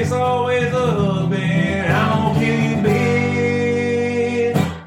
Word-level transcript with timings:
it's 0.00 0.12
always 0.12 0.70
the 0.70 0.86
husband. 0.86 1.92
I'm 1.92 2.34
gonna 2.34 2.82
kill. 4.54 4.80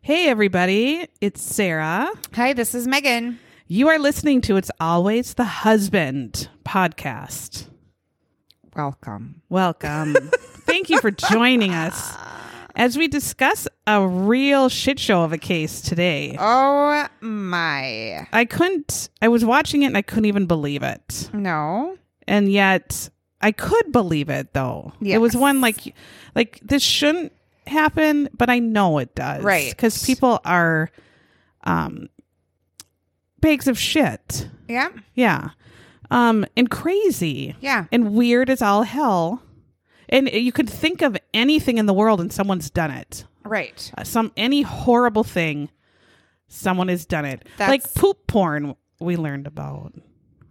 Hey, 0.00 0.28
everybody, 0.28 1.06
it's 1.20 1.40
Sarah. 1.40 2.10
Hi, 2.34 2.52
this 2.54 2.74
is 2.74 2.88
Megan. 2.88 3.38
You 3.68 3.88
are 3.88 3.98
listening 4.00 4.40
to 4.42 4.56
It's 4.56 4.70
Always 4.80 5.34
the 5.34 5.44
Husband 5.44 6.48
podcast. 6.64 7.68
Welcome. 8.74 9.42
Welcome. 9.48 10.14
Thank 10.66 10.90
you 10.90 11.00
for 11.00 11.10
joining 11.12 11.72
us 11.72 12.16
as 12.74 12.96
we 12.98 13.06
discuss 13.06 13.68
a 13.86 14.04
real 14.06 14.68
shit 14.68 14.98
show 14.98 15.22
of 15.22 15.32
a 15.32 15.38
case 15.38 15.80
today. 15.80 16.36
Oh 16.38 17.06
my. 17.20 18.26
I 18.32 18.44
couldn't, 18.44 19.08
I 19.20 19.28
was 19.28 19.44
watching 19.44 19.82
it 19.82 19.86
and 19.86 19.96
I 19.96 20.02
couldn't 20.02 20.24
even 20.24 20.46
believe 20.46 20.82
it. 20.82 21.30
No. 21.32 21.96
and 22.26 22.50
yet 22.50 23.08
I 23.42 23.52
could 23.52 23.90
believe 23.92 24.28
it 24.30 24.52
though. 24.52 24.92
It 25.02 25.18
was 25.18 25.36
one 25.36 25.60
like 25.60 25.94
like 26.34 26.60
this 26.62 26.82
shouldn't 26.82 27.32
happen, 27.66 28.28
but 28.36 28.48
I 28.48 28.58
know 28.60 28.98
it 28.98 29.14
does. 29.14 29.42
Right. 29.42 29.70
Because 29.70 30.04
people 30.06 30.40
are 30.44 30.90
um 31.64 32.08
bags 33.40 33.66
of 33.68 33.78
shit. 33.78 34.48
Yeah. 34.68 34.88
Yeah. 35.14 35.50
Um 36.10 36.46
and 36.56 36.70
crazy. 36.70 37.56
Yeah. 37.60 37.86
And 37.92 38.14
weird 38.14 38.48
as 38.50 38.62
all 38.62 38.82
hell. 38.84 39.42
And 40.08 40.30
you 40.30 40.52
could 40.52 40.68
think 40.68 41.00
of 41.02 41.16
anything 41.32 41.78
in 41.78 41.86
the 41.86 41.94
world 41.94 42.20
and 42.20 42.32
someone's 42.32 42.70
done 42.70 42.90
it. 42.90 43.24
Right. 43.44 43.90
Uh, 43.96 44.04
Some 44.04 44.30
any 44.36 44.62
horrible 44.62 45.24
thing 45.24 45.70
someone 46.48 46.88
has 46.88 47.06
done 47.06 47.24
it. 47.24 47.44
That's- 47.56 47.68
like 47.68 47.94
poop 47.94 48.26
porn 48.26 48.76
we 49.00 49.16
learned 49.16 49.46
about. 49.46 49.94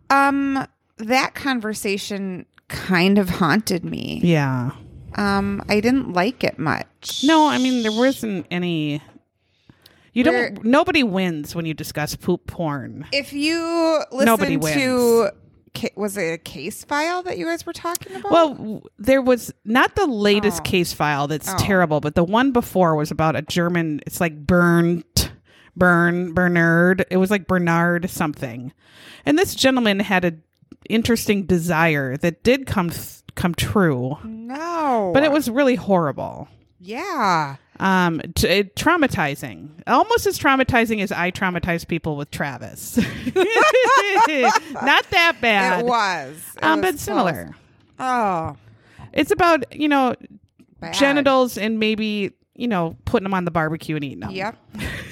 Um, 0.10 0.68
that 0.98 1.36
conversation 1.36 2.46
kind 2.72 3.18
of 3.18 3.30
haunted 3.30 3.86
me. 3.86 4.20
Yeah. 4.24 4.72
Um, 5.16 5.62
I 5.70 5.80
didn't 5.82 6.14
like 6.14 6.44
it 6.44 6.58
much. 6.58 7.22
No, 7.24 7.48
I 7.48 7.58
mean 7.58 7.84
there 7.84 7.92
wasn't 7.92 8.48
any. 8.50 9.02
You 10.14 10.24
don't. 10.24 10.64
Nobody 10.66 11.04
wins 11.04 11.54
when 11.56 11.66
you 11.66 11.74
discuss 11.74 12.16
poop 12.16 12.48
porn. 12.48 13.06
If 13.14 13.32
you 13.34 14.02
Nobody 14.12 14.58
wins. 14.58 14.76
to, 14.76 15.30
was 15.96 16.18
it 16.18 16.34
a 16.34 16.38
case 16.38 16.84
file 16.84 17.24
that 17.24 17.38
you 17.38 17.46
guys 17.46 17.66
were 17.66 17.72
talking 17.74 18.16
about? 18.16 18.32
Well, 18.32 18.84
there 18.98 19.22
was 19.22 19.54
not 19.64 19.96
the 19.96 20.06
latest 20.08 20.60
Oh. 20.62 20.64
case 20.64 20.92
file 20.92 21.28
that's 21.28 21.50
Oh. 21.50 21.56
terrible, 21.60 22.02
but 22.02 22.16
the 22.16 22.24
one 22.26 22.52
before 22.52 22.96
was 22.96 23.10
about 23.12 23.36
a 23.38 23.42
German. 23.42 24.02
It's 24.06 24.20
like 24.20 24.46
Bernd, 24.46 25.32
burn 25.78 26.34
Bernard. 26.34 27.06
It 27.10 27.18
was 27.18 27.32
like 27.32 27.48
Bernard 27.48 28.10
something, 28.10 28.74
and 29.26 29.38
this 29.40 29.56
gentleman 29.56 30.00
had 30.02 30.26
a 30.26 30.34
interesting 30.94 31.46
desire 31.46 32.18
that 32.18 32.44
did 32.44 32.66
come 32.66 32.90
th- 32.90 33.22
come 33.36 33.56
true, 33.56 34.18
no, 34.24 35.12
but 35.14 35.24
it 35.24 35.32
was 35.32 35.50
really 35.50 35.76
horrible. 35.76 36.48
yeah. 36.80 37.56
um 37.80 38.22
t- 38.36 38.48
it, 38.48 38.76
traumatizing 38.76 39.70
almost 39.88 40.28
as 40.28 40.38
traumatizing 40.38 41.02
as 41.02 41.12
i 41.12 41.32
traumatized 41.32 41.88
people 41.88 42.16
with 42.16 42.30
travis 42.30 42.98
not 44.82 45.10
that 45.10 45.38
bad 45.42 45.80
It 45.82 45.86
was, 45.86 46.38
It 46.58 46.64
um 46.64 46.82
was 46.82 46.92
but 46.92 47.00
similar. 47.00 47.56
Oh, 48.00 48.56
it's 49.14 49.32
about 49.32 49.76
you 49.76 49.88
know 49.88 50.16
bad. 50.80 50.94
genitals 50.94 51.58
and 51.58 51.80
maybe 51.80 52.32
you 52.62 52.68
know 52.68 52.96
putting 53.06 53.24
them 53.24 53.34
on 53.34 53.44
the 53.46 53.52
barbecue 53.52 53.96
and 53.96 54.06
eating 54.06 54.20
them 54.22 54.30
Yep. 54.32 54.56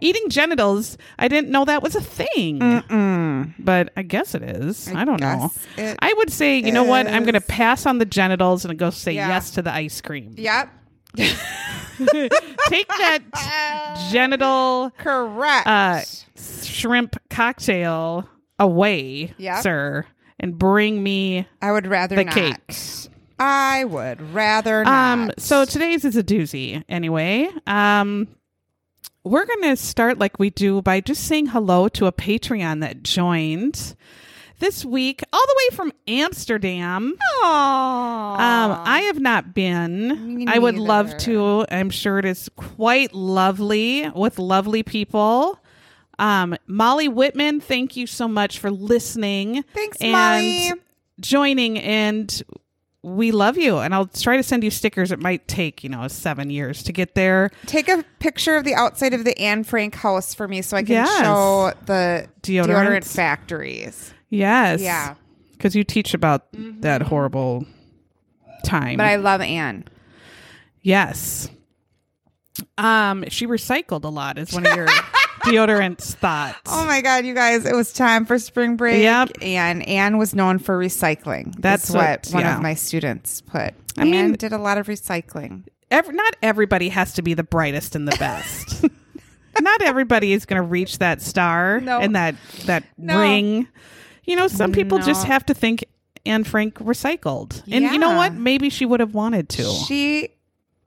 Eating 0.00 0.28
genitals 0.28 0.98
i 1.18 1.26
didn't 1.28 1.50
know 1.50 1.64
that 1.64 1.82
was 1.82 1.94
a 1.96 2.00
thing 2.00 2.58
Mm. 2.60 3.54
but 3.58 3.90
i 3.96 4.02
guess 4.02 4.34
it 4.34 4.42
is 4.42 4.88
i, 4.94 5.04
don't 5.04 5.20
know 5.20 5.50
i 5.78 6.12
would 6.18 6.30
say 6.30 6.58
you 6.58 6.70
know 6.72 6.84
what 6.84 7.06
i'm 7.06 7.24
gonna 7.24 7.40
pass 7.40 7.86
on 7.86 7.98
the 7.98 8.04
genitals 8.04 8.64
and 8.64 8.78
go 8.78 8.90
say 8.90 9.12
Yeah. 9.14 9.28
yes 9.28 9.50
to 9.52 9.62
the 9.62 9.72
ice 9.72 10.00
cream 10.00 10.34
Yep. 10.36 10.68
take 11.16 12.88
that 12.88 13.20
genital 14.12 14.90
Correct. 14.98 15.66
uh, 15.66 16.00
shrimp 16.64 17.16
cocktail 17.28 18.28
away, 18.58 19.34
Yep. 19.38 19.62
sir, 19.62 20.06
and 20.38 20.56
bring 20.58 21.02
me 21.02 21.46
I 21.60 21.72
would 21.72 21.86
rather 21.86 22.16
the 22.16 22.24
not. 22.24 22.34
cakes. 22.34 23.09
I 23.40 23.84
would 23.84 24.20
rather 24.34 24.84
not. 24.84 25.12
Um, 25.12 25.30
so 25.38 25.64
today's 25.64 26.04
is 26.04 26.16
a 26.16 26.22
doozy. 26.22 26.84
Anyway, 26.88 27.48
um, 27.66 28.28
we're 29.24 29.46
gonna 29.46 29.76
start 29.76 30.18
like 30.18 30.38
we 30.38 30.50
do 30.50 30.82
by 30.82 31.00
just 31.00 31.24
saying 31.24 31.46
hello 31.46 31.88
to 31.88 32.06
a 32.06 32.12
Patreon 32.12 32.80
that 32.82 33.02
joined 33.02 33.96
this 34.58 34.84
week, 34.84 35.22
all 35.32 35.40
the 35.46 35.54
way 35.56 35.76
from 35.76 35.92
Amsterdam. 36.06 37.14
Aww. 37.42 37.46
Um, 37.46 38.82
I 38.84 39.04
have 39.06 39.18
not 39.18 39.54
been. 39.54 40.36
Me 40.36 40.46
I 40.46 40.58
would 40.58 40.76
love 40.76 41.16
to. 41.18 41.64
I'm 41.70 41.88
sure 41.88 42.18
it 42.18 42.26
is 42.26 42.50
quite 42.56 43.14
lovely 43.14 44.08
with 44.10 44.38
lovely 44.38 44.82
people. 44.82 45.58
Um, 46.18 46.54
Molly 46.66 47.08
Whitman, 47.08 47.60
thank 47.60 47.96
you 47.96 48.06
so 48.06 48.28
much 48.28 48.58
for 48.58 48.70
listening. 48.70 49.64
Thanks, 49.74 49.96
and 50.02 50.12
Molly. 50.12 50.72
Joining, 51.20 51.78
and 51.78 52.42
we 53.02 53.30
love 53.32 53.56
you. 53.56 53.78
And 53.78 53.94
I'll 53.94 54.06
try 54.06 54.36
to 54.36 54.42
send 54.42 54.62
you 54.62 54.70
stickers. 54.70 55.10
It 55.10 55.20
might 55.20 55.48
take, 55.48 55.82
you 55.82 55.88
know, 55.88 56.06
seven 56.08 56.50
years 56.50 56.82
to 56.82 56.92
get 56.92 57.14
there. 57.14 57.50
Take 57.66 57.88
a 57.88 58.04
picture 58.18 58.56
of 58.56 58.64
the 58.64 58.74
outside 58.74 59.14
of 59.14 59.24
the 59.24 59.38
Anne 59.38 59.64
Frank 59.64 59.94
house 59.94 60.34
for 60.34 60.46
me 60.46 60.60
so 60.62 60.76
I 60.76 60.82
can 60.82 60.92
Yes. 60.94 61.18
show 61.20 61.72
the 61.86 62.28
Deodorants. 62.42 62.66
deodorant 62.66 63.04
factories. 63.14 64.12
Yes. 64.28 64.80
Yeah. 64.82 65.14
Because 65.52 65.74
you 65.74 65.84
teach 65.84 66.14
about 66.14 66.46
that 66.52 67.02
horrible 67.02 67.66
time. 68.64 68.96
But 68.98 69.06
I 69.06 69.16
love 69.16 69.40
Anne. 69.40 69.84
Yes. 70.82 71.50
Um, 72.78 73.24
she 73.28 73.46
recycled 73.46 74.04
a 74.04 74.08
lot 74.08 74.38
is 74.38 74.52
one 74.52 74.66
of 74.66 74.74
your 74.76 74.86
deodorant's 75.50 76.14
thoughts. 76.14 76.58
Oh 76.66 76.84
my 76.86 77.00
God, 77.00 77.24
you 77.24 77.34
guys, 77.34 77.64
it 77.66 77.74
was 77.74 77.92
time 77.92 78.24
for 78.26 78.38
spring 78.38 78.76
break. 78.76 79.02
Yep. 79.02 79.30
And 79.42 79.86
Anne 79.88 80.18
was 80.18 80.34
known 80.34 80.58
for 80.58 80.78
recycling. 80.78 81.54
That's 81.58 81.90
what, 81.90 82.26
what- 82.26 82.28
one 82.32 82.42
yeah. 82.44 82.56
of 82.56 82.62
my 82.62 82.74
students 82.74 83.40
put. 83.40 83.74
I 83.98 84.04
mean- 84.04 84.14
Anne 84.14 84.32
did 84.32 84.52
a 84.52 84.58
lot 84.58 84.78
of 84.78 84.86
recycling. 84.86 85.64
Ev- 85.90 86.12
not 86.14 86.36
everybody 86.42 86.88
has 86.90 87.14
to 87.14 87.22
be 87.22 87.34
the 87.34 87.42
brightest 87.42 87.96
and 87.96 88.06
the 88.06 88.16
best. 88.16 88.84
not 89.60 89.82
everybody 89.82 90.32
is 90.32 90.46
going 90.46 90.62
to 90.62 90.66
reach 90.66 90.98
that 90.98 91.20
star 91.20 91.80
No. 91.80 91.98
and 91.98 92.14
that 92.14 92.36
that 92.66 92.84
No. 92.96 93.18
ring. 93.18 93.66
You 94.24 94.36
know, 94.36 94.46
some 94.46 94.70
people 94.70 94.98
just 94.98 95.26
have 95.26 95.44
to 95.46 95.54
think 95.54 95.84
Anne 96.24 96.44
Frank 96.44 96.74
recycled. 96.74 97.62
And 97.70 97.84
you 97.86 97.98
know 97.98 98.14
what? 98.14 98.34
Maybe 98.34 98.70
she 98.70 98.86
would 98.86 99.00
have 99.00 99.14
wanted 99.14 99.48
to. 99.48 99.64
She 99.64 100.28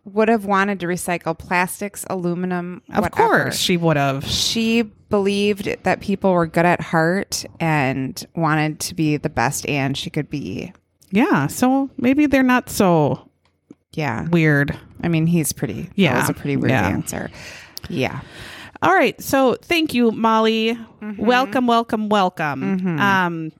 would 0.05 0.27
have 0.27 0.45
wanted 0.45 0.79
to 0.81 0.85
recycle 0.87 1.37
plastics, 1.37 2.05
aluminum, 2.09 2.81
of 2.91 3.03
whatever. 3.03 3.11
course, 3.43 3.57
she 3.57 3.77
would 3.77 3.95
have. 3.97 4.25
She 4.25 4.81
believed 5.09 5.65
that 5.83 6.01
people 6.01 6.33
were 6.33 6.45
good 6.47 6.65
at 6.65 6.81
heart 6.81 7.45
and 7.59 8.25
wanted 8.35 8.79
to 8.81 8.95
be 8.95 9.17
the 9.17 9.29
best 9.29 9.67
Anne 9.69 9.93
she 9.93 10.09
could 10.09 10.29
be. 10.29 10.73
Yeah, 11.11 11.47
so 11.47 11.89
maybe 11.97 12.25
they're 12.25 12.43
not 12.43 12.69
so 12.69 13.29
Yeah. 13.93 14.27
weird. 14.29 14.77
I 15.03 15.07
mean, 15.07 15.27
he's 15.27 15.53
pretty. 15.53 15.89
Yeah. 15.95 16.13
That 16.13 16.19
was 16.21 16.29
a 16.31 16.33
pretty 16.33 16.57
weird 16.57 16.71
Yeah. 16.71 16.87
answer. 16.87 17.29
Yeah. 17.89 18.21
All 18.81 18.93
right. 18.93 19.19
So 19.21 19.55
thank 19.61 19.93
you, 19.93 20.11
Molly. 20.11 20.77
Welcome, 21.17 21.67
welcome, 21.67 22.09
welcome. 22.09 22.99
Um, 22.99 23.51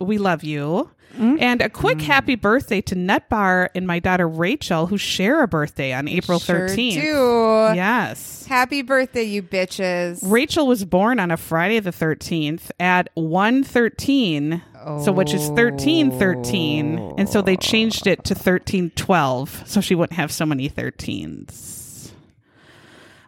we 0.00 0.18
love 0.18 0.42
you. 0.44 0.90
And 1.18 1.60
a 1.60 1.68
quick 1.68 2.00
happy 2.00 2.34
birthday 2.34 2.80
to 2.82 2.94
Nut 2.94 3.28
Bar 3.28 3.70
and 3.74 3.86
my 3.86 3.98
daughter 3.98 4.26
Rachel, 4.28 4.86
who 4.86 4.96
share 4.96 5.42
a 5.42 5.48
birthday 5.48 5.92
on 5.92 6.08
April 6.08 6.38
Sure 6.38 6.68
13th. 6.68 6.94
do. 6.94 7.76
Yes. 7.76 8.46
Happy 8.46 8.82
birthday, 8.82 9.24
you 9.24 9.42
bitches. 9.42 10.20
Rachel 10.22 10.66
was 10.66 10.84
born 10.84 11.20
on 11.20 11.30
a 11.30 11.36
Friday 11.36 11.78
the 11.80 11.90
13th 11.90 12.70
at 12.80 13.10
113, 13.14 14.62
so 15.04 15.12
which 15.12 15.34
is 15.34 15.48
1313, 15.50 17.14
and 17.18 17.28
so 17.28 17.42
they 17.42 17.56
changed 17.56 18.06
it 18.06 18.24
to 18.24 18.34
1312 18.34 19.62
so 19.66 19.80
she 19.80 19.94
wouldn't 19.94 20.16
have 20.16 20.32
so 20.32 20.46
many 20.46 20.70
13s. 20.70 22.10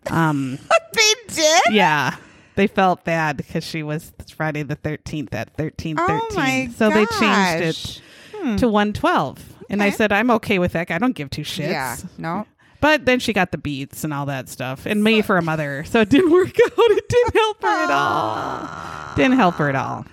Um 0.09 0.59
they 0.95 1.15
did? 1.29 1.63
yeah. 1.73 2.17
They 2.55 2.67
felt 2.67 3.05
bad 3.05 3.37
because 3.37 3.65
she 3.65 3.83
was 3.83 4.13
Friday 4.35 4.63
the 4.63 4.77
13th 4.77 5.33
at 5.35 5.49
1313. 5.59 6.69
Oh 6.69 6.73
so 6.77 6.91
they 6.91 7.07
changed 7.07 7.21
gosh. 7.21 7.61
it 7.63 8.03
hmm. 8.35 8.57
to 8.57 8.69
112. 8.69 9.53
And 9.71 9.83
I 9.83 9.91
said, 9.91 10.13
I'm 10.13 10.31
okay 10.33 10.59
with 10.59 10.73
that. 10.73 10.91
I 10.91 10.99
don't 10.99 11.15
give 11.15 11.31
two 11.31 11.43
shits. 11.43 11.71
Yeah. 11.71 11.97
No. 12.19 12.47
But 12.83 13.07
then 13.07 13.21
she 13.21 13.33
got 13.33 13.53
the 13.53 13.59
beats 13.59 14.03
and 14.03 14.13
all 14.13 14.27
that 14.27 14.49
stuff, 14.49 14.87
and 14.87 15.05
me 15.05 15.23
for 15.23 15.39
a 15.39 15.43
mother. 15.43 15.85
So 15.85 16.01
it 16.01 16.11
didn't 16.11 16.31
work 16.33 16.49
out. 16.49 16.73
It 16.77 17.09
didn't 17.09 17.35
help 17.35 17.63
her 17.63 17.69
at 17.69 17.91
all. 17.91 19.15
Didn't 19.15 19.37
help 19.37 19.55
her 19.55 19.69
at 19.69 19.77
all. 19.77 20.05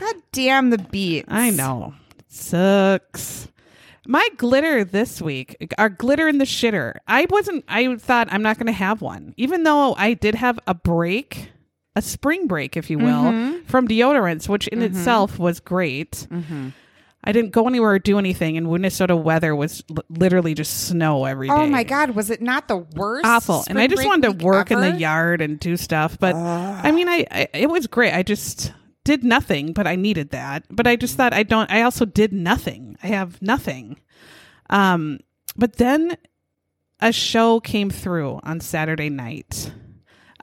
God 0.00 0.16
damn 0.32 0.70
the 0.70 0.78
beats. 0.78 1.28
I 1.30 1.50
know. 1.50 1.94
Sucks. 2.26 3.48
My 4.06 4.28
glitter 4.36 4.84
this 4.84 5.22
week, 5.22 5.56
our 5.78 5.88
glitter 5.88 6.28
in 6.28 6.38
the 6.38 6.44
shitter. 6.44 6.96
I 7.06 7.26
wasn't, 7.30 7.64
I 7.68 7.94
thought 7.96 8.28
I'm 8.30 8.42
not 8.42 8.58
going 8.58 8.66
to 8.66 8.72
have 8.72 9.00
one, 9.00 9.32
even 9.36 9.62
though 9.62 9.94
I 9.94 10.14
did 10.14 10.34
have 10.34 10.58
a 10.66 10.74
break, 10.74 11.52
a 11.96 12.02
spring 12.02 12.46
break, 12.46 12.76
if 12.76 12.90
you 12.90 12.98
will, 12.98 13.60
from 13.66 13.86
deodorants, 13.88 14.48
which 14.48 14.66
in 14.68 14.82
itself 14.82 15.38
was 15.38 15.60
great. 15.60 16.26
I 17.26 17.32
didn't 17.32 17.52
go 17.52 17.66
anywhere 17.66 17.92
or 17.92 17.98
do 17.98 18.18
anything, 18.18 18.58
and 18.58 18.70
Minnesota 18.70 19.16
weather 19.16 19.56
was 19.56 19.82
l- 19.88 20.04
literally 20.10 20.52
just 20.52 20.88
snow 20.88 21.24
every 21.24 21.48
day. 21.48 21.54
Oh 21.54 21.66
my 21.66 21.82
God. 21.82 22.10
Was 22.10 22.28
it 22.28 22.42
not 22.42 22.68
the 22.68 22.76
worst? 22.76 23.24
awful. 23.24 23.64
And 23.66 23.78
i 23.78 23.86
just 23.86 24.04
wanted 24.04 24.38
to 24.40 24.44
work 24.44 24.70
in 24.70 24.80
the 24.80 24.90
yard 24.98 25.40
and 25.40 25.58
do 25.58 25.76
stuff 25.78 26.18
but 26.18 26.34
i 26.34 26.90
mean 26.92 27.08
I, 27.08 27.26
I 27.30 27.48
it 27.54 27.70
was 27.70 27.86
great. 27.86 28.12
I 28.12 28.22
just 28.22 28.74
did 29.04 29.24
nothing 29.24 29.72
but 29.72 29.86
i 29.86 29.96
needed 29.96 30.30
that. 30.30 30.64
But 30.70 30.86
i 30.86 30.96
just 30.96 31.16
thought 31.16 31.32
i 31.32 31.42
don't 31.44 31.70
i 31.70 31.80
also 31.80 32.04
did 32.04 32.32
nothing. 32.34 32.98
I 33.02 33.06
have 33.06 33.40
nothing. 33.40 34.00
Um 34.68 35.20
but 35.56 35.76
then 35.76 36.18
a 37.00 37.10
show 37.12 37.58
came 37.58 37.88
through 37.88 38.38
on 38.42 38.60
saturday 38.60 39.08
night. 39.08 39.72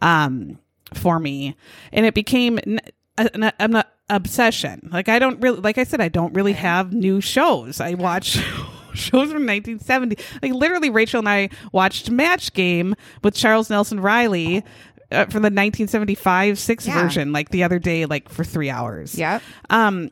Um 0.02 0.58
for 0.94 1.20
me. 1.20 1.56
And 1.92 2.06
it 2.06 2.14
became 2.14 2.60
n- 2.66 2.80
an, 3.18 3.52
an 3.60 3.84
obsession. 4.10 4.90
Like 4.92 5.08
i 5.10 5.20
don't 5.20 5.40
really 5.42 5.60
like 5.62 5.78
i 5.78 5.84
said 5.86 6.02
i 6.02 6.10
don't 6.10 6.34
really 6.34 6.54
have 6.54 6.92
new 6.94 7.22
shows. 7.22 7.80
I 7.80 7.94
watch 7.94 8.32
shows 8.94 9.32
from 9.32 9.46
1970 9.48 10.18
like 10.42 10.52
literally 10.52 10.90
rachel 10.90 11.20
and 11.20 11.30
i 11.30 11.48
watched 11.72 12.12
match 12.12 12.52
game 12.52 12.94
with 13.24 13.34
charles 13.34 13.70
nelson 13.70 14.02
reilly 14.02 14.58
uh, 15.14 15.24
from 15.28 15.44
the 15.44 15.48
1975 15.48 16.60
six 16.60 16.86
Yeah. 16.86 17.02
version 17.02 17.32
like 17.32 17.52
the 17.52 17.64
other 17.64 17.80
day 17.80 18.06
like 18.06 18.28
for 18.28 18.44
three 18.44 18.70
hours. 18.70 19.16
Yeah 19.18 19.40
um 19.70 20.12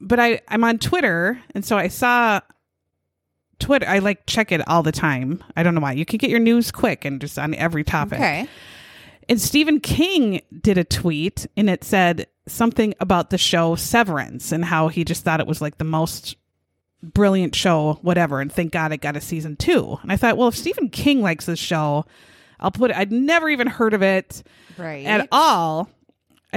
but 0.00 0.18
i 0.18 0.40
i'm 0.48 0.64
on 0.64 0.78
twitter 0.78 1.38
and 1.54 1.62
so 1.62 1.76
i 1.76 1.88
saw 1.88 2.40
twitter 3.58 3.86
i 3.86 3.98
like 3.98 4.24
check 4.26 4.50
it 4.52 4.66
all 4.68 4.82
the 4.82 4.92
time. 4.92 5.44
I 5.54 5.62
don't 5.62 5.74
know 5.74 5.80
why. 5.82 5.92
You 5.92 6.06
can 6.06 6.16
get 6.16 6.30
your 6.30 6.40
news 6.40 6.70
quick 6.70 7.04
and 7.04 7.20
just 7.20 7.38
on 7.38 7.54
every 7.54 7.84
topic. 7.84 8.14
Okay. 8.18 8.48
And 9.28 9.40
Stephen 9.40 9.80
King 9.80 10.40
did 10.60 10.78
a 10.78 10.84
tweet 10.84 11.46
and 11.56 11.68
it 11.70 11.84
said 11.84 12.26
something 12.46 12.94
about 13.00 13.30
the 13.30 13.38
show 13.38 13.74
Severance 13.74 14.52
and 14.52 14.64
how 14.64 14.88
he 14.88 15.04
just 15.04 15.24
thought 15.24 15.40
it 15.40 15.46
was 15.46 15.60
like 15.60 15.78
the 15.78 15.84
most 15.84 16.36
brilliant 17.02 17.54
show, 17.54 17.98
whatever. 18.02 18.40
And 18.40 18.50
thank 18.52 18.72
God 18.72 18.92
it 18.92 18.98
got 18.98 19.16
a 19.16 19.20
season 19.20 19.56
two. 19.56 19.98
And 20.02 20.10
I 20.12 20.16
thought, 20.16 20.36
well, 20.36 20.48
if 20.48 20.56
Stephen 20.56 20.88
King 20.88 21.22
likes 21.22 21.46
this 21.46 21.58
show, 21.58 22.04
I'll 22.60 22.70
put 22.70 22.90
it, 22.90 22.96
I'd 22.96 23.12
never 23.12 23.48
even 23.48 23.66
heard 23.66 23.94
of 23.94 24.02
it 24.02 24.42
Right. 24.78 25.04
at 25.06 25.28
all. 25.32 25.88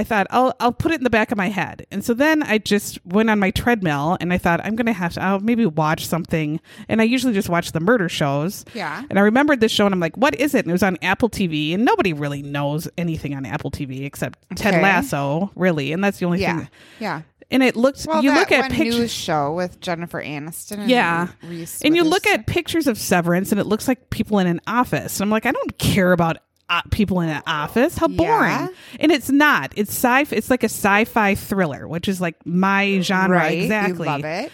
I 0.00 0.04
thought 0.04 0.26
I'll 0.30 0.54
I'll 0.60 0.72
put 0.72 0.92
it 0.92 0.94
in 0.96 1.04
the 1.04 1.10
back 1.10 1.30
of 1.30 1.36
my 1.36 1.48
head, 1.50 1.86
and 1.90 2.02
so 2.02 2.14
then 2.14 2.42
I 2.42 2.56
just 2.56 2.98
went 3.04 3.28
on 3.28 3.38
my 3.38 3.50
treadmill, 3.50 4.16
and 4.20 4.32
I 4.32 4.38
thought 4.38 4.60
I'm 4.64 4.74
gonna 4.74 4.94
have 4.94 5.12
to. 5.14 5.22
I'll 5.22 5.40
maybe 5.40 5.66
watch 5.66 6.06
something, 6.06 6.58
and 6.88 7.02
I 7.02 7.04
usually 7.04 7.34
just 7.34 7.50
watch 7.50 7.72
the 7.72 7.80
murder 7.80 8.08
shows. 8.08 8.64
Yeah. 8.74 9.04
And 9.10 9.18
I 9.18 9.22
remembered 9.22 9.60
this 9.60 9.70
show, 9.70 9.84
and 9.84 9.92
I'm 9.94 10.00
like, 10.00 10.16
"What 10.16 10.34
is 10.36 10.54
it?" 10.54 10.60
And 10.64 10.70
it 10.70 10.72
was 10.72 10.82
on 10.82 10.96
Apple 11.02 11.28
TV, 11.28 11.74
and 11.74 11.84
nobody 11.84 12.14
really 12.14 12.40
knows 12.42 12.88
anything 12.96 13.34
on 13.34 13.44
Apple 13.44 13.70
TV 13.70 14.04
except 14.06 14.38
Ted 14.56 14.80
Lasso, 14.82 15.50
really, 15.54 15.92
and 15.92 16.02
that's 16.02 16.18
the 16.18 16.24
only 16.24 16.40
Yeah. 16.40 16.56
thing. 16.60 16.68
Yeah. 16.98 17.20
And 17.50 17.62
it 17.62 17.76
looks. 17.76 18.06
Well, 18.06 18.22
you 18.22 18.32
look 18.32 18.52
at 18.52 18.70
pictures. 18.70 18.96
news 18.98 19.12
show 19.12 19.52
with 19.52 19.80
Jennifer 19.80 20.22
Aniston. 20.22 20.78
And 20.78 20.88
Yeah. 20.90 21.26
Reese 21.42 21.82
and 21.82 21.94
you 21.96 22.04
look 22.04 22.26
at 22.26 22.46
pictures 22.46 22.86
of 22.86 22.96
Severance, 22.96 23.50
and 23.52 23.60
it 23.60 23.64
looks 23.66 23.86
like 23.88 24.08
people 24.10 24.38
in 24.38 24.46
an 24.46 24.60
office. 24.66 25.18
And 25.18 25.26
I'm 25.26 25.30
like, 25.30 25.46
I 25.46 25.50
don't 25.50 25.76
care 25.78 26.12
about 26.12 26.38
uh, 26.70 26.80
people 26.90 27.20
in 27.20 27.28
an 27.28 27.42
office. 27.46 27.98
How 27.98 28.08
boring! 28.08 28.50
Yeah. 28.50 28.68
And 29.00 29.12
it's 29.12 29.28
not. 29.28 29.72
It's 29.76 29.90
sci. 29.90 30.34
It's 30.34 30.48
like 30.48 30.62
a 30.62 30.68
sci-fi 30.68 31.34
thriller, 31.34 31.86
which 31.86 32.08
is 32.08 32.20
like 32.20 32.36
my 32.46 33.00
genre 33.00 33.36
right. 33.36 33.58
exactly. 33.62 34.06
You 34.06 34.12
love 34.12 34.24
it. 34.24 34.52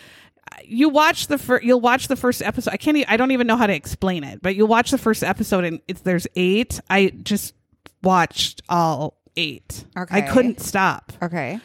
You 0.65 0.89
watch 0.89 1.27
the 1.29 1.39
first. 1.39 1.65
You'll 1.65 1.81
watch 1.81 2.09
the 2.09 2.17
first 2.17 2.43
episode. 2.43 2.73
I 2.73 2.77
can't. 2.79 2.97
e- 2.97 3.05
I 3.07 3.17
don't 3.17 3.31
even 3.31 3.47
know 3.47 3.57
how 3.57 3.67
to 3.67 3.75
explain 3.75 4.25
it. 4.25 4.41
But 4.43 4.57
you'll 4.57 4.67
watch 4.69 4.91
the 4.91 4.99
first 4.99 5.23
episode, 5.23 5.65
and 5.65 5.81
it's 5.87 6.01
there's 6.01 6.27
eight. 6.35 6.81
I 6.91 7.11
just 7.23 7.55
watched 8.03 8.63
all 8.69 9.19
eight. 9.37 9.85
Okay. 9.97 10.17
I 10.17 10.21
couldn't 10.23 10.61
stop 10.61 11.13
Okay. 11.23 11.61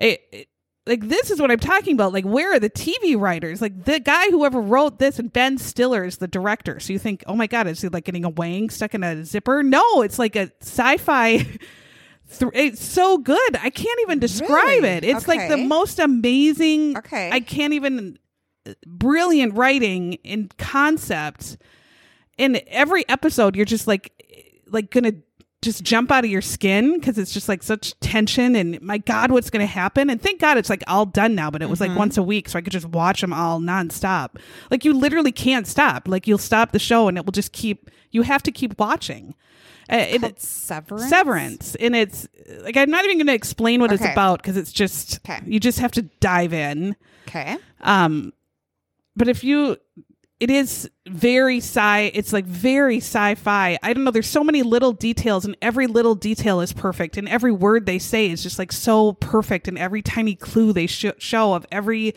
it, 0.00 0.20
it- 0.32 0.48
like 0.86 1.08
this 1.08 1.30
is 1.30 1.40
what 1.40 1.50
I'm 1.50 1.58
talking 1.60 1.94
about. 1.94 2.12
Like, 2.12 2.24
where 2.24 2.52
are 2.54 2.58
the 2.58 2.70
TV 2.70 3.18
writers? 3.18 3.62
Like 3.62 3.84
the 3.84 4.00
guy 4.00 4.30
whoever 4.30 4.60
wrote 4.60 4.98
this 4.98 5.18
and 5.18 5.32
Ben 5.32 5.58
Stiller 5.58 6.04
is 6.04 6.16
the 6.18 6.26
director. 6.28 6.80
So 6.80 6.92
you 6.92 6.98
think, 6.98 7.22
oh 7.26 7.36
my 7.36 7.46
god, 7.46 7.66
is 7.66 7.80
he 7.80 7.88
like 7.88 8.04
getting 8.04 8.24
a 8.24 8.28
wang 8.30 8.68
stuck 8.70 8.94
in 8.94 9.04
a 9.04 9.24
zipper? 9.24 9.62
No, 9.62 10.02
it's 10.02 10.18
like 10.18 10.34
a 10.36 10.50
sci-fi. 10.60 11.36
Th- 12.38 12.50
it's 12.54 12.84
so 12.84 13.18
good. 13.18 13.56
I 13.56 13.70
can't 13.70 14.00
even 14.02 14.18
describe 14.18 14.50
Really? 14.50 14.88
it. 14.88 15.04
It's 15.04 15.28
like 15.28 15.48
the 15.48 15.58
most 15.58 15.98
amazing. 15.98 16.96
Okay. 16.98 17.30
I 17.30 17.40
can't 17.40 17.74
even. 17.74 18.18
Uh, 18.64 18.74
brilliant 18.86 19.54
writing 19.54 20.18
and 20.24 20.56
concept. 20.56 21.56
In 22.38 22.60
every 22.68 23.06
episode, 23.08 23.56
you're 23.56 23.66
just 23.66 23.86
like, 23.86 24.12
like 24.66 24.90
gonna 24.90 25.12
just 25.62 25.84
jump 25.84 26.10
out 26.10 26.24
of 26.24 26.30
your 26.30 26.42
skin 26.42 26.98
because 26.98 27.16
it's 27.18 27.32
just 27.32 27.48
like 27.48 27.62
such 27.62 27.98
tension 28.00 28.56
and 28.56 28.82
my 28.82 28.98
god 28.98 29.30
what's 29.30 29.48
going 29.48 29.60
to 29.64 29.72
happen? 29.72 30.10
And 30.10 30.20
thank 30.20 30.40
god 30.40 30.58
it's 30.58 30.68
like 30.68 30.82
all 30.88 31.06
done 31.06 31.34
now 31.34 31.50
but 31.50 31.62
it 31.62 31.70
was 31.70 31.80
like 31.80 31.96
once 31.96 32.16
a 32.18 32.22
week 32.22 32.48
so 32.48 32.58
i 32.58 32.62
could 32.62 32.72
just 32.72 32.86
watch 32.86 33.20
them 33.20 33.32
all 33.32 33.60
nonstop. 33.60 34.30
Like 34.70 34.84
you 34.84 34.92
literally 34.92 35.32
can't 35.32 35.66
stop. 35.66 36.08
Like 36.08 36.26
you'll 36.26 36.38
stop 36.38 36.72
the 36.72 36.78
show 36.78 37.08
and 37.08 37.16
it 37.16 37.24
will 37.24 37.32
just 37.32 37.52
keep 37.52 37.90
you 38.10 38.22
have 38.22 38.42
to 38.42 38.52
keep 38.52 38.78
watching. 38.78 39.34
Uh, 39.90 39.96
it, 40.10 40.20
Called 40.20 40.38
Severance. 40.40 41.08
severance. 41.08 41.74
And 41.76 41.94
it's 41.96 42.26
like 42.62 42.76
i'm 42.76 42.90
not 42.90 43.04
even 43.04 43.18
going 43.18 43.26
to 43.28 43.34
explain 43.34 43.80
what 43.80 43.92
it's 43.92 44.04
about 44.04 44.40
because 44.42 44.56
it's 44.56 44.72
just 44.72 45.20
Okay. 45.28 45.40
you 45.46 45.60
just 45.60 45.78
have 45.78 45.92
to 45.92 46.02
dive 46.20 46.52
in. 46.52 46.96
Okay. 47.28 47.56
um 47.82 48.32
but 49.14 49.28
if 49.28 49.44
you 49.44 49.76
it 50.42 50.50
is 50.50 50.90
very 51.06 51.58
sci 51.58 52.10
it's 52.14 52.32
like 52.32 52.44
very 52.46 52.96
sci-fi. 52.96 53.78
I 53.80 53.92
don't 53.92 54.02
know 54.02 54.10
there's 54.10 54.26
so 54.26 54.42
many 54.42 54.62
little 54.64 54.92
details 54.92 55.44
and 55.44 55.56
every 55.62 55.86
little 55.86 56.16
detail 56.16 56.60
is 56.60 56.72
perfect 56.72 57.16
and 57.16 57.28
every 57.28 57.52
word 57.52 57.86
they 57.86 58.00
say 58.00 58.28
is 58.28 58.42
just 58.42 58.58
like 58.58 58.72
so 58.72 59.12
perfect 59.12 59.68
and 59.68 59.78
every 59.78 60.02
tiny 60.02 60.34
clue 60.34 60.72
they 60.72 60.88
sh- 60.88 61.06
show 61.18 61.54
of 61.54 61.64
every 61.70 62.14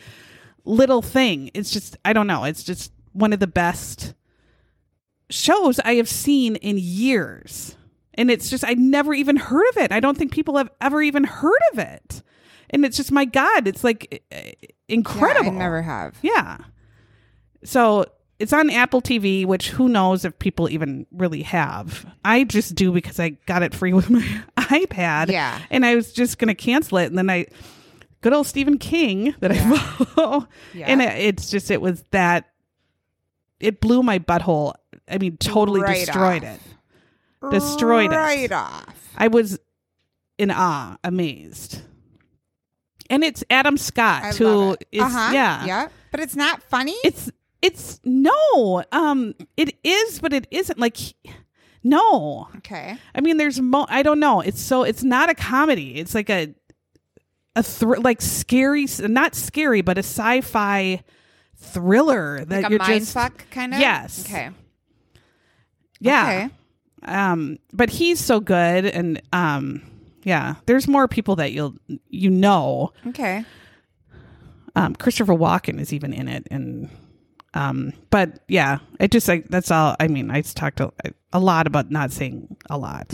little 0.64 1.02
thing 1.02 1.50
it's 1.54 1.70
just 1.70 1.96
i 2.04 2.12
don't 2.12 2.26
know 2.26 2.42
it's 2.42 2.64
just 2.64 2.90
one 3.12 3.32
of 3.32 3.38
the 3.38 3.46
best 3.46 4.14
shows 5.30 5.78
i 5.84 5.94
have 5.94 6.08
seen 6.08 6.56
in 6.56 6.78
years. 6.78 7.76
And 8.18 8.30
it's 8.30 8.48
just 8.50 8.64
i 8.64 8.72
never 8.74 9.12
even 9.14 9.36
heard 9.36 9.68
of 9.70 9.76
it. 9.76 9.92
I 9.92 10.00
don't 10.00 10.16
think 10.18 10.32
people 10.32 10.56
have 10.56 10.70
ever 10.80 11.00
even 11.02 11.22
heard 11.24 11.60
of 11.72 11.78
it. 11.78 12.22
And 12.70 12.84
it's 12.84 12.96
just 12.96 13.12
my 13.12 13.24
god 13.26 13.68
it's 13.68 13.84
like 13.84 14.24
incredible 14.88 15.52
Yeah, 15.52 15.56
I 15.56 15.58
never 15.58 15.82
have. 15.82 16.18
yeah. 16.22 16.58
So 17.64 18.06
it's 18.38 18.52
on 18.52 18.70
Apple 18.70 19.00
TV, 19.00 19.46
which 19.46 19.70
who 19.70 19.88
knows 19.88 20.24
if 20.24 20.38
people 20.38 20.68
even 20.68 21.06
really 21.10 21.42
have. 21.42 22.06
I 22.24 22.44
just 22.44 22.74
do 22.74 22.92
because 22.92 23.18
I 23.18 23.30
got 23.46 23.62
it 23.62 23.74
free 23.74 23.92
with 23.94 24.10
my 24.10 24.42
iPad. 24.56 25.30
Yeah. 25.30 25.58
And 25.70 25.86
I 25.86 25.94
was 25.94 26.12
just 26.12 26.38
going 26.38 26.48
to 26.48 26.54
cancel 26.54 26.98
it. 26.98 27.06
And 27.06 27.16
then 27.16 27.30
I, 27.30 27.46
good 28.20 28.32
old 28.32 28.46
Stephen 28.46 28.78
King 28.78 29.34
that 29.40 29.52
I 29.52 29.78
follow. 29.78 30.48
Yeah. 30.74 30.86
And 30.86 31.00
it, 31.00 31.18
it's 31.18 31.50
just, 31.50 31.70
it 31.70 31.80
was 31.80 32.02
that, 32.10 32.50
it 33.58 33.80
blew 33.80 34.02
my 34.02 34.18
butthole. 34.18 34.74
I 35.08 35.16
mean, 35.18 35.38
totally 35.38 35.80
Right 35.80 36.04
destroyed 36.04 36.44
off. 36.44 36.60
it. 37.42 37.50
Destroyed 37.50 38.12
it. 38.12 38.16
right 38.16 38.52
off. 38.52 39.12
I 39.16 39.28
was 39.28 39.58
in 40.36 40.50
awe, 40.50 40.98
amazed. 41.02 41.80
And 43.08 43.24
it's 43.24 43.44
Adam 43.48 43.76
Scott, 43.78 44.24
I 44.24 44.32
who 44.32 44.76
is, 44.92 45.02
uh-huh. 45.02 45.30
yeah. 45.32 45.64
Yeah. 45.64 45.88
But 46.10 46.20
it's 46.20 46.36
not 46.36 46.62
funny. 46.62 46.96
It's 47.04 47.30
it's 47.62 48.00
no. 48.04 48.84
Um 48.92 49.34
it 49.56 49.76
is 49.82 50.20
but 50.20 50.32
it 50.32 50.46
isn't 50.50 50.78
like 50.78 50.96
no. 51.82 52.48
okay. 52.58 52.96
I 53.14 53.20
mean 53.20 53.36
there's 53.36 53.60
mo 53.60 53.86
I 53.88 54.02
don't 54.02 54.20
know. 54.20 54.40
It's 54.40 54.60
so 54.60 54.82
it's 54.82 55.02
not 55.02 55.28
a 55.30 55.34
comedy. 55.34 55.96
It's 55.96 56.14
like 56.14 56.30
a 56.30 56.54
a 57.54 57.62
thr- 57.62 57.96
like 57.96 58.20
scary 58.20 58.86
not 59.00 59.34
scary 59.34 59.80
but 59.80 59.96
a 59.96 60.00
sci-fi 60.00 61.02
thriller 61.56 62.44
that 62.44 62.62
Like 62.62 62.66
a 62.66 62.70
you're 62.70 62.78
mind 62.78 63.00
just 63.00 63.14
fuck 63.14 63.48
kind 63.50 63.72
of. 63.74 63.80
Yes. 63.80 64.24
Okay. 64.26 64.50
yeah. 66.00 66.22
Okay. 66.26 67.12
Um 67.12 67.58
but 67.72 67.88
he's 67.90 68.20
so 68.20 68.40
good 68.40 68.84
and 68.86 69.22
um 69.32 69.82
yeah, 70.24 70.56
there's 70.66 70.88
more 70.88 71.06
people 71.06 71.36
that 71.36 71.52
you'll 71.52 71.76
you 72.08 72.30
know. 72.30 72.92
Okay. 73.06 73.44
um, 74.74 74.96
Christopher 74.96 75.34
Walken 75.34 75.78
is 75.80 75.92
even 75.92 76.12
in 76.12 76.26
it, 76.26 76.48
and 76.50 76.90
um, 77.56 77.92
but 78.10 78.40
yeah, 78.48 78.78
it 79.00 79.10
just 79.10 79.26
like 79.28 79.48
that's 79.48 79.70
all. 79.70 79.96
I 79.98 80.08
mean, 80.08 80.30
I 80.30 80.42
talked 80.42 80.80
a, 80.80 80.92
a 81.32 81.40
lot 81.40 81.66
about 81.66 81.90
not 81.90 82.12
saying 82.12 82.56
a 82.70 82.76
lot. 82.78 83.12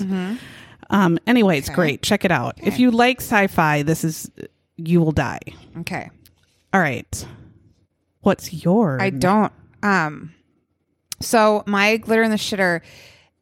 Um, 0.91 1.19
anyway, 1.27 1.59
it's 1.59 1.69
Okay. 1.69 1.75
great. 1.75 2.03
Check 2.03 2.25
it 2.25 2.31
out. 2.31 2.59
If 2.63 2.79
you 2.79 2.91
like 2.91 3.21
sci-fi, 3.21 3.83
this 3.83 4.05
is 4.05 4.31
you 4.77 5.01
will 5.01 5.13
die. 5.13 5.41
Okay. 5.81 6.11
All 6.75 6.81
right, 6.81 7.27
What's 8.21 8.53
yours? 8.65 9.01
I 9.03 9.11
don't. 9.11 9.53
Um, 9.83 10.35
so 11.21 11.63
my 11.67 11.97
glitter 11.97 12.23
in 12.23 12.31
the 12.31 12.37
shitter 12.37 12.81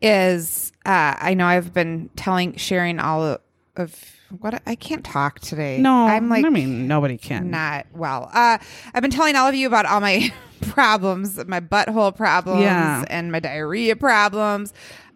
is. 0.00 0.73
Uh, 0.87 1.14
I 1.21 1.35
know 1.35 1.47
I've 1.47 1.75
been 1.75 2.09
telling, 2.16 2.57
sharing 2.57 2.99
all 2.99 3.23
of, 3.23 3.40
of 3.76 3.95
what 4.38 4.62
I 4.66 4.75
can't 4.75 5.04
talk 5.04 5.40
today. 5.40 5.78
No, 5.78 6.06
I'm 6.06 6.28
like 6.28 6.44
I 6.44 6.49
mean, 6.50 6.87
nobody 6.87 7.18
can. 7.18 7.50
not 7.50 7.87
well. 7.92 8.30
Uh, 8.32 8.58
I've 8.94 9.02
been 9.02 9.10
telling 9.10 9.37
all 9.37 9.49
of 9.49 9.54
you 9.54 9.66
about 9.66 9.87
all 9.87 10.00
my 10.00 10.32
problems, 10.62 11.44
my 11.46 11.60
butthole 11.60 12.16
problems, 12.16 12.62
Yeah. 12.62 13.04
and 13.08 13.32
my 13.32 13.40
diarrhea 13.40 13.96
problems. 13.96 14.72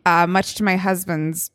Uh, 0.06 0.26
much 0.26 0.54
to 0.56 0.64
my 0.64 0.76
husband's 0.76 1.50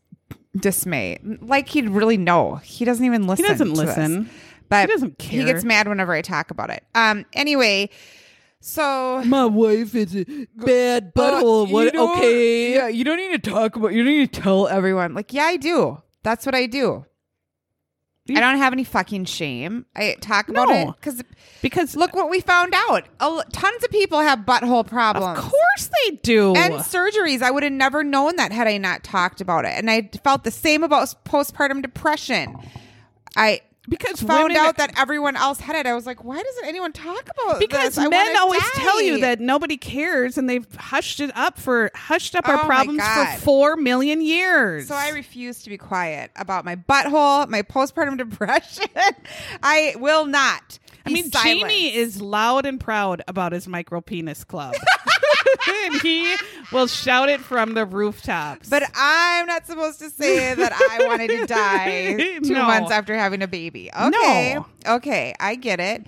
dismay, 0.57 1.19
like 1.41 1.69
he'd 1.69 1.89
really 1.89 2.17
know. 2.17 2.55
He 2.55 2.85
doesn't 2.85 3.05
even 3.05 3.27
listen. 3.27 3.45
He 3.45 3.49
doesn't 3.51 3.67
to 3.75 3.81
this. 3.85 3.97
listen. 3.97 4.29
but 4.69 4.81
He 4.87 4.93
doesn't 4.93 5.19
care. 5.19 5.39
He 5.41 5.45
gets 5.45 5.63
mad 5.63 5.87
whenever 5.87 6.13
I 6.13 6.21
talk 6.21 6.49
about 6.51 6.69
it. 6.71 6.83
Um. 6.95 7.25
Anyway, 7.33 7.89
so 8.61 9.21
My 9.25 9.45
wife 9.45 9.93
is 9.95 10.15
a 10.15 10.25
bad 10.55 11.13
butthole. 11.13 11.67
Uh, 11.67 11.71
what? 11.71 11.95
okay. 11.95 12.73
Yeah, 12.73 12.87
you 12.87 13.03
don't 13.03 13.17
need 13.17 13.41
to 13.43 13.49
talk 13.51 13.75
about. 13.75 13.93
You 13.93 14.03
don't 14.03 14.13
need 14.13 14.33
to 14.33 14.41
tell 14.41 14.67
everyone. 14.67 15.13
Like, 15.13 15.31
yeah, 15.33 15.43
I 15.45 15.57
do. 15.57 16.01
That's 16.23 16.45
what 16.45 16.55
I 16.55 16.65
do. 16.65 17.05
I 18.37 18.39
don't 18.39 18.57
have 18.57 18.73
any 18.73 18.83
fucking 18.83 19.25
shame. 19.25 19.85
I 19.95 20.15
talk 20.21 20.49
about 20.49 20.69
No. 20.69 20.89
it 20.89 20.95
because 20.95 21.23
Because 21.61 21.95
look 21.95 22.13
what 22.15 22.29
we 22.29 22.39
found 22.41 22.73
out. 22.75 23.05
A 23.19 23.23
l- 23.23 23.43
tons 23.51 23.83
of 23.83 23.89
people 23.91 24.19
have 24.19 24.39
butthole 24.39 24.85
problems. 24.87 25.39
of 25.39 25.45
course 25.45 25.89
they 26.05 26.15
do. 26.17 26.53
And 26.55 26.75
surgeries. 26.75 27.41
I 27.41 27.51
would 27.51 27.63
have 27.63 27.71
never 27.73 28.03
known 28.03 28.35
that 28.37 28.51
had 28.51 28.67
I 28.67 28.77
not 28.77 29.03
talked 29.03 29.41
about 29.41 29.65
it. 29.65 29.71
And 29.75 29.89
I 29.89 30.09
felt 30.23 30.43
the 30.43 30.51
same 30.51 30.83
about 30.83 31.13
postpartum 31.25 31.81
depression. 31.81 32.55
I 33.35 33.61
because 33.89 34.21
found 34.21 34.53
out 34.53 34.77
that 34.77 34.97
everyone 34.97 35.35
else 35.35 35.59
had 35.59 35.75
it. 35.75 35.85
I 35.85 35.93
was 35.93 36.05
like, 36.05 36.23
why 36.23 36.41
doesn't 36.41 36.65
anyone 36.65 36.93
talk 36.93 37.29
about 37.29 37.59
because 37.59 37.95
this? 37.95 37.97
I 37.97 38.07
men 38.07 38.37
always 38.37 38.61
die. 38.61 38.69
tell 38.81 39.01
you 39.01 39.19
that 39.21 39.39
nobody 39.39 39.77
cares 39.77 40.37
and 40.37 40.49
they've 40.49 40.67
hushed 40.75 41.19
it 41.19 41.35
up 41.35 41.59
for 41.59 41.91
hushed 41.95 42.35
up 42.35 42.45
Oh 42.47 42.51
our 42.51 42.65
problems 42.65 43.01
for 43.03 43.25
4 43.39 43.75
million 43.77 44.21
years. 44.21 44.87
So 44.87 44.95
I 44.95 45.09
refuse 45.09 45.63
to 45.63 45.69
be 45.69 45.77
quiet 45.77 46.31
about 46.35 46.65
my 46.65 46.75
butthole, 46.75 47.47
my 47.49 47.61
postpartum 47.61 48.17
depression. 48.29 48.85
I 49.63 49.95
will 49.97 50.25
not. 50.25 50.79
I 51.05 51.09
mean, 51.11 51.31
silent. 51.31 51.59
Jamie 51.61 51.95
is 51.95 52.21
loud 52.21 52.65
and 52.65 52.79
proud 52.79 53.21
about 53.27 53.51
his 53.51 53.67
micro 53.67 54.01
penis 54.01 54.43
club. 54.43 54.75
and 55.85 56.01
he 56.01 56.35
will 56.71 56.87
shout 56.87 57.29
it 57.29 57.39
from 57.39 57.73
the 57.73 57.85
rooftops. 57.85 58.69
But 58.69 58.83
I'm 58.95 59.45
not 59.45 59.65
supposed 59.65 59.99
to 59.99 60.09
say 60.09 60.53
that 60.53 60.71
I 60.73 61.07
wanted 61.07 61.29
to 61.29 61.45
die 61.47 62.13
two 62.43 62.53
No. 62.53 62.63
months 62.63 62.91
after 62.91 63.15
having 63.15 63.41
a 63.41 63.47
baby. 63.47 63.89
Okay. 63.93 64.55
No. 64.55 64.65
Okay. 64.95 65.33
I 65.39 65.55
get 65.55 65.79
it. 65.79 66.07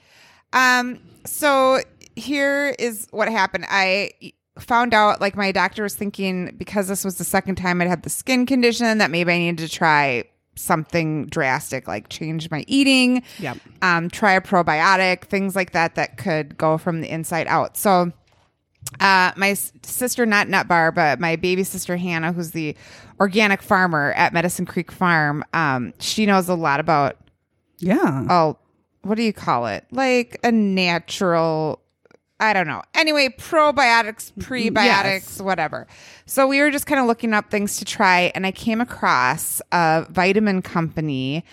Um, 0.54 1.00
so 1.26 1.80
here 2.16 2.76
is 2.78 3.08
what 3.12 3.30
happened. 3.30 3.66
I 3.70 4.12
found 4.60 4.94
out 4.94 5.22
like 5.22 5.36
my 5.36 5.52
doctor 5.52 5.84
was 5.84 5.96
thinking 5.96 6.54
because 6.58 6.88
this 6.88 7.06
was 7.06 7.18
the 7.18 7.24
second 7.24 7.56
time 7.56 7.82
I'd 7.82 7.88
had 7.88 8.04
the 8.04 8.10
skin 8.10 8.46
condition 8.46 8.98
that 9.00 9.10
maybe 9.10 9.32
I 9.32 9.38
needed 9.38 9.68
to 9.68 9.74
try 9.74 10.26
something 10.56 11.26
drastic, 11.28 11.88
like 11.88 12.10
change 12.10 12.50
my 12.52 12.64
eating, 12.68 13.24
Yep. 13.40 13.58
um, 13.82 14.10
try 14.10 14.34
a 14.34 14.42
probiotic, 14.42 15.24
things 15.26 15.56
like 15.56 15.72
that 15.72 15.96
that 15.96 16.18
could 16.18 16.58
go 16.58 16.78
from 16.78 17.02
the 17.02 17.10
inside 17.10 17.48
out. 17.48 17.78
So 17.78 18.12
uh, 19.00 19.32
my 19.38 19.54
sister, 19.54 20.26
not 20.26 20.50
Nut 20.50 20.68
Bar, 20.68 20.92
but 20.92 21.20
my 21.20 21.36
baby 21.36 21.64
sister 21.64 21.98
Hannah, 21.98 22.32
who's 22.34 22.52
the 22.52 22.76
organic 23.20 23.62
farmer 23.62 24.12
at 24.14 24.34
Medicine 24.34 24.66
Creek 24.66 24.92
Farm, 24.92 25.44
um, 25.54 25.94
she 26.00 26.26
knows 26.26 26.50
a 26.50 26.56
lot 26.56 26.80
about 26.80 27.18
Yeah. 27.80 28.26
oh, 28.30 28.58
what 29.04 29.16
do 29.16 29.24
you 29.24 29.34
call 29.34 29.68
it? 29.68 29.86
Like 29.92 30.40
a 30.44 30.52
natural. 30.52 31.81
I 32.42 32.54
don't 32.54 32.66
know. 32.68 32.82
Anyway, 32.96 33.30
probiotics, 33.38 34.32
prebiotics, 34.40 34.76
Yes. 34.76 35.42
whatever. 35.42 35.86
So 36.26 36.48
we 36.48 36.60
were 36.60 36.72
just 36.72 36.88
kind 36.88 37.00
of 37.00 37.06
looking 37.06 37.34
up 37.34 37.52
things 37.52 37.78
to 37.78 37.86
try, 37.86 38.32
and 38.34 38.46
I 38.48 38.52
came 38.52 38.82
across 38.82 39.62
a 39.72 40.06
vitamin 40.10 40.62
company 40.64 41.46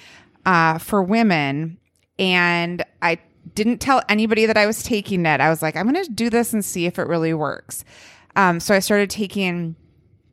uh, 0.47 0.79
for 0.79 1.03
women, 1.03 1.77
and 2.19 2.83
I 3.03 3.19
didn't 3.55 3.79
tell 3.79 4.03
anybody 4.09 4.47
that 4.47 4.57
I 4.57 4.65
was 4.67 4.83
taking 4.83 5.27
it. 5.27 5.41
I 5.41 5.51
was 5.51 5.61
like, 5.63 5.77
I'm 5.77 5.91
going 5.91 6.05
to 6.05 6.11
do 6.11 6.31
this 6.31 6.53
and 6.55 6.65
see 6.65 6.87
if 6.87 6.99
it 6.99 7.07
really 7.07 7.35
works. 7.35 7.85
Um, 8.35 8.59
so 8.59 8.75
I 8.75 8.79
started 8.79 9.11
taking 9.11 9.77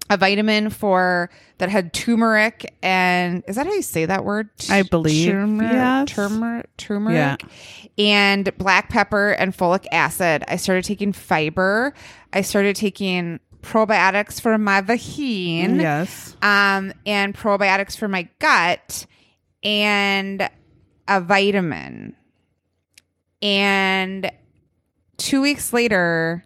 a 0.09 0.17
vitamin 0.17 0.69
for 0.69 1.29
that 1.57 1.69
had 1.69 1.93
turmeric 1.93 2.75
and 2.83 3.43
is 3.47 3.55
that 3.55 3.65
how 3.65 3.73
you 3.73 3.81
say 3.81 4.05
that 4.05 4.23
word? 4.23 4.49
I 4.69 4.83
believe, 4.83 5.31
turmeric, 5.31 5.73
yes. 5.73 6.09
turmeric, 6.09 6.77
turmeric, 6.77 7.43
and 7.97 8.55
black 8.57 8.89
pepper 8.89 9.31
and 9.31 9.55
folic 9.55 9.85
acid. 9.91 10.43
I 10.47 10.57
started 10.57 10.83
taking 10.83 11.11
fiber. 11.11 11.93
I 12.33 12.41
started 12.41 12.75
taking 12.75 13.39
probiotics 13.61 14.39
for 14.39 14.57
my 14.57 14.81
vagine, 14.81 15.81
yes. 15.81 16.35
um, 16.41 16.93
and 17.05 17.33
probiotics 17.33 17.97
for 17.97 18.07
my 18.07 18.29
gut, 18.39 19.07
and 19.63 20.47
a 21.07 21.21
vitamin. 21.21 22.15
And 23.41 24.31
two 25.17 25.41
weeks 25.41 25.73
later, 25.73 26.45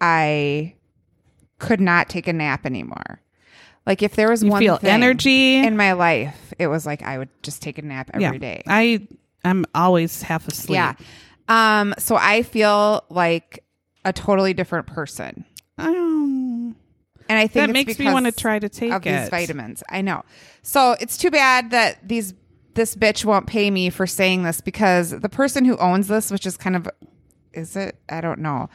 I 0.00 0.74
could 1.60 1.80
not 1.80 2.08
take 2.08 2.26
a 2.26 2.32
nap 2.32 2.66
anymore. 2.66 3.20
Like 3.86 4.02
if 4.02 4.16
there 4.16 4.28
was 4.28 4.42
You 4.42 4.50
one 4.50 4.60
feel 4.60 4.76
thing 4.76 4.90
energy. 4.90 5.54
in 5.56 5.76
my 5.76 5.92
life, 5.92 6.52
it 6.58 6.66
was 6.66 6.84
like 6.84 7.02
I 7.02 7.18
would 7.18 7.28
just 7.42 7.62
take 7.62 7.78
a 7.78 7.82
nap 7.82 8.10
every 8.12 8.22
yeah. 8.24 8.38
day. 8.38 8.62
I 8.66 9.06
I'm 9.44 9.64
always 9.74 10.22
half 10.22 10.46
asleep. 10.48 10.74
Yeah. 10.74 10.94
Um. 11.48 11.94
So 11.98 12.16
I 12.16 12.42
feel 12.42 13.04
like 13.08 13.64
a 14.04 14.12
totally 14.12 14.54
different 14.54 14.86
person, 14.86 15.44
Um, 15.78 16.76
and 17.28 17.38
I 17.38 17.46
think 17.46 17.66
that 17.66 17.72
makes 17.72 17.98
me 17.98 18.06
want 18.06 18.26
to 18.26 18.32
try 18.32 18.58
to 18.58 18.68
take 18.68 18.92
of 18.92 19.06
it. 19.06 19.20
these 19.20 19.28
vitamins. 19.28 19.82
I 19.90 20.00
know. 20.02 20.22
So 20.62 20.96
it's 21.00 21.16
too 21.16 21.30
bad 21.30 21.70
that 21.70 22.06
these 22.06 22.34
this 22.74 22.94
bitch 22.94 23.24
won't 23.24 23.46
pay 23.46 23.70
me 23.70 23.90
for 23.90 24.06
saying 24.06 24.44
this 24.44 24.60
because 24.60 25.10
the 25.10 25.28
person 25.28 25.64
who 25.64 25.76
owns 25.78 26.06
this, 26.08 26.30
which 26.30 26.46
is 26.46 26.56
kind 26.56 26.76
of, 26.76 26.88
is 27.52 27.74
it? 27.76 27.96
I 28.08 28.20
don't 28.20 28.38
know. 28.38 28.70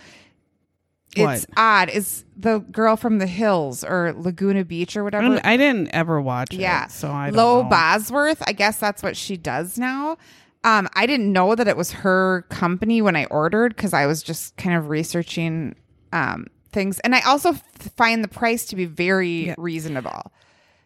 It's 1.15 1.23
What? 1.23 1.45
odd. 1.57 1.89
Is 1.89 2.25
the 2.37 2.59
girl 2.59 2.97
from 2.97 3.19
the 3.19 3.27
hills 3.27 3.83
or 3.83 4.13
Laguna 4.17 4.65
Beach 4.65 4.95
or 4.97 5.01
I, 5.01 5.03
whatever? 5.03 5.27
don't- 5.27 5.45
I 5.45 5.57
didn't 5.57 5.89
ever 5.93 6.19
watch 6.21 6.53
Yeah. 6.53 6.85
it, 6.85 6.91
so 6.91 7.11
I 7.11 7.27
don't 7.27 7.35
Lo 7.37 7.63
know. 7.63 7.69
Bosworth. 7.69 8.43
I 8.45 8.51
guess 8.51 8.77
that's 8.77 9.01
what 9.01 9.15
she 9.15 9.37
does 9.37 9.77
now. 9.77 10.17
Um, 10.63 10.89
I 10.95 11.05
didn't 11.05 11.31
know 11.31 11.53
that 11.55 11.67
it 11.67 11.77
was 11.77 11.91
her 11.91 12.45
company 12.49 13.01
when 13.01 13.15
I 13.15 13.25
ordered 13.25 13.75
because 13.75 13.93
I 13.93 14.05
was 14.07 14.23
just 14.23 14.57
kind 14.57 14.75
of 14.75 14.89
researching 14.89 15.75
um, 16.11 16.47
things, 16.71 16.99
and 16.99 17.13
I 17.15 17.21
also 17.21 17.49
f- 17.51 17.63
find 17.97 18.23
the 18.23 18.27
price 18.27 18.65
to 18.67 18.75
be 18.75 18.85
very 18.85 19.47
Yeah. 19.47 19.55
reasonable. 19.57 20.31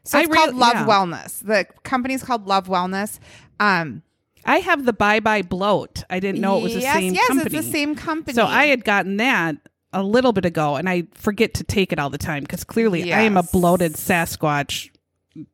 So 0.04 0.18
I 0.18 0.22
it's 0.24 0.30
rea- 0.32 0.38
called 0.38 0.56
Love 0.56 0.74
yeah. 0.74 0.86
Wellness. 0.86 1.40
The 1.46 1.66
company's 1.84 2.24
called 2.24 2.48
Love 2.48 2.68
Wellness. 2.68 3.20
Um, 3.60 4.02
I 4.46 4.60
have 4.60 4.86
the 4.86 4.94
Bye 4.94 5.20
Bye 5.20 5.42
Bloat. 5.44 6.04
I 6.10 6.20
didn't 6.20 6.42
know 6.42 6.58
it 6.58 6.64
was 6.64 6.74
the 6.74 6.80
yes, 6.82 6.96
same 6.96 7.14
yes, 7.14 7.28
company. 7.28 7.58
it's 7.58 7.66
the 7.66 7.72
same 7.72 7.96
company. 7.96 8.34
So 8.36 8.46
I 8.46 8.66
had 8.68 8.84
gotten 8.86 9.18
that 9.18 9.58
a 9.94 10.04
little 10.04 10.34
bit 10.34 10.46
ago, 10.46 10.76
and 10.76 10.88
I 10.90 11.04
forget 11.14 11.54
to 11.56 11.64
take 11.64 11.92
it 11.92 12.00
all 12.00 12.10
the 12.10 12.18
time 12.18 12.44
because 12.44 12.64
clearly 12.64 13.12
I 13.14 13.22
am 13.22 13.38
a 13.38 13.44
bloated 13.44 13.94
Sasquatch, 13.94 14.90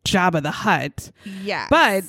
Jabba 0.05 0.41
the 0.43 0.51
Hutt. 0.51 1.11
Yeah, 1.43 1.67
But 1.69 2.03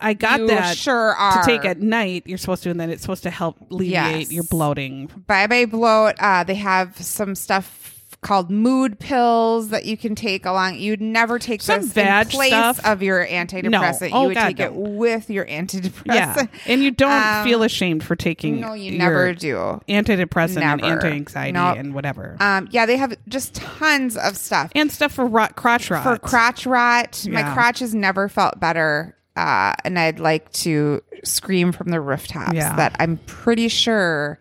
I 0.00 0.12
got 0.14 0.40
You 0.40 0.48
that 0.48 0.76
sure 0.76 1.14
are 1.14 1.40
to 1.42 1.46
take 1.46 1.64
at 1.64 1.80
night. 1.80 2.24
You're 2.26 2.38
supposed 2.38 2.62
to, 2.64 2.70
and 2.70 2.78
then 2.78 2.90
it's 2.90 3.02
supposed 3.02 3.22
to 3.22 3.30
help 3.30 3.56
alleviate 3.70 3.90
Yes. 4.20 4.32
your 4.32 4.44
bloating. 4.44 5.06
Bye 5.26 5.46
Bye 5.46 5.64
Bloat. 5.66 6.16
Uh, 6.18 6.44
they 6.44 6.56
have 6.56 6.96
some 6.98 7.34
stuff 7.34 7.93
called 8.24 8.50
mood 8.50 8.98
pills 8.98 9.68
that 9.68 9.84
you 9.84 9.96
can 9.96 10.16
take 10.16 10.44
along. 10.44 10.74
You'd 10.78 11.00
never 11.00 11.38
take 11.38 11.62
Some 11.62 11.82
this 11.82 11.92
vag 11.92 12.26
in 12.26 12.30
place 12.32 12.48
stuff. 12.48 12.84
of 12.84 13.00
your 13.02 13.24
antidepressant. 13.24 14.10
Oh, 14.12 14.22
you 14.22 14.26
would 14.28 14.34
God, 14.34 14.46
take 14.48 14.58
it 14.60 14.74
with 14.74 15.30
your 15.30 15.44
antidepressant. 15.44 16.06
Yeah, 16.06 16.46
and 16.66 16.82
you 16.82 16.90
don't 16.90 17.12
Um, 17.12 17.44
feel 17.44 17.62
ashamed 17.62 18.02
for 18.02 18.16
taking. 18.16 18.58
No, 18.60 18.72
you 18.72 18.98
never 18.98 19.32
do. 19.34 19.80
Antidepressant 19.88 20.62
and 20.62 20.82
anti-anxiety 20.82 21.52
Nope. 21.52 21.76
and 21.78 21.94
whatever, 21.94 22.36
Um, 22.40 22.66
yeah, 22.72 22.86
they 22.86 22.96
have 22.96 23.14
just 23.28 23.54
tons 23.54 24.16
of 24.16 24.36
stuff 24.36 24.72
and 24.74 24.90
stuff 24.90 25.12
for 25.12 25.24
rot, 25.26 25.54
crotch 25.54 25.90
rot. 25.90 26.02
for 26.02 26.18
crotch 26.18 26.66
rot. 26.66 27.24
My 27.30 27.42
crotch 27.54 27.78
has 27.78 27.94
never 27.94 28.28
felt 28.28 28.58
better. 28.58 29.16
Uh, 29.36 29.74
and 29.84 29.98
I'd 29.98 30.20
like 30.20 30.50
to 30.52 31.02
scream 31.24 31.72
from 31.72 31.90
the 31.90 32.00
rooftops 32.00 32.54
Yeah. 32.54 32.74
that 32.76 32.96
I'm 32.98 33.16
pretty 33.26 33.68
sure 33.68 34.38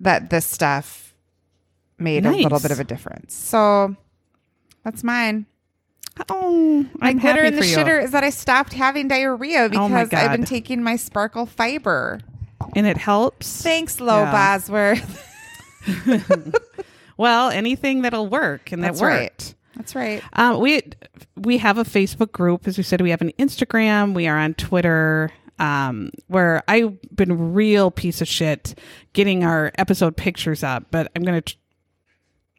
that 0.00 0.30
this 0.30 0.44
stuff 0.46 1.05
made 1.98 2.26
a 2.26 2.30
little 2.30 2.60
bit 2.60 2.70
of 2.70 2.80
a 2.80 2.84
difference. 2.84 3.34
So 3.34 3.96
that's 4.84 5.02
mine. 5.04 5.46
Oh, 6.30 6.86
My 6.98 7.10
I'm 7.10 7.18
glitter 7.18 7.44
in 7.44 7.56
the 7.56 7.60
shitter 7.62 8.02
is 8.02 8.12
that 8.12 8.24
I 8.24 8.30
stopped 8.30 8.72
having 8.72 9.08
diarrhea 9.08 9.64
Oh 9.64 9.68
because 9.68 10.12
I've 10.14 10.30
been 10.32 10.44
taking 10.46 10.82
my 10.82 10.96
sparkle 10.96 11.44
fiber. 11.46 12.20
and 12.74 12.86
it 12.86 12.96
helps. 12.96 13.62
Thanks, 13.62 14.00
Lo 14.00 14.20
Yeah. 14.22 14.32
Bosworth. 14.32 15.22
Well, 17.18 17.48
anything 17.48 18.02
that'll 18.02 18.28
work, 18.28 18.72
and 18.72 18.84
That's 18.84 19.00
that 19.00 19.06
right. 19.06 19.20
worked. 19.22 19.54
That's 19.74 19.94
right. 19.94 20.22
Uh, 20.34 20.58
we 20.60 20.82
we 21.34 21.56
have 21.58 21.78
a 21.78 21.84
Facebook 21.84 22.30
group, 22.30 22.68
as 22.68 22.76
we 22.76 22.82
said. 22.84 23.00
We 23.00 23.08
have 23.08 23.22
an 23.22 23.32
Instagram. 23.38 24.14
We 24.14 24.26
are 24.26 24.36
on 24.36 24.52
Twitter. 24.54 25.30
um, 25.58 26.10
where 26.26 26.62
I've 26.68 26.98
been 27.14 27.54
real 27.54 27.90
piece 27.90 28.20
of 28.20 28.28
shit 28.28 28.78
getting 29.14 29.44
our 29.44 29.72
episode 29.78 30.14
pictures 30.18 30.62
up, 30.62 30.84
but 30.90 31.10
I'm 31.16 31.22
gonna 31.22 31.40
tr- 31.40 31.56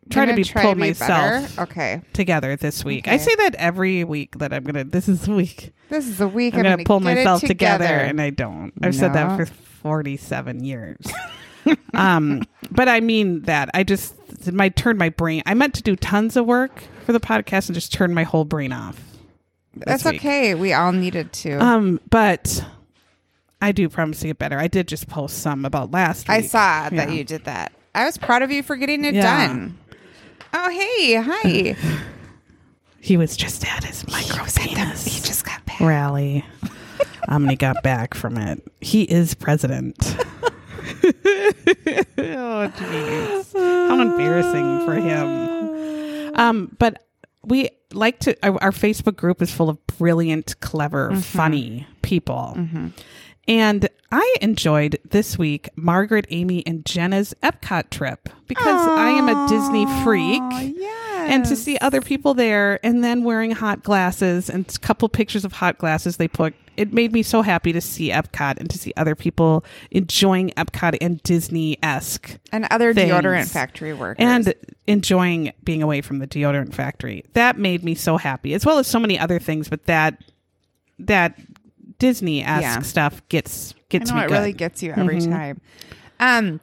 try 0.10 0.26
to 0.26 0.32
Gonna 0.32 0.36
be 0.38 0.44
try 0.44 0.62
pull 0.64 0.74
to 0.76 0.82
be 0.82 0.94
better? 0.94 1.40
myself 1.42 1.60
Okay. 1.60 2.02
together 2.14 2.56
this 2.56 2.84
week. 2.86 3.08
I 3.08 3.18
say 3.18 3.34
that 3.36 3.56
every 3.56 4.04
week 4.04 4.38
that 4.40 4.54
I'm 4.54 4.64
gonna. 4.64 4.84
This 4.84 5.08
is 5.08 5.22
the 5.24 5.32
week 5.36 5.74
This 5.90 6.08
is 6.08 6.18
the 6.18 6.28
week 6.28 6.54
I'm, 6.54 6.60
I'm, 6.62 6.64
gonna, 6.66 6.84
pull 6.84 7.00
get 7.00 7.12
it 7.12 7.16
myself 7.18 7.42
together. 7.42 7.86
together. 7.86 8.04
and 8.04 8.22
I 8.22 8.30
don't. 8.30 8.74
I've 8.82 8.96
said 8.96 9.14
that 9.14 9.38
for 9.38 9.46
47 9.46 10.64
years. 10.64 10.98
um, 11.94 12.44
but 12.72 12.88
I 12.88 13.00
mean 13.00 13.42
that 13.44 13.70
I 13.74 13.84
just 13.84 14.16
my 14.52 14.70
turned 14.70 15.00
my 15.00 15.10
brain. 15.10 15.44
I 15.46 15.54
meant 15.54 15.74
to 15.76 15.84
do 15.84 15.96
tons 15.96 16.36
of 16.38 16.46
work 16.46 16.84
for 17.06 17.14
the 17.14 17.20
podcast 17.20 17.68
and 17.68 17.76
just 17.76 17.94
turn 17.94 18.14
my 18.14 18.24
whole 18.24 18.46
brain 18.46 18.72
off. 18.72 19.02
That's 19.76 20.04
week. 20.06 20.16
okay. 20.16 20.56
We 20.56 20.74
all 20.74 20.92
needed 20.92 21.32
to. 21.34 21.58
Um, 21.64 22.00
but 22.10 22.66
I 23.62 23.72
do 23.72 23.90
promise 23.90 24.22
to 24.22 24.28
get 24.28 24.40
better. 24.40 24.58
I 24.58 24.68
did 24.68 24.88
just 24.88 25.08
post 25.08 25.40
some 25.40 25.66
about 25.66 25.92
last 25.92 26.28
week. 26.28 26.38
I 26.38 26.42
saw 26.42 26.90
that 26.90 27.12
you 27.12 27.24
did 27.24 27.44
that. 27.46 27.74
I 27.94 28.06
was 28.06 28.18
proud 28.18 28.42
of 28.44 28.52
you 28.52 28.64
for 28.64 28.76
getting 28.76 29.04
it 29.06 29.14
Yeah. 29.16 29.48
done. 29.48 29.78
Oh, 30.54 30.70
hey, 30.70 31.16
hi. 31.16 31.76
He 33.00 33.18
was 33.18 33.38
just 33.38 33.66
at 33.66 33.84
his 33.84 34.08
micro 34.08 34.44
penis 34.56 35.06
he 35.06 35.22
just 35.22 35.46
got 35.46 35.66
back. 35.66 35.80
rally. 35.80 36.44
um, 37.28 37.44
and 37.44 37.52
he 37.52 37.56
got 37.58 37.82
back 37.84 38.14
from 38.14 38.38
it. 38.38 38.62
He 38.82 39.04
is 39.04 39.34
president. 39.34 39.96
oh, 41.08 42.72
jeez. 42.76 43.54
How 43.54 44.02
embarrassing 44.02 44.86
for 44.86 44.96
him. 44.96 46.36
Um, 46.36 46.76
but 46.80 47.04
we 47.44 47.70
like 47.94 48.20
to, 48.20 48.36
our, 48.46 48.62
our 48.62 48.72
Facebook 48.72 49.16
group 49.16 49.42
is 49.42 49.52
full 49.52 49.70
of 49.70 49.86
brilliant, 49.88 50.60
clever, 50.60 51.16
funny 51.16 51.88
people. 52.02 52.58
And 53.48 53.90
I 54.12 54.36
enjoyed 54.42 55.00
this 55.10 55.38
week 55.38 55.70
Margaret, 55.76 56.28
Amy, 56.30 56.66
and 56.66 56.86
Jenna's 56.86 57.34
Epcot 57.44 57.90
trip 57.90 58.30
because 58.48 58.88
I 58.88 59.10
am 59.10 59.30
a 59.30 59.48
Disney 59.48 59.86
freak. 60.04 60.42
Yeah. 60.78 61.26
And 61.28 61.46
to 61.46 61.56
see 61.56 61.78
other 61.80 62.02
people 62.02 62.34
there 62.34 62.80
and 62.86 63.04
then 63.04 63.24
wearing 63.24 63.52
hot 63.52 63.84
glasses 63.84 64.50
and 64.50 64.66
a 64.74 64.80
couple 64.80 65.10
pictures 65.10 65.44
of 65.44 65.54
hot 65.54 65.78
glasses 65.78 66.18
they 66.18 66.28
put, 66.28 66.54
it 66.78 66.94
made 66.94 67.12
me 67.12 67.24
so 67.24 67.42
happy 67.42 67.74
to 67.74 67.82
see 67.82 68.12
Epcot 68.12 68.58
and 68.60 68.70
to 68.70 68.78
see 68.78 68.94
other 68.96 69.16
people 69.16 69.66
enjoying 69.92 70.52
Epcot 70.52 70.98
and 71.02 71.22
Disney 71.24 71.78
esque 71.84 72.38
and 72.52 72.66
other 72.72 72.94
things. 72.94 73.12
deodorant 73.12 73.52
factory 73.52 73.94
workers. 73.94 74.24
and 74.24 74.54
enjoying 74.86 75.52
being 75.64 75.82
away 75.82 76.02
from 76.02 76.20
the 76.20 76.28
deodorant 76.28 76.74
factory. 76.74 77.26
That 77.34 77.58
made 77.58 77.84
me 77.84 77.96
so 77.96 78.18
happy, 78.18 78.54
as 78.54 78.66
well 78.66 78.78
as 78.80 78.88
so 78.88 79.00
many 79.00 79.18
other 79.20 79.40
things. 79.40 79.70
But 79.70 79.86
that 79.86 80.22
that 81.00 81.40
Disney 82.00 82.44
esque 82.44 82.62
Yeah. 82.62 82.82
stuff 82.82 83.22
gets 83.30 83.74
I 83.74 83.82
gets 83.90 84.10
know 84.12 84.18
me 84.18 84.22
it 84.24 84.28
good. 84.28 84.34
Mm-hmm. 84.34 84.42
really 84.42 84.54
gets 84.54 84.84
you 84.84 84.94
every 84.96 85.22
time. 85.22 85.62
Um, 86.20 86.60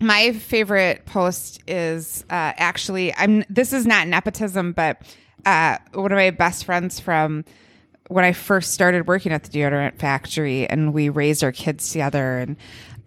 my 0.00 0.32
favorite 0.32 1.06
post 1.06 1.60
is 1.66 2.24
uh, 2.30 2.52
actually 2.56 3.14
I'm. 3.14 3.44
This 3.48 3.72
is 3.72 3.86
not 3.86 4.08
nepotism, 4.08 4.72
but 4.72 5.00
uh, 5.46 5.78
one 5.94 6.10
of 6.12 6.16
my 6.16 6.30
best 6.30 6.64
friends 6.64 6.98
from 7.00 7.44
when 8.08 8.24
I 8.24 8.32
first 8.32 8.72
started 8.74 9.06
working 9.06 9.32
at 9.32 9.44
the 9.44 9.50
deodorant 9.50 9.98
factory, 9.98 10.68
and 10.68 10.92
we 10.92 11.08
raised 11.08 11.44
our 11.44 11.52
kids 11.52 11.90
together, 11.92 12.38
and 12.38 12.56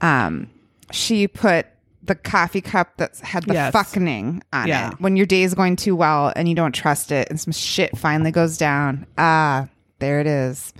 um, 0.01 0.49
she 0.91 1.27
put 1.27 1.67
the 2.01 2.15
coffee 2.15 2.61
cup 2.61 2.95
that 2.97 3.17
had 3.17 3.43
the 3.43 3.53
Yes. 3.55 3.73
fucking 3.73 4.41
on 4.53 4.67
Yeah. 4.67 4.91
it 4.91 5.01
when 5.01 5.15
your 5.17 5.25
day 5.25 5.41
is 5.43 5.53
going 5.55 5.75
too 5.75 5.95
well 5.95 6.31
and 6.35 6.47
you 6.47 6.53
don't 6.55 6.71
trust 6.71 7.11
it, 7.11 7.27
and 7.29 7.39
some 7.39 7.51
shit 7.51 7.97
finally 7.97 8.31
goes 8.31 8.57
down. 8.57 9.05
Ah, 9.17 9.67
there 9.99 10.19
it 10.21 10.27
is, 10.27 10.71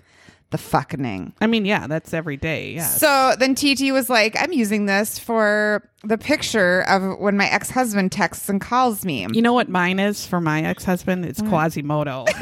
the 0.52 0.58
fucking. 0.58 1.34
I 1.42 1.48
mean, 1.48 1.66
yeah, 1.66 1.88
that's 1.88 2.14
every 2.14 2.38
day. 2.38 2.74
Yeah. 2.74 2.86
So 2.86 3.36
then 3.38 3.56
TT 3.56 3.92
was 3.92 4.10
like, 4.10 4.36
I'm 4.40 4.54
using 4.54 4.86
this 4.86 5.20
for 5.20 5.90
the 6.04 6.18
picture 6.18 6.82
of 6.82 7.20
when 7.20 7.36
my 7.36 7.48
ex 7.48 7.70
husband 7.70 8.12
texts 8.12 8.48
and 8.48 8.62
calls 8.62 9.04
me. 9.04 9.28
You 9.32 9.42
know 9.42 9.54
what 9.54 9.70
mine 9.70 10.00
is 10.00 10.25
for 10.25 10.39
my 10.39 10.63
ex 10.63 10.86
husband? 10.86 11.26
It's 11.26 11.41
Quasimodo. 11.41 12.26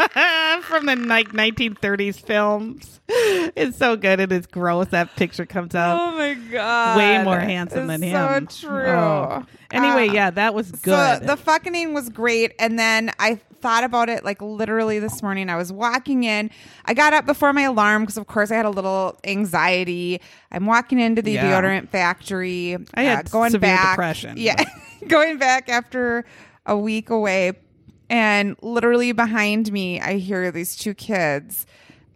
From 0.62 0.86
the 0.86 0.96
like 0.96 1.28
1930s 1.30 2.24
films. 2.24 3.00
It's 3.08 3.76
so 3.76 3.96
good 3.96 4.20
and 4.20 4.30
it's 4.32 4.46
gross. 4.46 4.88
That 4.88 5.14
picture 5.16 5.44
comes 5.46 5.74
out 5.74 5.98
Oh 6.00 6.16
my 6.16 6.34
god. 6.34 6.96
way 6.96 7.22
more 7.24 7.38
handsome 7.40 7.86
than 7.88 8.02
It's 8.04 8.12
him. 8.12 8.48
So 8.48 8.68
true. 8.68 8.86
Oh. 8.86 9.44
Anyway, 9.72 10.08
Ah. 10.10 10.12
yeah, 10.14 10.30
that 10.30 10.54
was 10.54 10.70
good. 10.72 11.20
So 11.20 11.26
the 11.26 11.36
fucking 11.36 11.92
was 11.94 12.08
great. 12.08 12.52
And 12.58 12.78
then 12.78 13.10
I 13.18 13.40
thought 13.60 13.84
about 13.84 14.08
it 14.08 14.24
like 14.24 14.40
literally 14.40 14.98
this 15.00 15.22
morning. 15.22 15.50
I 15.50 15.56
was 15.56 15.72
walking 15.72 16.24
in. 16.24 16.50
I 16.86 16.94
got 16.94 17.12
up 17.12 17.26
before 17.26 17.52
my 17.52 17.62
alarm 17.62 18.02
because, 18.02 18.16
of 18.16 18.26
course, 18.26 18.50
I 18.50 18.56
had 18.56 18.66
a 18.66 18.70
little 18.70 19.18
anxiety. 19.24 20.20
I'm 20.50 20.66
walking 20.66 20.98
into 20.98 21.20
the 21.22 21.32
Yeah. 21.32 21.60
deodorant 21.60 21.88
factory. 21.90 22.76
I 22.94 23.02
had 23.02 23.26
uh, 23.26 23.30
going 23.30 23.50
severe 23.50 23.76
back. 23.76 23.92
depression, 23.96 24.34
Yeah. 24.38 24.62
going 25.08 25.38
back 25.38 25.68
after 25.68 26.24
a 26.66 26.76
week 26.76 27.10
away. 27.10 27.52
And 28.10 28.56
literally 28.60 29.12
behind 29.12 29.72
me, 29.72 30.00
I 30.00 30.18
hear 30.18 30.50
these 30.50 30.76
two 30.76 30.92
kids 30.94 31.64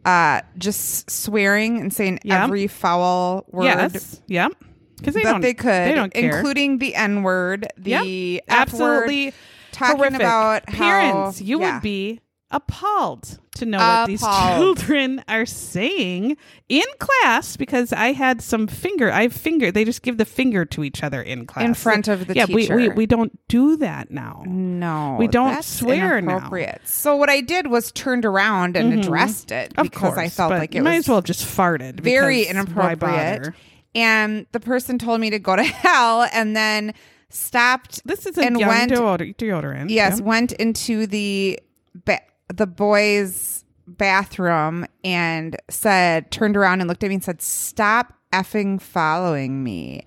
uh, 0.04 0.42
just 0.58 1.10
swearing 1.10 1.78
and 1.80 1.90
saying 1.94 2.18
Yeah. 2.24 2.44
every 2.44 2.66
foul 2.66 3.46
word 3.50 3.64
yes. 3.64 4.20
Yep. 4.26 4.52
Because 4.96 5.14
they 5.14 5.22
that 5.22 5.32
don't. 5.32 5.40
they 5.40 5.54
could, 5.54 5.68
They 5.88 5.94
don't 5.94 6.12
care. 6.12 6.36
including 6.36 6.78
the 6.78 6.94
N 6.94 7.22
word, 7.22 7.68
the 7.78 7.90
Yep. 7.90 8.44
Absolutely 8.48 9.32
talking 9.72 9.96
horrific. 9.98 10.20
about 10.20 10.68
how- 10.68 10.76
parents. 10.76 11.40
you 11.40 11.60
yeah. 11.60 11.74
would 11.74 11.82
be 11.82 12.20
appalled 12.54 13.38
to 13.56 13.66
know 13.66 13.78
what 13.78 14.06
these 14.06 14.20
children 14.56 15.22
are 15.28 15.44
saying 15.44 16.36
in 16.68 16.84
class 16.98 17.56
because 17.56 17.92
I 17.92 18.12
had 18.12 18.40
some 18.40 18.66
finger. 18.66 19.10
I 19.10 19.28
finger. 19.28 19.70
They 19.72 19.84
just 19.84 20.02
give 20.02 20.18
the 20.18 20.24
finger 20.24 20.64
to 20.66 20.84
each 20.84 21.02
other 21.02 21.20
in 21.20 21.46
class 21.46 21.64
In 21.64 21.74
front 21.74 22.08
of 22.08 22.26
the 22.26 22.34
yeah, 22.34 22.46
we, 22.48 22.68
we 22.68 22.88
we 22.90 23.06
don't 23.06 23.38
do 23.48 23.76
that 23.78 24.10
now. 24.10 24.44
No, 24.46 25.16
We 25.18 25.28
don't 25.28 25.62
swear 25.64 26.20
now. 26.20 26.50
So 26.84 27.16
what 27.16 27.28
I 27.28 27.40
did 27.40 27.66
was 27.66 27.92
turned 27.92 28.24
around 28.24 28.76
and 28.76 28.92
mm-hmm. 28.92 29.00
addressed 29.00 29.50
it 29.50 29.74
Of 29.76 29.84
because 29.84 30.14
course, 30.14 30.18
I 30.18 30.28
felt 30.28 30.50
like 30.52 30.74
you 30.74 30.80
it 30.80 30.84
might 30.84 30.96
as 30.96 31.08
well 31.08 31.18
have 31.18 31.24
just 31.24 31.44
farted. 31.44 32.00
very 32.00 32.42
inappropriate. 32.42 33.52
And 33.96 34.46
the 34.52 34.60
person 34.60 34.98
told 34.98 35.20
me 35.20 35.30
to 35.30 35.38
go 35.38 35.54
to 35.54 35.62
hell, 35.62 36.26
and 36.32 36.56
then 36.56 36.94
stopped. 37.28 38.06
This 38.06 38.26
is 38.26 38.38
a 38.38 38.42
and 38.42 38.58
young 38.58 38.68
went. 38.68 38.92
deodor- 38.92 39.36
deodorant. 39.36 39.90
yes, 39.90 40.18
yeah. 40.18 40.24
went 40.24 40.52
into 40.52 41.06
the 41.06 41.60
ba- 42.04 42.20
the 42.56 42.66
boys' 42.66 43.64
bathroom 43.86 44.86
and 45.04 45.56
said, 45.68 46.30
turned 46.30 46.56
around 46.56 46.80
and 46.80 46.88
looked 46.88 47.04
at 47.04 47.08
me 47.08 47.14
and 47.16 47.24
said, 47.24 47.42
"Stop 47.42 48.12
effing 48.32 48.80
following 48.80 49.62
me." 49.62 50.04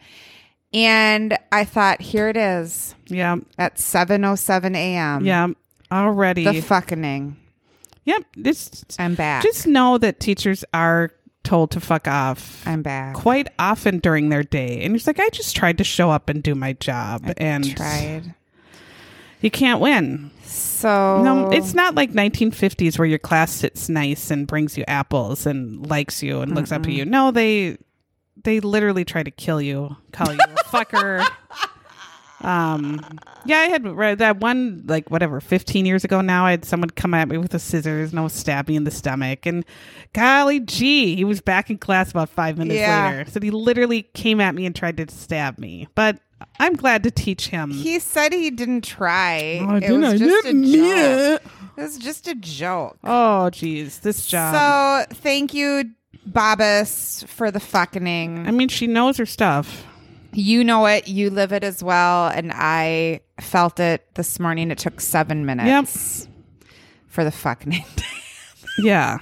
And 0.73 1.37
I 1.51 1.63
thought, 1.63 2.01
here 2.01 2.27
it 2.27 2.35
is 2.37 2.93
yeah, 3.07 3.37
at 3.57 3.79
seven 3.79 4.25
oh 4.25 4.35
seven 4.35 4.75
a.m. 4.75 5.25
yeah. 5.25 5.47
Already, 5.91 6.43
the 6.43 6.59
fucking. 6.61 7.37
yep. 8.03 8.23
Just 8.41 8.97
I'm 8.99 9.15
back. 9.15 9.41
just 9.43 9.65
know 9.65 9.97
that 9.97 10.19
teachers 10.19 10.65
are 10.73 11.11
told 11.43 11.71
to 11.71 11.79
fuck 11.79 12.09
off 12.09 12.61
I'm 12.67 12.81
back. 12.81 13.15
quite 13.15 13.47
often 13.57 13.99
during 13.99 14.27
their 14.27 14.43
day, 14.43 14.81
and 14.83 14.93
it's 14.93 15.07
like 15.07 15.19
I 15.21 15.29
just 15.29 15.55
tried 15.55 15.77
to 15.77 15.85
show 15.85 16.11
up 16.11 16.27
and 16.27 16.43
do 16.43 16.53
my 16.55 16.73
job, 16.73 17.31
and 17.37 17.73
Tried. 17.77 18.35
you 19.39 19.49
can't 19.49 19.79
win. 19.79 20.29
So 20.57 21.21
No, 21.23 21.49
it's 21.51 21.73
not 21.73 21.95
like 21.95 22.11
1950s 22.11 22.97
where 22.99 23.07
your 23.07 23.19
class 23.19 23.51
sits 23.51 23.89
nice 23.89 24.31
and 24.31 24.47
brings 24.47 24.77
you 24.77 24.83
apples 24.87 25.45
and 25.45 25.85
likes 25.89 26.21
you 26.23 26.41
and 26.41 26.53
looks 26.55 26.71
up 26.71 26.83
to 26.83 26.91
you. 26.91 27.05
No, 27.05 27.31
they 27.31 27.77
they 28.43 28.59
literally 28.59 29.03
try 29.03 29.23
to 29.23 29.31
kill 29.31 29.61
you, 29.61 29.95
call 30.11 30.31
you 30.31 30.39
a 30.39 30.63
fucker. 30.69 31.25
Um, 32.41 33.01
yeah, 33.45 33.57
I 33.61 33.65
had 33.65 33.83
read 33.87 34.19
that 34.19 34.37
one 34.39 34.83
like 34.85 35.09
whatever 35.09 35.41
15 35.41 35.87
years 35.87 36.03
ago. 36.03 36.21
Now 36.21 36.45
I 36.45 36.51
had 36.51 36.65
someone 36.65 36.91
come 36.91 37.15
at 37.15 37.27
me 37.27 37.37
with 37.39 37.53
a 37.55 37.59
scissors 37.59 38.11
and 38.11 38.19
almost 38.19 38.35
stab 38.37 38.67
me 38.67 38.75
in 38.75 38.83
the 38.83 38.91
stomach. 38.91 39.47
And 39.47 39.65
golly 40.13 40.59
gee, 40.59 41.15
he 41.15 41.23
was 41.23 41.41
back 41.41 41.71
in 41.71 41.79
class 41.79 42.11
about 42.11 42.29
five 42.29 42.57
minutes 42.59 42.79
Yeah. 42.79 43.09
later. 43.09 43.31
So 43.31 43.39
he 43.41 43.49
literally 43.49 44.03
came 44.03 44.39
at 44.39 44.53
me 44.53 44.67
and 44.67 44.75
tried 44.75 44.97
to 44.97 45.09
stab 45.11 45.57
me. 45.57 45.87
But 45.95 46.19
I'm 46.59 46.75
glad 46.75 47.03
to 47.03 47.11
teach 47.11 47.47
him. 47.47 47.71
He 47.71 47.99
said 47.99 48.33
he 48.33 48.49
didn't 48.51 48.81
try. 48.83 49.59
Oh, 49.67 49.75
it 49.75 49.81
didn't. 49.81 50.01
was 50.01 50.13
I 50.13 50.17
just 50.17 50.45
a 50.45 50.47
didn't 50.47 50.61
mean 50.61 50.73
joke. 50.73 51.41
it. 51.45 51.51
It 51.77 51.81
was 51.81 51.97
just 51.97 52.27
a 52.27 52.35
joke. 52.35 52.97
Oh, 53.03 53.49
geez, 53.51 53.99
this 53.99 54.25
job. 54.27 54.53
So 55.09 55.15
thank 55.15 55.53
you, 55.53 55.91
Babas, 56.25 57.23
for 57.27 57.51
the 57.51 57.59
fucking. 57.59 58.47
I 58.47 58.51
mean, 58.51 58.67
she 58.69 58.87
knows 58.87 59.17
her 59.17 59.25
stuff. 59.25 59.85
You 60.33 60.63
know 60.63 60.85
it. 60.87 61.07
You 61.07 61.29
live 61.29 61.51
it 61.53 61.63
as 61.63 61.83
well, 61.83 62.27
and 62.27 62.51
I 62.53 63.21
felt 63.39 63.79
it 63.79 64.05
this 64.15 64.39
morning. 64.39 64.69
It 64.71 64.77
took 64.77 64.99
seven 65.01 65.45
minutes. 65.45 66.27
Yep. 66.65 66.69
For 67.07 67.23
the 67.23 67.31
fucking. 67.31 67.83
Yeah. 68.79 69.17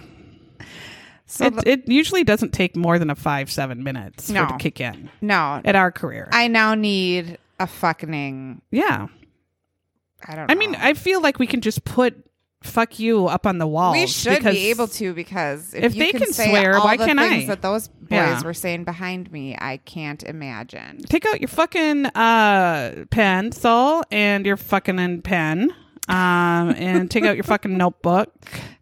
So 1.36 1.46
it, 1.46 1.56
the- 1.56 1.70
it 1.70 1.88
usually 1.88 2.24
doesn't 2.24 2.52
take 2.54 2.76
more 2.76 2.98
than 3.00 3.10
a 3.10 3.16
five, 3.16 3.52
seven 3.52 3.84
minutes 3.84 4.28
for 4.28 4.34
No. 4.34 4.48
to 4.48 4.58
kick 4.58 4.80
in 4.82 5.10
no, 5.22 5.62
at 5.66 5.76
our 5.76 5.92
career. 5.92 6.30
I 6.32 6.48
now 6.48 6.74
need 6.76 7.38
a 7.60 7.68
fucking. 7.68 8.62
yeah. 8.72 9.08
I 10.28 10.36
don't. 10.36 10.48
Know. 10.48 10.52
I 10.52 10.56
mean, 10.56 10.76
I 10.76 10.94
feel 10.96 11.22
like 11.22 11.38
we 11.40 11.46
can 11.48 11.62
just 11.62 11.84
put 11.84 12.16
fuck 12.64 12.98
you 12.98 13.28
up 13.28 13.46
on 13.46 13.60
the 13.60 13.68
wall. 13.68 13.92
we 13.92 14.08
should 14.08 14.44
be 14.44 14.70
able 14.72 14.88
to 14.88 15.14
because 15.14 15.72
if, 15.76 15.84
if 15.84 15.96
you 15.96 16.04
they 16.06 16.12
can, 16.12 16.22
can 16.22 16.34
swear, 16.34 16.78
all 16.78 16.86
why 16.86 16.98
can't 16.98 17.20
I? 17.20 17.46
that 17.46 17.62
those 17.62 17.88
boys 17.90 18.10
Yeah. 18.10 18.42
were 18.44 18.56
saying 18.56 18.86
behind 18.86 19.32
me, 19.32 19.56
I 19.60 19.78
can't 19.78 20.24
imagine. 20.24 21.04
Take 21.04 21.28
out 21.28 21.40
your 21.42 21.48
fucking 21.50 22.08
uh, 22.08 23.06
pencil 23.12 24.04
and 24.10 24.48
your 24.48 24.58
fucking 24.58 25.22
pen, 25.22 25.76
um, 26.08 26.70
and 26.78 27.10
take 27.10 27.24
out 27.24 27.36
your 27.36 27.44
fucking 27.44 27.78
notebook. 27.78 28.32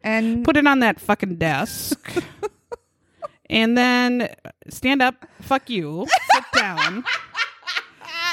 And 0.04 0.44
Put 0.44 0.58
it 0.58 0.68
on 0.68 0.80
that 0.80 1.00
fucking 1.00 1.36
desk. 1.36 2.24
and 3.50 3.78
then 3.78 4.34
stand 4.70 5.02
up. 5.02 5.26
Fuck 5.42 5.70
you. 5.70 6.06
Sit 6.34 6.44
down. 6.56 7.04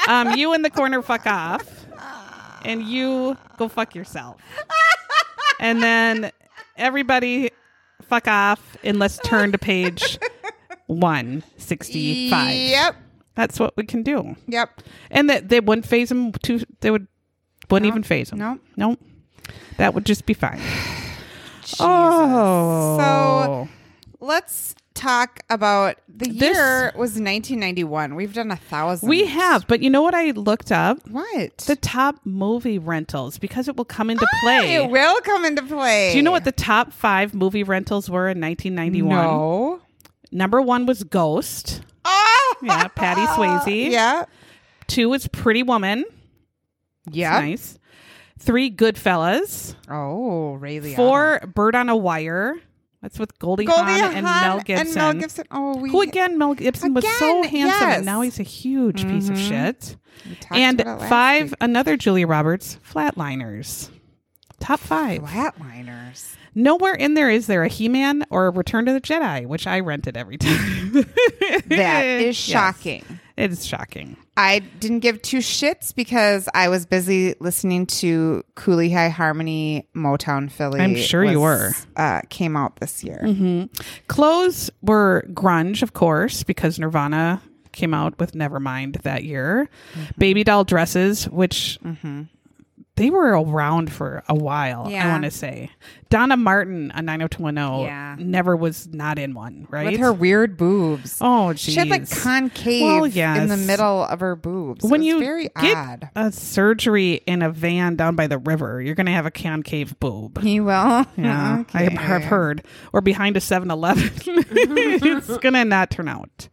Um, 0.09 0.33
you 0.33 0.55
in 0.55 0.63
the 0.63 0.71
corner, 0.71 1.03
fuck 1.03 1.27
off. 1.27 1.87
And 2.65 2.83
you 2.83 3.37
go 3.57 3.69
fuck 3.69 3.95
yourself. 3.95 4.41
And 5.61 5.83
then 5.83 6.31
everybody 6.77 7.51
fuck 8.03 8.27
off 8.27 8.77
and 8.83 8.99
let's 8.99 9.19
turn 9.19 9.53
to 9.53 9.59
page 9.59 10.19
165. 10.87 12.55
Yep. 12.55 12.97
That's 13.35 13.61
what 13.61 13.77
we 13.77 13.85
can 13.85 14.03
do. 14.03 14.37
Yep. 14.49 14.83
And 15.11 15.31
that 15.31 15.49
they 15.49 15.61
wouldn't 15.61 15.87
phase 15.87 16.09
them 16.09 16.33
too 16.33 16.61
they 16.81 16.91
would 16.91 17.07
wouldn't 17.71 17.89
No, 17.89 17.93
even 17.95 18.03
phase 18.03 18.31
them. 18.31 18.39
no. 18.39 18.59
No. 18.77 18.97
That 19.79 19.95
would 19.95 20.05
just 20.07 20.27
be 20.27 20.35
fine. 20.35 20.61
Oh. 21.79 22.99
So 22.99 23.69
let's 24.25 24.75
talk 24.95 25.41
about 25.49 25.97
the 26.09 26.29
This- 26.29 26.57
year 26.57 26.87
was 26.97 27.11
1991. 27.13 28.15
We've 28.17 28.35
done 28.35 28.51
a 28.51 28.57
thousand. 28.57 29.09
we 29.09 29.27
have, 29.27 29.67
but 29.69 29.81
you 29.83 29.89
know 29.89 30.03
what 30.03 30.15
I 30.15 30.33
looked 30.33 30.73
up? 30.73 30.99
what? 31.09 31.59
The 31.59 31.77
top 31.77 32.17
movie 32.25 32.79
rentals 32.79 33.39
because 33.39 33.69
it 33.69 33.77
will 33.77 33.85
come 33.85 34.11
into 34.11 34.27
ah, 34.31 34.39
play. 34.43 34.75
It 34.75 34.91
will 34.91 35.21
come 35.21 35.45
into 35.45 35.63
play. 35.63 36.11
Do 36.11 36.17
you 36.17 36.23
know 36.23 36.33
what 36.33 36.45
the 36.45 36.53
top 36.53 36.93
five 36.93 37.35
movie 37.35 37.63
rentals 37.63 38.11
were 38.11 38.29
in 38.29 38.41
1991? 38.41 39.09
No. 39.17 39.81
Number 40.33 40.61
one 40.61 40.87
was 40.87 41.05
Ghost. 41.05 41.83
Oh, 42.05 42.55
Yeah, 42.63 42.89
Patty 42.89 43.23
Swayze. 43.27 43.91
yeah. 43.91 44.25
Two 44.89 45.09
was 45.09 45.29
Pretty 45.29 45.63
Woman. 45.63 46.05
Yeah. 47.11 47.41
Nice. 47.41 47.79
Three, 48.39 48.71
Goodfellas. 48.71 49.75
Oh, 49.89 50.55
Ray 50.55 50.81
Liotta. 50.81 50.97
Four, 50.97 51.41
Bird 51.55 51.75
on 51.75 51.89
a 51.89 51.97
Wire. 51.97 52.57
That's 53.03 53.19
with 53.19 53.39
Goldie, 53.39 53.65
Goldie 53.65 53.93
Hawn 53.93 54.15
and 54.15 54.25
Mel 54.25 54.61
Gibson. 54.61 54.87
And 54.87 54.95
Mel 54.95 55.13
Gibson. 55.15 55.47
Oh, 55.51 55.77
we 55.79 55.91
Who 55.91 56.03
again? 56.03 56.37
Mel 56.37 56.55
Gibson 56.55 56.93
was 56.93 57.05
so 57.19 57.43
handsome, 57.43 57.89
yes. 57.89 57.97
and 57.97 58.07
now 58.07 58.21
he's 58.21 58.39
a 58.39 58.43
huge 58.43 59.07
piece 59.07 59.31
of 59.31 59.37
mm-hmm. 59.37 59.49
shit. 59.49 59.97
And 60.51 60.81
about 60.81 60.97
it 60.97 61.01
last 61.01 61.09
five, 61.09 61.45
week. 61.51 61.57
another 61.63 61.97
Julia 61.97 62.27
Roberts, 62.27 62.79
Flatliners. 62.91 63.89
Top 64.59 64.81
five. 64.81 65.23
Flatliners. 65.23 66.35
Nowhere 66.55 66.95
in 66.95 67.15
there 67.15 67.31
is 67.31 67.47
there 67.47 67.63
a 67.63 67.69
He 67.69 67.89
Man 67.89 68.25
or 68.29 68.47
a 68.47 68.51
Return 68.51 68.85
to 68.85 68.93
the 68.93 69.01
Jedi, 69.01 69.47
which 69.47 69.67
I 69.67 69.81
rented 69.81 70.17
every 70.17 70.37
time. 70.39 71.07
That 71.69 72.05
is 72.05 72.37
shocking. 72.37 73.05
It 73.09 73.20
is 73.41 73.67
shocking. 73.67 74.17
I 74.37 74.61
didn't 74.81 75.01
give 75.01 75.23
two 75.23 75.39
shits 75.39 75.95
because 75.95 76.49
I 76.55 76.69
was 76.69 76.87
busy 76.87 77.35
listening 77.41 77.87
to 77.87 78.43
Cooley 78.55 78.91
High 78.91 79.09
Harmony 79.09 79.89
Motown 79.95 80.51
Philly. 80.51 80.81
I'm 80.81 80.97
sure 80.97 81.25
you 81.25 81.41
were. 81.41 81.73
Uh, 81.97 82.21
came 82.31 82.57
out 82.57 82.77
this 82.77 83.05
year. 83.05 83.69
Clothes 84.09 84.71
were 84.83 85.25
grunge, 85.29 85.83
of 85.83 85.93
course, 85.93 86.43
because 86.43 86.79
Nirvana 86.79 87.43
came 87.73 87.95
out 87.95 88.19
with 88.19 88.33
Nevermind 88.33 89.03
that 89.03 89.25
year. 89.25 89.69
Mm-hmm. 89.93 90.05
Baby 90.19 90.45
doll 90.45 90.65
dresses, 90.65 91.29
which 91.29 91.79
they 93.01 93.09
were 93.09 93.31
around 93.31 93.91
for 93.91 94.23
a 94.29 94.35
while, 94.35 94.87
I 94.87 95.09
want 95.09 95.25
to 95.25 95.31
say. 95.31 95.71
Donna 96.11 96.37
Martin 96.37 96.91
on 96.91 97.07
90210 97.07 97.81
Yeah. 97.87 98.17
never 98.19 98.55
was 98.55 98.89
not 98.93 99.19
in 99.19 99.33
one, 99.33 99.67
right? 99.71 99.93
With 99.93 100.01
her 100.01 100.13
weird 100.13 100.59
boobs. 100.59 101.17
oh, 101.23 101.55
geez. 101.55 101.61
She 101.61 101.75
had 101.77 101.89
like 101.89 102.11
concave 102.11 102.83
Well, 102.83 103.05
in 103.05 103.49
the 103.49 103.57
middle 103.57 104.05
of 104.05 104.21
her 104.21 104.37
boobs. 104.37 104.85
when 104.85 105.03
you 105.03 105.19
very 105.19 105.49
get 105.61 105.77
odd. 105.77 106.11
a 106.15 106.31
surgery 106.31 107.23
in 107.27 107.41
a 107.41 107.51
van 107.51 107.97
down 107.97 108.17
by 108.17 108.27
the 108.27 108.37
river, 108.37 108.83
you're 108.83 108.95
going 108.95 109.07
to 109.07 109.13
have 109.13 109.25
a 109.25 109.31
concave 109.31 109.99
boob. 109.99 110.43
He 110.43 110.61
will. 110.61 111.07
Yeah, 111.17 111.65
I 111.73 111.85
have 111.85 112.25
heard. 112.25 112.65
Or 112.93 113.01
behind 113.01 113.37
a 113.39 113.41
7 113.41 113.71
Eleven. 113.71 114.11
it's 114.27 115.39
going 115.39 115.55
to 115.55 115.65
not 115.65 115.91
turn 115.91 116.09
out. 116.09 116.49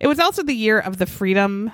It 0.00 0.08
was 0.08 0.18
also 0.18 0.42
the 0.42 0.54
year 0.54 0.78
of 0.80 0.96
the 0.98 1.06
Freedom 1.06 1.70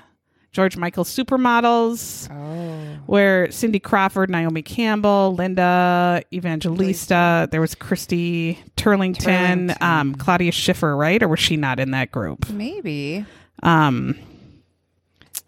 George 0.53 0.77
Michael 0.77 1.05
supermodels, 1.05 2.31
Oh. 2.31 2.99
where 3.07 3.51
Cindy 3.51 3.81
Crawford, 3.81 4.29
Naomi 4.29 4.61
Campbell, 4.61 5.35
Linda 5.35 6.23
Evangelista, 6.33 7.49
there 7.51 7.61
was 7.61 7.75
Christy 7.75 8.59
Turlington, 8.77 9.71
Turlington. 9.71 9.83
Um, 9.83 10.15
Claudia 10.15 10.53
Schiffer, 10.53 10.95
right? 10.95 11.23
Or 11.23 11.29
was 11.29 11.41
she 11.41 11.57
not 11.57 11.81
in 11.81 11.93
that 11.93 12.13
group? 12.13 12.51
Maybe. 12.51 13.25
Um, 13.63 14.19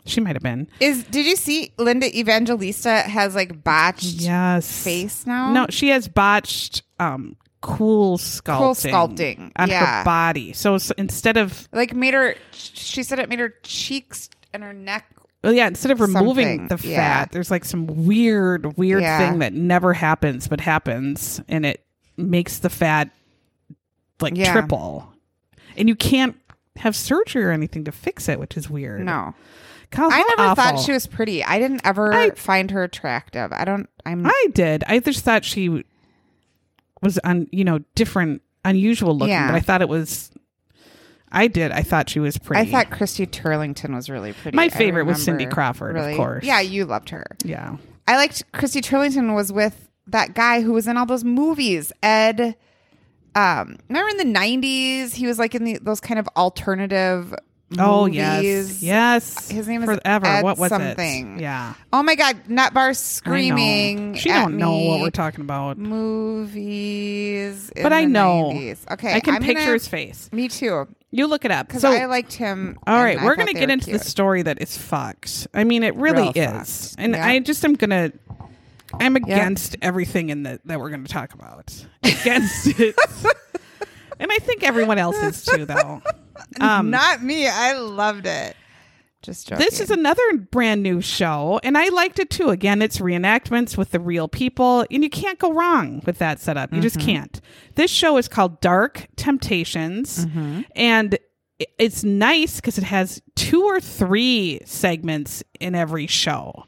she 0.07 0.21
might 0.23 0.37
have 0.37 0.43
been. 0.43 0.69
Is 0.81 1.05
did 1.05 1.27
you 1.27 1.37
see 1.37 1.73
Linda 1.79 2.07
Evangelista 2.19 3.01
has 3.03 3.35
like 3.35 3.63
botched 3.63 4.05
Yes. 4.05 4.85
face 4.85 5.27
now? 5.27 5.53
No, 5.53 5.67
she 5.69 5.89
has 5.89 6.09
botched 6.09 6.83
um, 6.99 7.37
cool 7.61 8.19
sculpting, 8.19 8.91
sculpting, 8.93 9.53
on 9.57 9.69
yeah. 9.69 9.99
her 9.99 10.05
body. 10.05 10.53
So, 10.53 10.75
s 10.77 10.91
instead 10.99 11.37
of 11.39 11.69
Like 11.73 11.95
made 11.95 12.15
her 12.15 12.37
she 12.53 13.03
said 13.03 13.19
it 13.19 13.29
made 13.29 13.39
her 13.41 13.55
cheeks 13.63 14.29
and 14.55 14.63
her 14.65 14.73
neck 14.73 15.07
well, 15.43 15.53
yeah, 15.53 15.67
instead 15.67 15.91
of 15.91 16.01
removing 16.01 16.61
Something, 16.69 16.69
the 16.69 16.89
yeah. 16.89 16.97
fat, 16.97 17.33
there's 17.33 17.51
like 17.51 17.67
some 17.67 18.07
weird, 18.07 18.79
weird 18.79 19.03
Yeah. 19.03 19.19
thing 19.19 19.41
that 19.41 19.53
never 19.53 19.93
happens 19.93 20.49
but 20.49 20.59
happens, 20.59 21.39
and 21.49 21.67
it 21.67 21.85
makes 22.17 22.61
the 22.61 22.71
fat 22.71 23.11
like 24.23 24.35
Yeah. 24.39 24.53
triple, 24.53 25.13
and 25.77 25.87
you 25.87 25.95
can't 25.97 26.35
have 26.77 26.97
surgery 26.97 27.45
or 27.45 27.51
anything 27.51 27.85
to 27.85 27.93
fix 27.93 28.27
it, 28.29 28.41
which 28.41 28.57
is 28.57 28.71
weird. 28.71 29.03
No. 29.03 29.35
I 29.93 29.97
how 29.97 30.09
never 30.09 30.55
thought 30.55 30.59
awful. 30.75 30.83
she 30.83 30.93
was 30.93 31.07
pretty. 31.07 31.45
I 31.45 31.59
didn't 31.59 31.83
ever 31.85 32.13
I- 32.13 32.31
find 32.31 32.71
her 32.71 32.83
attractive. 32.83 33.53
I 33.53 33.65
don't 33.67 33.89
I'm 34.07 34.25
I 34.27 34.47
did. 34.55 34.83
I 34.89 34.99
just 34.99 35.25
thought 35.25 35.45
she 35.45 35.85
was 37.03 37.19
on, 37.19 37.49
you 37.53 37.65
know, 37.65 37.81
different, 37.95 38.41
unusual 38.65 39.15
looking, 39.17 39.33
Yeah. 39.35 39.49
but 39.49 39.55
I 39.57 39.61
thought 39.61 39.83
it 39.83 39.89
was. 39.91 40.31
I 41.33 41.49
did. 41.49 41.73
I 41.73 41.83
thought 41.83 42.09
she 42.11 42.21
was 42.21 42.39
pretty. 42.39 42.61
I 42.69 42.71
thought 42.71 42.91
Christy 42.91 43.27
Turlington 43.27 43.95
was 43.95 44.09
really 44.09 44.33
pretty. 44.33 44.57
My 44.57 44.69
favorite 44.69 45.05
was 45.05 45.23
Cindy 45.23 45.47
Crawford, 45.47 45.97
of 45.97 46.17
course. 46.17 46.45
Yeah, 46.45 46.61
you 46.61 46.85
loved 46.85 47.11
her. 47.11 47.25
Yeah. 47.45 47.77
I 48.07 48.17
liked 48.17 48.51
Christy 48.53 48.81
Turlington 48.81 49.35
was 49.35 49.51
with 49.53 49.89
that 50.09 50.35
guy 50.35 50.61
who 50.61 50.73
was 50.73 50.87
in 50.87 50.97
all 50.97 51.07
those 51.07 51.25
movies. 51.25 51.93
Ed 52.03 52.55
um 53.37 53.79
remember 53.89 54.11
in 54.11 54.17
the 54.19 54.25
nineties 54.25 55.13
he 55.15 55.27
was 55.27 55.41
like 55.41 55.57
in 55.57 55.65
the, 55.65 55.79
those 55.83 55.99
kind 56.01 56.21
of 56.21 56.29
alternative 56.37 57.35
Oh 57.77 58.03
movies. 58.05 58.83
yes, 58.83 58.83
yes. 58.83 59.51
His 59.51 59.67
name 59.67 59.83
is 59.83 59.87
forever. 59.99 60.27
Ed 60.27 60.43
what 60.45 60.59
was 60.59 60.69
something. 60.69 61.39
it? 61.39 61.41
Yeah. 61.43 61.75
Oh 61.93 62.03
my 62.05 62.15
god, 62.15 62.45
Nutbar 62.45 62.95
screaming. 62.95 64.15
She 64.15 64.29
don't 64.29 64.59
know 64.59 64.77
what 64.79 65.01
we're 65.01 65.11
talking 65.11 65.41
about, 65.41 65.79
movies. 66.55 67.71
in 67.71 67.83
but 67.83 67.93
I 67.93 68.03
the 68.03 68.09
know. 68.11 68.51
90s. 68.55 68.93
Okay, 68.93 69.15
I 69.15 69.21
can 69.21 69.37
I'm 69.37 69.43
picture 69.43 69.61
gonna- 69.61 69.73
his 69.73 69.89
face. 69.89 70.29
Me 70.33 70.49
too, 70.49 70.87
You 71.17 71.29
look 71.29 71.45
it 71.45 71.51
up. 71.53 71.69
because 71.69 71.83
So, 71.83 71.93
I 71.93 72.07
liked 72.07 72.33
him. 72.33 72.77
all 72.89 72.97
right, 73.03 73.23
we're 73.23 73.37
gonna 73.37 73.53
get 73.53 73.71
into 73.71 73.87
cute. 73.87 74.01
the 74.01 74.05
story 74.05 74.43
that 74.43 74.61
is 74.61 74.77
fucked. 74.77 75.47
I 75.55 75.63
mean, 75.63 75.85
it 75.85 75.95
really 75.95 76.33
Real 76.35 76.61
is, 76.61 76.91
fucked. 76.91 76.95
and 76.99 77.15
Yeah. 77.15 77.25
I 77.27 77.39
just 77.39 77.65
am 77.65 77.75
gonna. 77.75 78.11
I'm 79.01 79.15
against 79.17 79.77
everything 79.83 80.31
in 80.31 80.43
the 80.43 80.61
that 80.67 80.79
we're 80.81 80.91
going 80.91 81.05
to 81.05 81.13
talk 81.13 81.35
about. 81.35 81.73
Against 82.05 82.67
it, 82.81 82.95
and 84.21 84.31
I 84.31 84.37
think 84.39 84.63
everyone 84.63 84.99
else 84.99 85.17
is 85.17 85.45
too, 85.45 85.65
though. 85.67 86.03
Um, 86.61 86.91
Not 86.91 87.23
me. 87.23 87.47
I 87.49 87.75
loved 87.75 88.27
it. 88.27 88.57
Just 89.25 89.49
joking. 89.49 89.65
This 89.65 89.81
is 89.81 89.91
another 89.91 90.37
brand 90.37 90.83
new 90.83 91.01
show, 91.01 91.59
and 91.63 91.79
I 91.79 91.89
liked 91.89 92.19
it 92.19 92.29
too. 92.29 92.51
Again, 92.51 92.83
it's 92.83 92.99
reenactments 92.99 93.77
with 93.79 93.91
the 93.91 93.99
real 93.99 94.29
people, 94.29 94.85
and 94.91 95.03
you 95.03 95.09
can't 95.09 95.39
go 95.39 95.51
wrong 95.51 96.03
with 96.05 96.19
that 96.19 96.41
setup. 96.41 96.75
You 96.75 96.83
just 96.83 96.99
mm-hmm. 96.99 97.07
can't. 97.07 97.41
This 97.75 97.91
show 97.91 98.19
is 98.19 98.29
called 98.29 98.61
Dark 98.61 99.07
Temptations, 99.17 100.27
mm-hmm. 100.27 100.61
and 100.77 101.19
it's 101.79 102.05
nice 102.05 102.57
because 102.57 102.77
it 102.77 102.85
has 102.85 103.23
two 103.35 103.63
or 103.63 103.81
three 103.81 104.61
segments 104.67 105.43
in 105.59 105.75
every 105.75 106.07
show. 106.07 106.67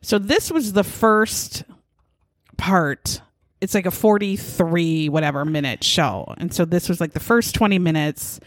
So 0.00 0.18
this 0.18 0.50
was 0.50 0.72
the 0.72 0.84
first 0.84 1.64
part. 2.56 3.20
It's 3.60 3.74
like 3.74 3.86
a 3.86 3.90
43 3.90 5.10
whatever 5.10 5.44
minute 5.44 5.84
show. 5.84 6.32
And 6.38 6.54
so 6.54 6.64
this 6.64 6.88
was 6.88 6.98
like 6.98 7.12
the 7.12 7.20
first 7.20 7.54
20 7.54 7.78
minutes. 7.78 8.40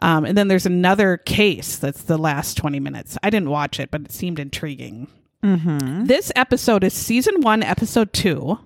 Um, 0.00 0.24
and 0.24 0.38
then 0.38 0.48
there's 0.48 0.66
another 0.66 1.16
case 1.16 1.76
that's 1.76 2.02
the 2.04 2.18
last 2.18 2.56
20 2.56 2.78
minutes. 2.80 3.18
I 3.22 3.30
didn't 3.30 3.50
watch 3.50 3.80
it, 3.80 3.90
but 3.90 4.02
it 4.02 4.12
seemed 4.12 4.38
intriguing. 4.38 5.08
Mm-hmm. 5.42 6.04
This 6.06 6.30
episode 6.36 6.84
is 6.84 6.94
season 6.94 7.40
one, 7.40 7.62
episode 7.62 8.12
two. 8.12 8.58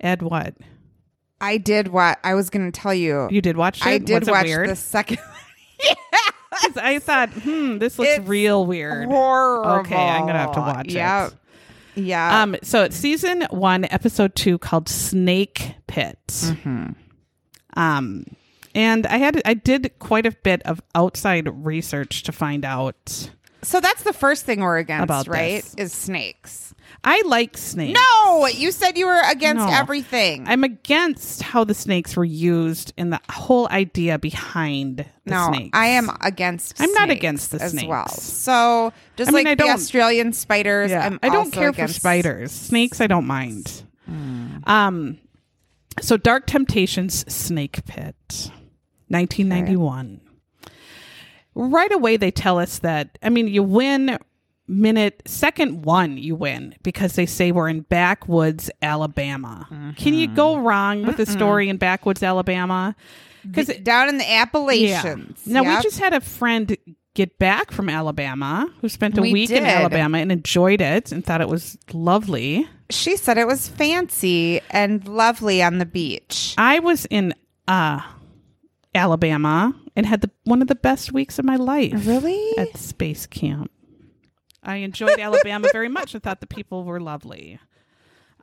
Ed, 0.00 0.22
what? 0.22 0.54
I 1.40 1.58
did 1.58 1.88
what 1.88 2.18
I 2.24 2.34
was 2.34 2.50
going 2.50 2.70
to 2.70 2.80
tell 2.80 2.94
you. 2.94 3.28
You 3.30 3.40
did 3.40 3.56
watch 3.56 3.80
it? 3.80 3.86
I 3.86 3.98
did 3.98 4.20
Was 4.22 4.30
watch 4.30 4.46
weird? 4.46 4.68
the 4.68 4.76
second. 4.76 5.18
'Cause 6.50 6.76
I 6.76 6.98
thought, 6.98 7.28
hmm, 7.30 7.78
this 7.78 7.98
looks 7.98 8.10
It's 8.10 8.28
real 8.28 8.66
weird. 8.66 9.06
Horrible. 9.06 9.70
Okay, 9.80 9.94
I'm 9.94 10.26
gonna 10.26 10.38
have 10.40 10.52
to 10.54 10.60
watch 10.60 10.86
it. 10.88 10.92
Yep. 10.94 11.32
Yeah. 11.94 12.42
Um, 12.42 12.56
so 12.62 12.82
it's 12.84 12.96
season 12.96 13.46
one, 13.50 13.84
episode 13.90 14.34
two, 14.34 14.58
called 14.58 14.88
Snake 14.88 15.74
Pit. 15.86 16.18
Mm-hmm. 16.26 16.92
Um, 17.76 18.24
and 18.78 19.06
I 19.06 19.18
had 19.18 19.42
I 19.44 19.54
did 19.54 19.92
quite 19.98 20.24
a 20.26 20.30
bit 20.30 20.62
of 20.62 20.80
outside 20.94 21.48
research 21.66 22.22
to 22.24 22.32
find 22.32 22.64
out. 22.64 23.30
so 23.62 23.80
that's 23.80 24.04
the 24.04 24.12
first 24.12 24.46
thing 24.46 24.60
we're 24.60 24.78
against, 24.78 25.04
About 25.04 25.26
right? 25.28 25.62
this. 25.62 25.74
Is 25.74 25.92
snakes. 25.92 26.74
I 27.04 27.22
like 27.26 27.56
snakes. 27.58 27.98
No, 28.00 28.46
you 28.46 28.72
said 28.72 28.96
you 28.96 29.06
were 29.06 29.20
against 29.30 29.66
No. 29.66 29.70
everything. 29.72 30.46
I'm 30.48 30.64
against 30.64 31.42
how 31.42 31.62
the 31.64 31.74
snakes 31.74 32.16
were 32.16 32.24
used 32.24 32.92
and 32.96 33.12
the 33.12 33.20
whole 33.30 33.68
idea 33.70 34.18
behind 34.18 35.04
the 35.24 35.30
no, 35.30 35.48
snakes. 35.52 35.70
I 35.74 35.86
am 35.88 36.10
against. 36.22 36.76
Snakes. 36.76 36.80
I'm 36.80 36.94
not 36.94 37.10
against 37.10 37.50
the 37.50 37.60
as 37.62 37.72
snakes. 37.72 37.88
well. 37.88 38.08
So 38.08 38.92
just 39.16 39.30
I 39.30 39.32
like 39.34 39.58
the 39.58 39.68
Australian 39.68 40.32
spiders, 40.32 40.90
Yeah, 40.90 41.04
I'm 41.06 41.18
I 41.22 41.28
don't 41.28 41.46
also 41.54 41.60
care 41.60 41.72
for 41.72 41.88
spiders. 41.92 42.52
Snakes, 42.52 43.00
I 43.00 43.06
don't 43.06 43.26
mind. 43.26 43.82
Hmm. 44.06 44.56
Um, 44.66 45.18
so 46.00 46.16
Dark 46.16 46.46
Temptations 46.46 47.24
Snake 47.32 47.84
Pit, 47.84 48.50
1991. 49.08 50.20
Right 51.54 51.92
away, 51.92 52.16
they 52.16 52.30
tell 52.30 52.58
us 52.58 52.78
that. 52.80 53.18
I 53.22 53.30
mean, 53.30 53.48
you 53.48 53.62
win 53.62 54.18
minute 54.68 55.22
second 55.26 55.84
one, 55.84 56.16
you 56.18 56.34
win 56.36 56.74
because 56.82 57.14
they 57.14 57.26
say 57.26 57.50
we're 57.52 57.68
in 57.68 57.80
backwoods 57.80 58.70
Alabama. 58.82 59.66
Can 59.96 60.14
you 60.14 60.28
go 60.28 60.54
Mm-hmm. 60.56 60.64
wrong 60.66 61.06
with 61.06 61.18
a 61.18 61.26
story 61.26 61.68
in 61.68 61.78
backwoods 61.78 62.22
Alabama? 62.22 62.94
Because 63.48 63.68
down 63.78 64.08
in 64.10 64.18
the 64.18 64.30
Appalachians. 64.30 65.46
now 65.46 65.62
we 65.62 65.82
just 65.82 65.98
had 65.98 66.12
a 66.12 66.20
friend 66.20 66.76
get 67.14 67.38
back 67.38 67.72
from 67.72 67.88
Alabama 67.88 68.70
who 68.80 68.88
spent 68.88 69.16
a 69.18 69.22
We 69.22 69.32
week 69.32 69.50
in. 69.50 69.64
Alabama 69.64 70.18
and 70.18 70.30
enjoyed 70.30 70.80
it 70.82 71.10
and 71.12 71.24
thought 71.24 71.40
it 71.40 71.48
was 71.48 71.76
lovely. 71.92 72.68
she 72.90 73.16
said 73.16 73.38
it 73.38 73.46
was 73.46 73.66
fancy 73.68 74.60
and 74.70 75.08
lovely 75.08 75.62
on 75.62 75.78
the 75.78 75.86
beach. 75.86 76.54
I 76.58 76.78
was 76.80 77.06
in 77.06 77.34
uh 77.66 78.00
Alabama 78.98 79.72
and 79.96 80.04
had 80.04 80.20
the 80.20 80.30
one 80.44 80.60
of 80.60 80.68
the 80.68 80.74
best 80.74 81.12
weeks 81.12 81.38
of 81.38 81.44
my 81.44 81.56
life. 81.56 82.06
Really? 82.06 82.58
At 82.58 82.76
space 82.76 83.26
camp. 83.26 83.70
I 84.62 84.76
enjoyed 84.76 85.18
Alabama 85.20 85.68
very 85.72 85.88
much. 85.88 86.14
I 86.14 86.18
thought 86.18 86.40
the 86.40 86.46
people 86.46 86.84
were 86.84 87.00
lovely. 87.00 87.60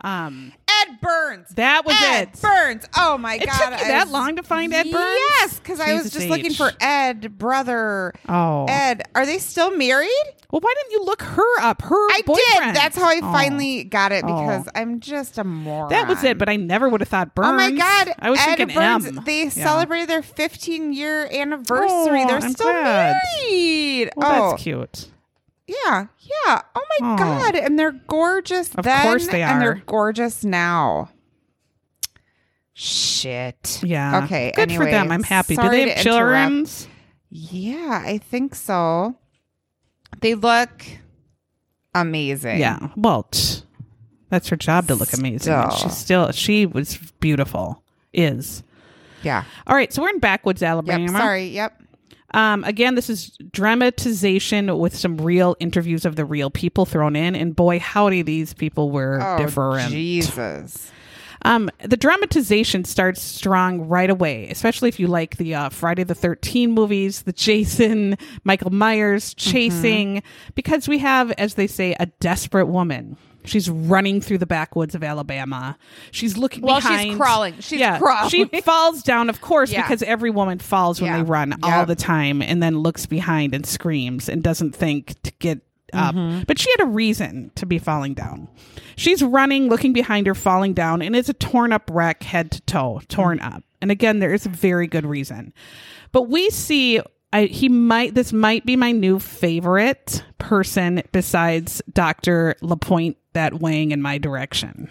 Um 0.02 0.54
Ed 0.90 1.02
Burns. 1.02 1.50
that 1.56 1.86
was 1.86 1.96
Ed 2.02 2.30
it. 2.34 2.42
Burns. 2.42 2.86
Oh 2.98 3.18
my 3.18 3.38
god, 3.38 3.44
It 3.44 3.48
god! 3.50 3.70
took 3.72 3.80
you 3.80 3.86
I 3.86 3.88
that 3.90 4.04
was- 4.06 4.14
long 4.14 4.36
to 4.38 4.44
find 4.44 4.74
Ed 4.74 4.92
Burns? 4.92 5.20
Yes, 5.40 5.60
because 5.60 5.80
I 5.80 5.94
was 5.94 6.12
just 6.12 6.28
looking 6.28 6.54
for 6.54 6.72
Ed, 6.80 7.38
brother. 7.38 8.14
Oh. 8.30 8.66
Ed, 8.70 9.04
are 9.16 9.26
they 9.26 9.38
still 9.40 9.76
married? 9.76 10.10
Well, 10.52 10.62
why 10.62 10.74
didn't 10.78 10.92
you 10.94 11.04
look 11.06 11.22
her 11.22 11.60
up? 11.62 11.82
Her 11.82 11.96
I 11.96 12.22
boyfriend. 12.26 12.74
did. 12.74 12.76
That's 12.76 12.96
how 12.98 13.08
I 13.10 13.20
Oh. 13.22 13.32
finally 13.34 13.84
got 13.84 14.12
it 14.12 14.24
because 14.26 14.68
Oh. 14.68 14.72
I'm 14.80 15.00
just 15.00 15.38
a 15.38 15.44
moron. 15.44 15.90
That 15.90 16.08
was 16.08 16.24
it, 16.24 16.38
but 16.38 16.48
I 16.50 16.56
never 16.56 16.88
would 16.88 17.02
have 17.02 17.10
thought 17.10 17.36
Burns. 17.36 17.50
Oh 17.50 17.54
my 17.54 17.72
god! 17.72 18.14
I 18.20 18.30
was 18.30 18.40
Ed 18.40 18.56
thinking 18.56 18.76
Burns. 18.76 19.06
M. 19.08 19.22
They 19.26 19.44
Yeah. 19.44 19.50
celebrated 19.50 20.08
their 20.10 20.22
15 20.22 20.94
year 20.94 21.28
anniversary. 21.32 22.24
Oh, 22.24 22.28
They're 22.28 22.36
I'm 22.38 22.52
still 22.52 22.68
glad. 22.72 23.18
married. 23.42 24.12
Well, 24.16 24.44
oh, 24.44 24.50
that's 24.52 24.64
cute. 24.64 25.08
Yeah, 25.68 26.08
yeah. 26.20 26.62
Oh 26.76 26.84
my 27.00 27.14
Oh. 27.14 27.18
god! 27.18 27.56
And 27.56 27.78
they're 27.78 27.92
gorgeous. 27.92 28.74
Of 28.76 28.84
then, 28.86 29.02
course 29.04 29.28
they 29.28 29.44
are, 29.44 29.52
And 29.52 29.62
they're 29.62 29.84
gorgeous 29.86 30.44
now. 30.44 31.10
Shit. 32.74 33.82
Yeah. 33.84 34.24
Okay. 34.26 34.52
Good 34.56 34.72
for 34.74 34.86
them. 34.86 35.12
I'm 35.12 35.24
happy. 35.24 35.56
Do 35.56 35.70
they 35.70 35.90
have 35.90 36.04
children? 36.04 36.66
Yeah, 37.30 38.04
I 38.06 38.18
think 38.18 38.54
so. 38.56 39.16
They 40.22 40.36
look 40.36 40.84
amazing. 41.94 42.60
Yeah. 42.60 42.90
Well, 42.98 43.24
tch, 43.32 43.62
that's 44.30 44.50
her 44.50 44.56
job 44.58 44.88
to 44.88 44.96
look 44.96 45.14
amazing. 45.14 45.40
Still. 45.40 45.70
She's 45.72 45.98
still 45.98 46.32
she 46.32 46.66
was 46.66 46.98
beautiful. 47.20 47.82
Is. 48.14 48.64
Yeah. 49.24 49.44
All 49.68 49.76
right, 49.76 49.92
so 49.92 50.02
we're 50.02 50.10
in 50.10 50.20
backwoods 50.20 50.62
Alabama. 50.62 51.04
Yep. 51.06 51.12
Sorry. 51.12 51.48
Yep. 51.48 51.82
Um, 52.34 52.64
again, 52.64 52.96
this 52.96 53.10
is 53.10 53.38
dramatization 53.52 54.78
with 54.78 54.96
some 54.96 55.18
real 55.18 55.56
interviews 55.60 56.06
of 56.06 56.16
the 56.16 56.26
real 56.26 56.50
people 56.50 56.86
thrown 56.86 57.16
in, 57.16 57.36
and 57.36 57.56
boy, 57.56 57.80
howdy, 57.80 58.22
these 58.24 58.54
people 58.54 58.92
were 58.92 59.20
Oh, 59.22 59.38
different. 59.38 59.92
Jesus. 59.92 60.92
Um, 61.44 61.70
the 61.84 61.96
dramatization 61.98 62.86
starts 62.86 63.22
strong 63.22 63.82
right 63.88 64.10
away, 64.10 64.50
especially 64.50 64.90
if 64.90 65.00
you 65.00 65.06
like 65.08 65.38
the 65.38 65.54
uh, 65.54 65.70
Friday 65.70 66.04
the 66.04 66.16
13 66.16 66.72
movies, 66.72 67.22
the 67.22 67.34
Jason, 67.34 68.18
Michael 68.44 68.72
Myers 68.72 69.36
chasing, 69.36 70.24
because 70.56 70.88
we 70.88 70.98
have, 70.98 71.32
as 71.34 71.54
they 71.54 71.68
say, 71.68 71.96
a 72.00 72.08
desperate 72.20 72.66
woman. 72.66 73.16
She's 73.46 73.70
running 73.70 74.22
through 74.22 74.40
the 74.40 74.46
backwoods 74.46 74.96
of 74.96 75.04
Alabama. 75.04 75.78
She's 76.12 76.38
looking 76.38 76.64
Well, 76.64 76.80
she's 76.80 76.90
behind. 76.90 77.20
crawling. 77.20 77.56
She's 77.60 77.80
yeah, 77.80 77.98
crawling. 78.00 78.30
She 78.30 78.46
falls 78.62 79.04
down, 79.04 79.30
of 79.30 79.42
course, 79.42 79.72
Yeah. 79.72 79.82
because 79.84 80.04
every 80.04 80.30
woman 80.30 80.60
falls 80.60 81.02
when 81.02 81.12
Yeah. 81.12 81.18
they 81.18 81.24
run 81.24 81.56
all 81.64 81.86
the 81.86 81.96
time 81.96 82.42
and 82.42 82.62
then 82.62 82.80
looks 82.80 83.06
behind 83.06 83.54
and 83.54 83.66
screams 83.66 84.28
and 84.30 84.44
doesn't 84.44 84.76
think 84.76 85.22
to 85.24 85.32
get 85.40 85.62
up. 85.94 86.16
Mm-hmm. 86.16 86.44
But 86.48 86.60
she 86.60 86.70
had 86.78 86.82
a 86.84 86.90
reason 86.90 87.52
to 87.56 87.66
be 87.66 87.78
falling 87.80 88.14
down. 88.16 88.48
She's 88.98 89.22
running, 89.24 89.70
looking 89.70 89.94
behind 89.94 90.28
her, 90.28 90.36
falling 90.36 90.74
down, 90.74 91.02
and 91.02 91.16
it's 91.16 91.30
a 91.30 91.34
torn 91.34 91.72
up 91.72 91.90
wreck, 91.94 92.24
head 92.24 92.52
to 92.52 92.62
toe, 92.62 93.02
torn 93.08 93.40
Mm-hmm. 93.40 93.56
up. 93.56 93.64
And 93.82 93.92
again, 93.92 94.20
there 94.20 94.34
is 94.34 94.46
a 94.46 94.50
very 94.50 94.88
good 94.88 95.06
reason. 95.06 95.54
But 96.12 96.24
we 96.24 96.50
see. 96.50 97.00
I, 97.34 97.46
he 97.46 97.68
might. 97.70 98.16
This 98.16 98.32
might 98.32 98.66
be 98.66 98.76
my 98.78 98.92
new 98.94 99.20
favorite 99.20 100.24
person 100.38 101.04
besides 101.12 101.82
Doctor 101.92 102.56
Lapointe 102.62 103.18
that 103.36 103.60
weighing 103.60 103.92
in 103.92 104.02
my 104.02 104.18
direction. 104.18 104.90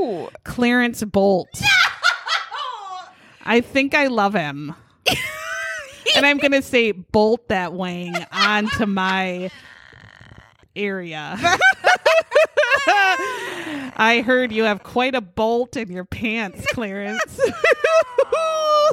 Ooh. 0.00 0.28
Clarence 0.44 1.02
Bolt. 1.02 1.48
I 3.44 3.60
think 3.60 3.94
I 3.94 4.08
love 4.08 4.34
him. 4.34 4.74
and 6.16 6.26
I'm 6.26 6.38
going 6.38 6.52
to 6.52 6.62
say 6.62 6.92
bolt 6.92 7.48
that 7.48 7.72
wing 7.72 8.14
onto 8.30 8.86
my 8.86 9.50
area. 10.74 11.36
I 13.98 14.22
heard 14.24 14.52
you 14.52 14.64
have 14.64 14.82
quite 14.82 15.14
a 15.14 15.20
bolt 15.20 15.76
in 15.76 15.90
your 15.90 16.04
pants, 16.04 16.66
Clarence. 16.72 17.40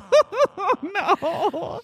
no. 0.83 1.81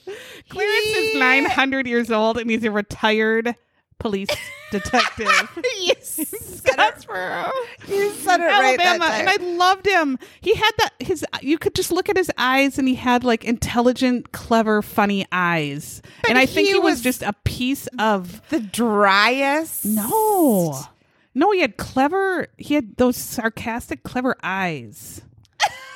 Clarence 0.50 0.88
is 0.98 1.19
900 1.19 1.88
years 1.88 2.12
old 2.12 2.38
and 2.38 2.50
he's 2.50 2.63
a 2.63 2.72
retired 2.72 3.56
police 4.00 4.30
detective. 4.72 5.28
Yes. 5.82 6.18
Scottsboro. 6.18 7.50
You 7.88 8.12
said 8.12 8.40
it 8.40 8.44
right 8.46 8.80
Alabama, 8.80 9.06
time. 9.06 9.28
and 9.28 9.30
I 9.30 9.36
loved 9.58 9.86
him. 9.88 10.20
He 10.42 10.54
had 10.54 10.72
that 10.78 10.92
his. 11.00 11.26
You 11.42 11.58
could 11.58 11.74
just 11.74 11.92
look 11.92 12.08
at 12.10 12.18
his 12.18 12.30
eyes, 12.38 12.78
and 12.78 12.88
he 12.88 12.96
had 12.96 13.24
like 13.24 13.44
intelligent, 13.46 14.32
clever, 14.32 14.82
funny 14.82 15.26
eyes. 15.32 16.02
and 16.28 16.38
I 16.38 16.46
think 16.46 16.68
he 16.68 16.74
he 16.74 16.80
was, 16.80 16.96
was- 16.96 17.02
just 17.02 17.22
a 17.24 17.34
piece 17.46 17.88
of 17.98 18.48
the 18.50 18.60
driest. 18.60 19.86
no, 19.86 20.80
no. 21.34 21.52
He 21.52 21.62
had 21.62 21.78
clever. 21.78 22.48
He 22.58 22.76
had 22.76 22.98
those 22.98 23.16
sarcastic, 23.18 24.04
clever 24.04 24.36
eyes. 24.44 25.22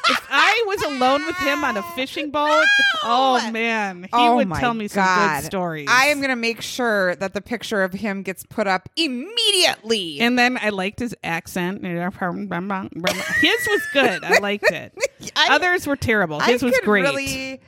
If 0.09 0.27
I 0.29 0.63
was 0.67 0.81
alone 0.83 1.25
with 1.25 1.37
him 1.37 1.63
on 1.63 1.77
a 1.77 1.83
fishing 1.95 2.29
boat, 2.31 2.65
oh 3.03 3.49
man, 3.51 4.03
he 4.03 4.09
oh 4.13 4.35
would 4.35 4.53
tell 4.53 4.73
me 4.73 4.87
some 4.87 5.03
God. 5.03 5.41
good 5.41 5.45
stories. 5.45 5.87
I 5.89 6.05
am 6.07 6.17
going 6.17 6.29
to 6.29 6.35
make 6.35 6.61
sure 6.61 7.15
that 7.15 7.33
the 7.33 7.41
picture 7.41 7.83
of 7.83 7.93
him 7.93 8.21
gets 8.23 8.45
put 8.45 8.67
up 8.67 8.89
immediately. 8.95 10.19
And 10.19 10.37
then 10.37 10.57
I 10.61 10.69
liked 10.69 10.99
his 10.99 11.15
accent. 11.23 11.83
His 11.83 13.67
was 13.67 13.81
good. 13.93 14.23
I 14.23 14.39
liked 14.39 14.71
it. 14.71 14.93
I- 15.35 15.55
Others 15.55 15.87
were 15.87 15.95
terrible. 15.95 16.39
I 16.41 16.51
His 16.51 16.63
was 16.63 16.73
could 16.75 16.83
great. 16.85 17.03
Really, 17.03 17.61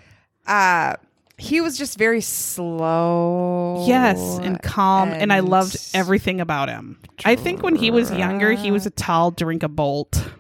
uh, 0.48 0.96
he 1.38 1.62
was 1.62 1.78
just 1.78 1.98
very 1.98 2.22
slow. 2.22 3.84
Yes, 3.88 4.40
and 4.42 4.62
calm, 4.62 5.10
and, 5.10 5.34
I 5.34 5.40
loved 5.42 5.78
everything 5.94 6.40
about 6.40 6.70
him. 6.70 6.98
I 7.26 7.36
think 7.36 7.62
when 7.62 7.76
he 7.76 7.92
was 7.92 8.12
younger, 8.12 8.54
he 8.54 8.72
was 8.72 8.86
a 8.86 8.90
tall 8.90 9.32
drink 9.32 9.64
a 9.64 9.68
bolt. 9.68 10.16
No, 10.16 10.32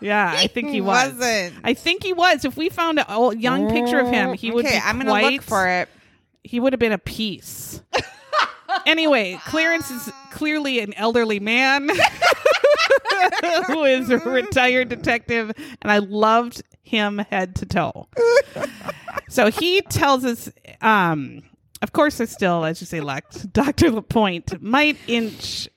yeah, 0.00 0.32
I 0.36 0.46
think 0.46 0.70
he 0.70 0.80
was. 0.80 1.12
wasn't. 1.12 1.54
I 1.64 1.74
think 1.74 2.02
he 2.02 2.12
was. 2.12 2.44
If 2.44 2.56
we 2.56 2.68
found 2.68 2.98
a 2.98 3.12
old, 3.12 3.38
young 3.38 3.70
picture 3.70 3.98
of 4.00 4.08
him, 4.08 4.34
he 4.34 4.50
would 4.50 4.64
okay, 4.66 4.76
be 4.76 4.82
I'm 4.84 4.98
gonna 4.98 5.10
quite, 5.10 5.32
look 5.32 5.42
for 5.42 5.68
it. 5.68 5.88
He 6.42 6.58
would 6.60 6.72
have 6.72 6.80
been 6.80 6.92
a 6.92 6.98
piece. 6.98 7.82
anyway, 8.86 9.38
Clarence 9.44 9.90
is 9.90 10.12
clearly 10.32 10.80
an 10.80 10.94
elderly 10.94 11.40
man 11.40 11.88
who 13.66 13.84
is 13.84 14.10
a 14.10 14.18
retired 14.18 14.88
detective, 14.88 15.52
and 15.82 15.92
I 15.92 15.98
loved 15.98 16.62
him 16.82 17.18
head 17.18 17.56
to 17.56 17.66
toe. 17.66 18.08
so 19.28 19.50
he 19.50 19.82
tells 19.82 20.24
us, 20.24 20.50
um, 20.80 21.42
of 21.82 21.92
course, 21.92 22.18
there's 22.18 22.30
still, 22.30 22.64
as 22.64 22.80
you 22.80 22.86
say, 22.86 22.98
elect 22.98 23.52
Dr. 23.52 23.90
Lapointe 23.90 24.60
might 24.60 24.96
inch 25.06 25.68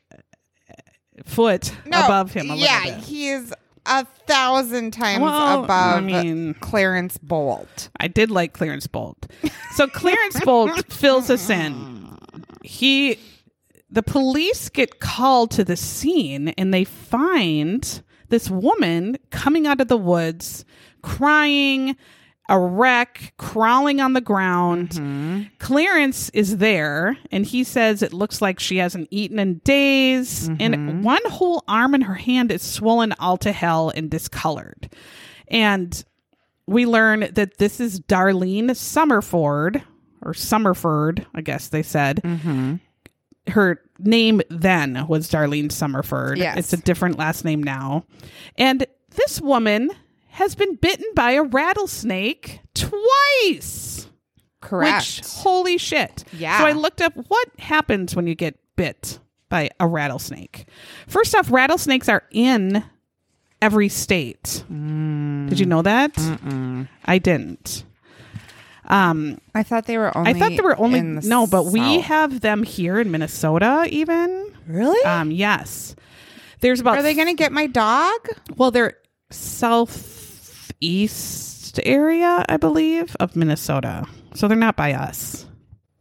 foot 1.26 1.74
No, 1.86 2.04
above 2.06 2.34
him 2.34 2.50
a 2.50 2.56
yeah, 2.56 2.80
little 2.80 2.92
bit. 2.92 3.00
Yeah, 3.00 3.06
he 3.06 3.30
is 3.30 3.54
a 3.86 4.06
thousand 4.28 4.92
times 4.92 5.22
Well, 5.22 5.64
above 5.64 5.98
I 5.98 6.00
mean- 6.02 6.54
Clarence 6.56 7.18
Bolt. 7.18 7.90
I 8.00 8.08
did 8.08 8.32
like 8.32 8.54
Clarence 8.54 8.88
Bolt. 8.88 9.28
So 9.76 9.88
Clarence 9.88 10.40
Bolt 10.42 10.92
fills 10.92 11.30
us 11.30 11.50
in. 11.50 12.18
He 12.64 13.18
the 13.90 14.04
police 14.04 14.70
get 14.70 15.00
called 15.00 15.52
to 15.52 15.64
the 15.64 15.76
scene 15.76 16.50
and 16.50 16.74
they 16.74 16.84
find 16.84 18.02
this 18.30 18.50
woman 18.50 19.18
coming 19.30 19.68
out 19.68 19.80
of 19.82 19.88
the 19.88 19.98
woods 19.98 20.66
crying, 21.04 21.96
a 22.54 22.60
wreck, 22.60 23.34
crawling 23.38 24.00
on 24.00 24.14
the 24.14 24.22
ground. 24.22 24.90
Mm-hmm. 24.90 25.42
Clarence 25.58 26.30
is 26.36 26.58
there 26.58 27.18
and 27.32 27.48
he 27.48 27.64
says 27.64 28.04
it 28.04 28.14
looks 28.14 28.44
like 28.44 28.60
she 28.60 28.78
hasn't 28.78 29.08
eaten 29.10 29.40
in 29.40 29.58
days. 29.66 30.50
And 30.60 30.76
mm-hmm. 30.76 31.02
one 31.02 31.26
whole 31.26 31.64
arm 31.68 31.96
in 31.96 32.02
her 32.02 32.14
hand 32.14 32.52
is 32.52 32.62
swollen 32.62 33.12
all 33.14 33.38
to 33.38 33.52
hell 33.52 33.92
and 33.96 34.08
discolored. 34.08 34.94
And 35.48 36.06
we 36.68 36.86
learn 36.86 37.32
that 37.34 37.58
this 37.58 37.80
is 37.80 38.00
Darlene 38.02 38.70
Summerford 38.70 39.84
or 40.22 40.34
Summerford, 40.34 41.26
I 41.34 41.42
guess 41.42 41.70
they 41.70 41.82
said. 41.82 42.22
Mm-hmm. 42.24 42.76
Her 43.48 43.82
name 43.98 44.44
then 44.52 45.08
was 45.08 45.28
Darlene 45.28 45.70
Summerford. 45.70 46.38
Yes. 46.38 46.60
It's 46.60 46.74
a 46.74 46.78
different 46.78 47.18
last 47.18 47.46
name 47.46 47.64
now. 47.64 48.06
And 48.60 48.86
this 49.16 49.42
woman 49.42 49.90
has 50.34 50.56
been 50.56 50.76
bitten 50.76 51.06
by 51.16 51.32
a 51.32 51.44
rattlesnake 51.44 52.60
twice. 52.74 54.08
Correct. 54.62 55.18
Which, 55.18 55.20
holy 55.28 55.78
shit. 55.78 56.24
Yeah. 56.34 56.58
So 56.58 56.66
I 56.66 56.72
looked 56.72 57.02
up 57.02 57.14
what 57.28 57.48
happens 57.60 58.16
when 58.16 58.26
you 58.28 58.34
get 58.34 58.58
bit 58.76 59.20
by 59.50 59.70
a 59.80 59.88
rattlesnake. 59.88 60.66
First 61.08 61.36
off, 61.36 61.52
rattlesnakes 61.52 62.10
are 62.10 62.24
in 62.32 62.84
every 63.62 63.90
state. 63.90 64.64
Did 64.70 65.60
you 65.60 65.66
know 65.68 65.84
that? 65.84 66.18
I 67.06 67.20
didn't. 67.20 67.86
Um, 68.86 69.40
I 69.54 69.64
thought 69.64 69.86
they 69.86 69.98
were 69.98 70.16
only. 70.18 70.32
I 70.32 70.34
thought 70.34 70.52
there 70.54 70.64
were 70.64 70.80
only 70.80 71.00
the 71.00 71.28
no, 71.28 71.46
but 71.48 71.66
we 71.66 72.00
have 72.02 72.42
them 72.42 72.64
here 72.64 73.00
in 73.00 73.12
Minnesota. 73.12 73.86
Even 73.90 74.52
really. 74.68 75.02
um, 75.06 75.30
yes, 75.32 75.96
there's 76.60 76.80
about 76.80 76.98
Are 76.98 77.02
they 77.04 77.14
going 77.14 77.28
to 77.28 77.34
get 77.34 77.52
my 77.52 77.68
dog? 77.68 78.28
well, 78.58 78.72
they're 78.72 78.98
southeast 80.84 81.80
area, 81.84 82.46
I 82.48 82.58
believe, 82.58 83.16
of 83.20 83.36
Minnesota. 83.36 84.06
So 84.36 84.48
they're 84.48 84.58
not 84.58 84.76
by 84.76 84.94
us. 84.94 85.46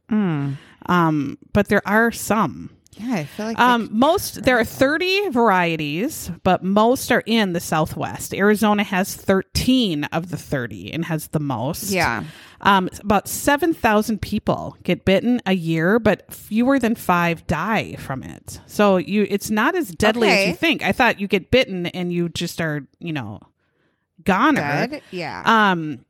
Hmm. 0.08 0.54
Um, 0.86 1.38
but 1.52 1.68
there 1.68 1.86
are 1.86 2.10
some. 2.10 2.70
Yeah, 2.94 3.14
I 3.14 3.24
feel 3.24 3.46
like. 3.46 3.58
Um, 3.58 3.88
most 3.90 4.42
there 4.42 4.58
are 4.58 4.64
30 4.64 5.30
varieties, 5.30 6.30
but 6.42 6.62
most 6.62 7.10
are 7.10 7.22
in 7.24 7.54
the 7.54 7.60
Southwest. 7.60 8.34
Arizona 8.34 8.82
has 8.82 9.14
13 9.14 10.04
of 10.04 10.30
the 10.30 10.36
30 10.36 10.92
and 10.92 11.06
has 11.06 11.28
the 11.28 11.40
most. 11.40 11.90
yeah. 11.90 12.24
Um, 12.64 12.88
about 13.00 13.26
7,000 13.26 14.22
people 14.22 14.76
get 14.84 15.04
bitten 15.04 15.40
a 15.46 15.52
year, 15.52 15.98
but 15.98 16.32
fewer 16.32 16.78
than 16.78 16.94
five 16.94 17.44
die 17.48 17.96
from 17.96 18.22
it. 18.22 18.60
So 18.66 18.98
you, 18.98 19.26
it's 19.28 19.50
not 19.50 19.74
as 19.74 19.90
deadly 19.90 20.28
as 20.28 20.48
you 20.48 20.54
think. 20.54 20.84
I 20.84 20.92
thought 20.92 21.18
you 21.18 21.26
get 21.26 21.50
bitten 21.50 21.86
and 21.86 22.12
you 22.12 22.28
just 22.28 22.60
are, 22.60 22.86
you 23.00 23.12
know, 23.12 23.40
goner. 24.24 24.86
Good. 24.88 25.02
Yeah. 25.10 25.42
Um, 25.44 26.04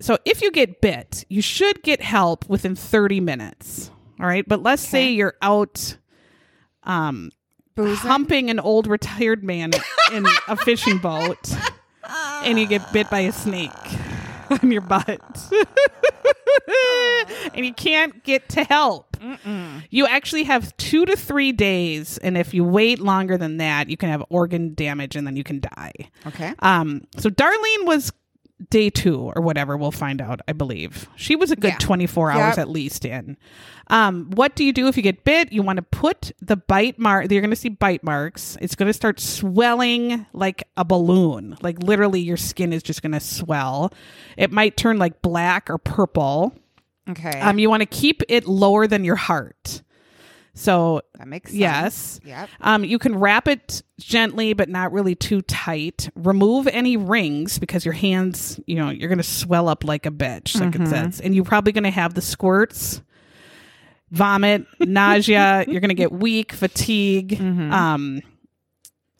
so 0.00 0.18
if 0.24 0.42
you 0.42 0.50
get 0.50 0.80
bit, 0.80 1.24
you 1.28 1.42
should 1.42 1.82
get 1.82 2.02
help 2.02 2.48
within 2.48 2.74
30 2.74 3.20
minutes. 3.20 3.90
All 4.20 4.26
right. 4.26 4.46
But 4.46 4.62
let's 4.62 4.82
say 4.82 5.10
you're 5.10 5.34
out, 5.42 5.96
um, 6.82 7.30
Boozing? 7.74 7.96
humping 7.96 8.50
an 8.50 8.60
old 8.60 8.86
retired 8.86 9.42
man 9.42 9.72
in 10.12 10.26
a 10.48 10.56
fishing 10.56 10.98
boat 10.98 11.52
and 12.44 12.58
you 12.58 12.66
get 12.66 12.92
bit 12.92 13.08
by 13.10 13.20
a 13.20 13.32
snake 13.32 13.70
on 14.62 14.70
your 14.70 14.82
butt 14.82 15.18
and 17.54 17.64
you 17.64 17.72
can't 17.72 18.22
get 18.22 18.48
to 18.50 18.64
help 18.64 19.13
you 19.90 20.06
actually 20.06 20.44
have 20.44 20.76
two 20.76 21.04
to 21.06 21.16
three 21.16 21.52
days 21.52 22.18
and 22.18 22.36
if 22.36 22.52
you 22.54 22.64
wait 22.64 22.98
longer 22.98 23.36
than 23.38 23.56
that 23.58 23.88
you 23.88 23.96
can 23.96 24.08
have 24.08 24.22
organ 24.30 24.74
damage 24.74 25.16
and 25.16 25.26
then 25.26 25.36
you 25.36 25.44
can 25.44 25.60
die. 25.60 25.92
Okay. 26.26 26.54
um 26.60 27.02
so 27.18 27.30
darlene 27.30 27.84
was 27.86 28.12
day 28.70 28.88
two 28.88 29.32
or 29.34 29.42
whatever 29.42 29.76
we'll 29.76 29.90
find 29.90 30.20
out 30.20 30.40
i 30.46 30.52
believe. 30.52 31.08
She 31.16 31.34
was 31.36 31.50
a 31.50 31.56
good 31.56 31.72
Yeah. 31.72 31.78
24 31.78 32.30
hours 32.30 32.40
Yep. 32.56 32.58
at 32.58 32.68
least 32.70 33.04
in. 33.04 33.36
Um 33.88 34.30
what 34.30 34.54
do 34.54 34.64
you 34.64 34.72
do 34.72 34.86
if 34.88 34.96
you 34.96 35.02
get 35.02 35.24
bit? 35.24 35.52
You 35.52 35.62
want 35.62 35.76
to 35.78 35.82
put 35.82 36.30
the 36.40 36.56
bite 36.56 36.98
mark 36.98 37.30
you're 37.30 37.40
going 37.42 37.50
to 37.50 37.56
see 37.56 37.68
bite 37.68 38.04
marks. 38.04 38.56
It's 38.62 38.74
going 38.76 38.86
to 38.86 38.92
start 38.94 39.18
swelling 39.20 40.24
like 40.32 40.62
a 40.76 40.84
balloon. 40.84 41.56
Like 41.62 41.82
literally 41.82 42.20
your 42.20 42.36
skin 42.36 42.72
is 42.72 42.82
just 42.82 43.02
going 43.02 43.12
to 43.12 43.20
swell. 43.20 43.92
It 44.36 44.52
might 44.52 44.76
turn 44.76 44.98
like 44.98 45.20
black 45.20 45.68
or 45.68 45.76
purple 45.78 46.54
Okay. 47.10 47.40
um 47.40 47.58
you 47.58 47.68
want 47.68 47.80
to 47.82 47.86
keep 47.86 48.22
it 48.28 48.46
lower 48.46 48.86
than 48.86 49.04
your 49.04 49.16
heart 49.16 49.82
so 50.56 51.02
that 51.18 51.26
makes 51.26 51.50
sense. 51.50 51.58
yes 51.60 52.20
Yep. 52.24 52.48
um, 52.60 52.84
you 52.84 52.98
can 53.00 53.16
wrap 53.18 53.48
it 53.48 53.82
gently, 53.98 54.52
but 54.52 54.68
not 54.68 54.92
really 54.92 55.16
too 55.16 55.42
tight. 55.42 56.08
Remove 56.14 56.68
any 56.68 56.96
rings 56.96 57.58
because 57.58 57.84
your 57.84 57.92
hands, 57.94 58.60
you 58.66 58.76
know, 58.76 58.90
you're 58.90 59.08
going 59.08 59.18
to 59.18 59.24
swell 59.24 59.68
up 59.68 59.82
like 59.82 60.06
a 60.06 60.12
bitch, 60.12 60.58
like 60.60 60.76
it 60.76 60.86
says. 60.86 61.20
And 61.20 61.34
you're 61.34 61.44
probably 61.44 61.72
going 61.72 61.82
to 61.84 61.90
have 61.90 62.14
the 62.14 62.20
squirts, 62.22 63.02
vomit, 64.12 64.64
nausea. 64.80 65.64
You're 65.66 65.80
going 65.80 65.88
to 65.88 65.94
get 65.96 66.12
weak, 66.12 66.52
fatigue, 66.52 67.40
um, 67.40 68.20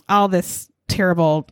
all 0.09 0.29
this 0.29 0.69
terrible, 0.87 1.49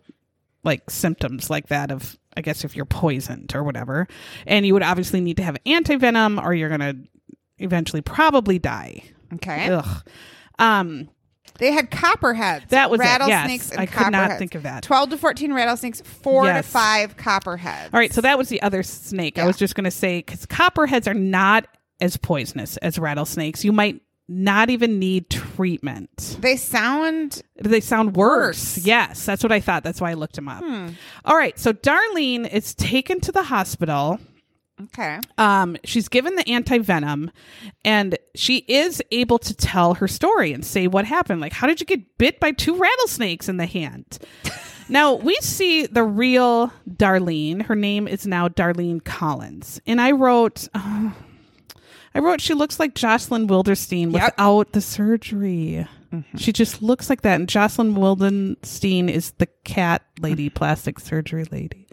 like, 0.62 0.90
symptoms 0.90 1.51
like 1.51 1.66
that 1.68 1.90
of, 1.90 2.16
I 2.37 2.40
guess, 2.40 2.64
if 2.64 2.75
you're 2.77 2.85
poisoned 2.85 3.55
or 3.55 3.62
whatever. 3.62 4.09
And 4.47 4.66
you 4.66 4.73
would 4.75 4.83
obviously 4.83 5.21
need 5.21 5.37
to 5.38 5.42
have 5.42 5.57
antivenom 5.66 6.42
or 6.42 6.55
you're 6.55 6.68
going 6.77 6.81
to 6.81 6.97
eventually 7.59 8.03
probably 8.03 8.59
die. 8.59 9.05
Okay. 9.35 9.68
Ugh. 9.68 10.03
Um, 10.59 11.09
They 11.59 11.73
had 11.73 11.90
copperheads. 11.90 12.66
That 12.68 12.90
was 12.90 13.01
it, 13.01 13.05
yes. 13.05 13.21
rattlesnakes 13.21 13.71
and 13.71 13.81
I 13.81 13.87
could 13.87 14.11
not 14.11 14.38
think 14.38 14.55
of 14.55 14.62
that. 14.64 14.83
Twelve 14.83 15.11
to 15.11 15.18
fourteen 15.18 15.53
rattlesnakes, 15.53 16.01
four 16.01 16.45
Yes. 16.47 16.64
to 16.66 16.71
five 16.73 17.16
copperheads. 17.16 17.92
All 17.92 18.01
right, 18.01 18.12
so 18.12 18.21
that 18.23 18.38
was 18.38 18.49
the 18.49 18.61
other 18.62 18.83
snake. 18.83 19.38
I 19.38 19.47
was 19.47 19.57
just 19.57 19.75
going 19.75 19.85
to 19.85 19.90
say 19.90 20.18
because 20.18 20.47
copperheads 20.47 21.07
are 21.07 21.14
not 21.14 21.66
as 22.01 22.16
poisonous 22.16 22.77
as 22.79 22.99
rattlesnakes. 22.99 23.64
You 23.64 23.73
might 23.73 24.01
not 24.33 24.71
even 24.71 24.99
need 24.99 25.29
treatment. 25.31 26.38
They 26.40 26.57
sound 26.57 27.42
They 27.61 27.81
sound 27.81 28.16
worse. 28.16 28.77
Worse. 28.77 28.87
Yes, 28.87 29.25
that's 29.27 29.42
what 29.42 29.53
I 29.53 29.61
thought. 29.61 29.85
That's 29.85 30.01
why 30.01 30.11
I 30.11 30.14
looked 30.14 30.38
him 30.38 30.49
up. 30.49 30.62
All 31.25 31.37
right, 31.37 31.59
so 31.59 31.73
Darlene 31.73 32.51
is 32.53 32.75
taken 32.75 33.21
to 33.21 33.33
the 33.33 33.42
hospital. 33.45 34.18
okay. 34.85 35.18
Um, 35.38 35.77
she's 35.85 36.09
given 36.09 36.35
the 36.37 36.49
anti 36.49 36.79
venom, 36.79 37.31
and 37.85 38.16
she 38.35 38.64
is 38.68 39.03
able 39.11 39.38
to 39.40 39.55
tell 39.55 39.95
her 39.95 40.09
story 40.09 40.53
and 40.53 40.64
say 40.64 40.87
what 40.87 41.05
happened. 41.05 41.40
Like, 41.40 41.53
how 41.53 41.66
did 41.66 41.81
you 41.81 41.87
get 41.87 42.18
bit 42.18 42.40
by 42.40 42.53
two 42.53 42.77
rattlesnakes 42.77 43.49
in 43.49 43.59
the 43.59 43.66
hand? 43.66 44.18
now 44.88 45.14
we 45.14 45.37
see 45.37 45.87
the 45.87 46.05
real 46.05 46.73
Darlene. 46.88 47.62
Her 47.62 47.77
name 47.77 48.09
is 48.09 48.27
now 48.27 48.49
Darlene 48.49 49.05
Collins, 49.05 49.81
and 49.87 50.01
I 50.01 50.12
wrote. 50.12 50.68
I 52.14 52.18
wrote 52.20 52.40
she 52.40 52.55
looks 52.55 52.79
like 52.79 52.94
Jocelyn 52.94 53.48
Wildenstein 53.48 54.12
Yep. 54.12 54.33
without 54.37 54.72
the 54.72 54.81
surgery. 54.81 55.87
Mm-hmm. 56.12 56.37
She 56.37 56.53
just 56.53 56.83
looks 56.83 57.09
like 57.09 57.22
that. 57.22 57.37
And 57.40 57.48
Jocelyn 57.48 57.94
Wildenstein 57.94 59.09
is 59.09 59.31
the 59.38 59.46
cat 59.64 60.03
lady, 60.20 60.48
mm-hmm. 60.48 60.55
plastic 60.57 61.01
surgery 61.01 61.44
lady. 61.51 61.87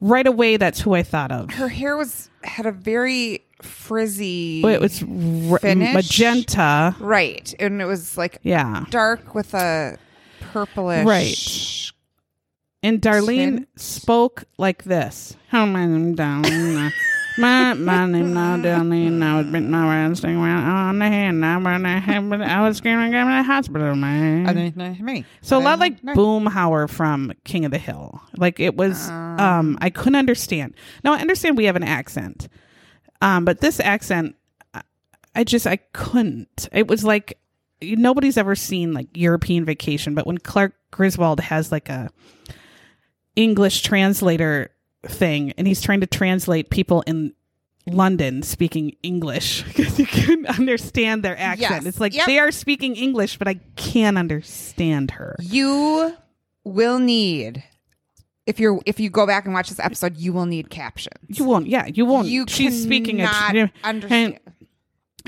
Right 0.00 0.26
away, 0.28 0.56
that's 0.58 0.80
who 0.80 0.94
I 0.94 1.02
thought 1.02 1.32
of. 1.32 1.50
Her 1.50 1.68
hair 1.68 1.96
was 1.96 2.30
had 2.44 2.66
a 2.66 2.72
very 2.72 3.44
frizzy. 3.62 4.62
But 4.62 4.74
it 4.74 4.80
was 4.80 5.02
r- 5.02 5.74
magenta. 5.74 6.94
right, 7.00 7.52
and 7.58 7.82
it 7.82 7.86
was 7.86 8.16
like 8.16 8.38
Yeah. 8.42 8.84
dark 8.90 9.34
with 9.34 9.54
a 9.54 9.98
purplish. 10.52 11.04
Right. 11.04 11.92
And 12.80 13.02
Darlene 13.02 13.66
spoke 13.74 14.44
like 14.56 14.84
this. 14.84 15.36
How 15.48 15.66
name 15.66 16.14
Darlene. 16.14 16.92
My 17.38 17.74
my 17.74 18.06
name 18.06 18.34
now 18.34 18.56
Darlene. 18.56 19.22
I 19.22 19.38
was 19.38 19.46
bitten 19.46 19.70
my 19.70 20.06
wrestling 20.08 20.36
on 20.36 20.98
the 20.98 21.06
hand. 21.06 21.40
Now 21.40 21.60
when 21.60 21.86
I 21.86 21.98
had 21.98 22.32
I 22.32 22.66
was 22.66 22.80
go 22.80 22.90
to 22.90 23.10
the 23.10 23.42
hospital, 23.42 23.94
man. 23.94 24.46
me. 25.00 25.24
So 25.40 25.58
a 25.58 25.60
lot 25.60 25.78
like 25.78 26.00
Boomhauer 26.02 26.90
from 26.90 27.32
King 27.44 27.64
of 27.64 27.70
the 27.70 27.78
Hill. 27.78 28.20
Like 28.36 28.60
it 28.60 28.76
was 28.76 29.08
um 29.08 29.78
I 29.80 29.90
couldn't 29.90 30.16
understand. 30.16 30.74
Now 31.04 31.14
I 31.14 31.18
understand 31.20 31.56
we 31.56 31.64
have 31.64 31.76
an 31.76 31.84
accent. 31.84 32.48
Um 33.20 33.44
but 33.44 33.60
this 33.60 33.80
accent 33.80 34.34
I- 34.74 34.82
I 35.34 35.44
just 35.44 35.66
I 35.66 35.76
couldn't. 35.76 36.68
It 36.72 36.88
was 36.88 37.04
like 37.04 37.38
nobody's 37.80 38.36
ever 38.36 38.56
seen 38.56 38.92
like 38.92 39.06
European 39.14 39.64
vacation, 39.64 40.14
but 40.14 40.26
when 40.26 40.38
Clark 40.38 40.74
Griswold 40.90 41.38
has 41.40 41.70
like 41.70 41.88
a 41.88 42.10
English 43.36 43.82
translator 43.82 44.70
thing 45.06 45.52
and 45.56 45.66
he's 45.66 45.80
trying 45.80 46.00
to 46.00 46.06
translate 46.06 46.70
people 46.70 47.02
in 47.06 47.32
London 47.86 48.42
speaking 48.42 48.94
English 49.02 49.62
because 49.62 49.98
you 49.98 50.06
couldn't 50.06 50.46
understand 50.46 51.22
their 51.22 51.38
accent. 51.38 51.84
Yes. 51.84 51.86
It's 51.86 52.00
like 52.00 52.14
Yep. 52.14 52.26
they 52.26 52.38
are 52.38 52.50
speaking 52.50 52.96
English, 52.96 53.38
but 53.38 53.48
I 53.48 53.54
can't 53.76 54.18
understand 54.18 55.12
her. 55.12 55.36
You 55.40 56.14
will 56.64 56.98
need 56.98 57.62
if 58.46 58.58
you're 58.60 58.80
if 58.86 58.98
you 59.00 59.08
go 59.10 59.26
back 59.26 59.44
and 59.44 59.54
watch 59.54 59.68
this 59.68 59.78
episode, 59.80 60.16
you 60.16 60.32
will 60.32 60.46
need 60.46 60.70
captions. 60.70 61.38
You 61.38 61.44
won't. 61.44 61.66
Yeah, 61.66 61.86
you 61.86 62.04
won't. 62.06 62.28
You 62.28 62.44
She's 62.48 62.82
speaking 62.82 63.20
a 63.20 63.26
cannot 63.26 63.56
and, 63.56 63.70
understand. 63.84 64.38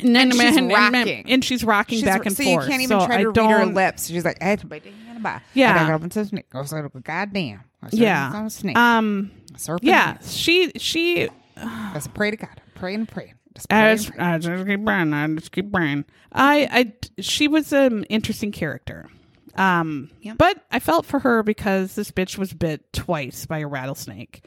And 0.03 0.33
she's 0.33 0.61
rocking. 0.63 1.31
and 1.31 1.45
she's 1.45 1.65
rocking 1.65 1.99
She's- 1.99 2.05
back 2.17 2.25
and 2.27 2.35
so 2.37 2.43
forth. 2.45 2.65
you 2.65 2.71
can't 2.71 2.83
even 2.83 3.01
So 3.01 3.07
try 3.07 3.17
I 3.17 3.23
to 3.23 3.29
read 3.29 3.37
her 3.37 3.59
don't- 3.59 3.75
lips. 3.75 4.07
She's 4.09 4.25
like, 4.25 4.39
I 4.43 4.47
had 4.47 4.61
to 4.61 4.67
bite 4.67 4.85
the 4.85 5.21
bite. 5.21 5.43
Yeah. 5.53 5.75
I 5.75 5.79
gotta 5.81 5.93
open 5.95 6.11
some 6.11 6.25
snake. 6.25 6.47
I 6.55 6.63
goddamn. 7.05 7.61
Yeah. 7.93 8.49
Um. 8.77 9.31
Serpent. 9.61 9.85
Yeah. 9.89 10.19
She. 10.23 10.73
She. 10.77 11.29
Just 11.95 12.15
pray 12.15 12.31
to 12.31 12.37
God. 12.37 12.61
Pray 12.75 12.95
and 12.95 13.07
pray. 13.09 13.35
Just 13.55 13.69
pray 13.69 13.79
I 13.79 13.89
and 13.91 13.99
just, 14.01 14.13
pray. 14.15 14.25
I 14.25 14.39
just 14.39 14.67
keep 14.67 14.85
praying. 14.85 15.13
I 15.13 15.27
just 15.35 15.53
keep 15.53 15.73
praying. 15.73 16.05
I. 16.33 16.69
I. 16.71 16.93
She 17.21 17.49
was 17.49 17.73
an 17.73 18.05
interesting 18.05 18.53
character. 18.53 19.09
Um. 19.57 20.11
Yep. 20.23 20.39
But 20.39 20.65
I 20.71 20.79
felt 20.79 21.05
for 21.05 21.19
her 21.19 21.43
because 21.43 21.95
this 21.95 22.11
bitch 22.11 22.39
was 22.39 22.53
bit 22.53 22.93
twice 22.93 23.45
by 23.47 23.59
a 23.59 23.67
rattlesnake. 23.67 24.45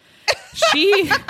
She. 0.54 1.12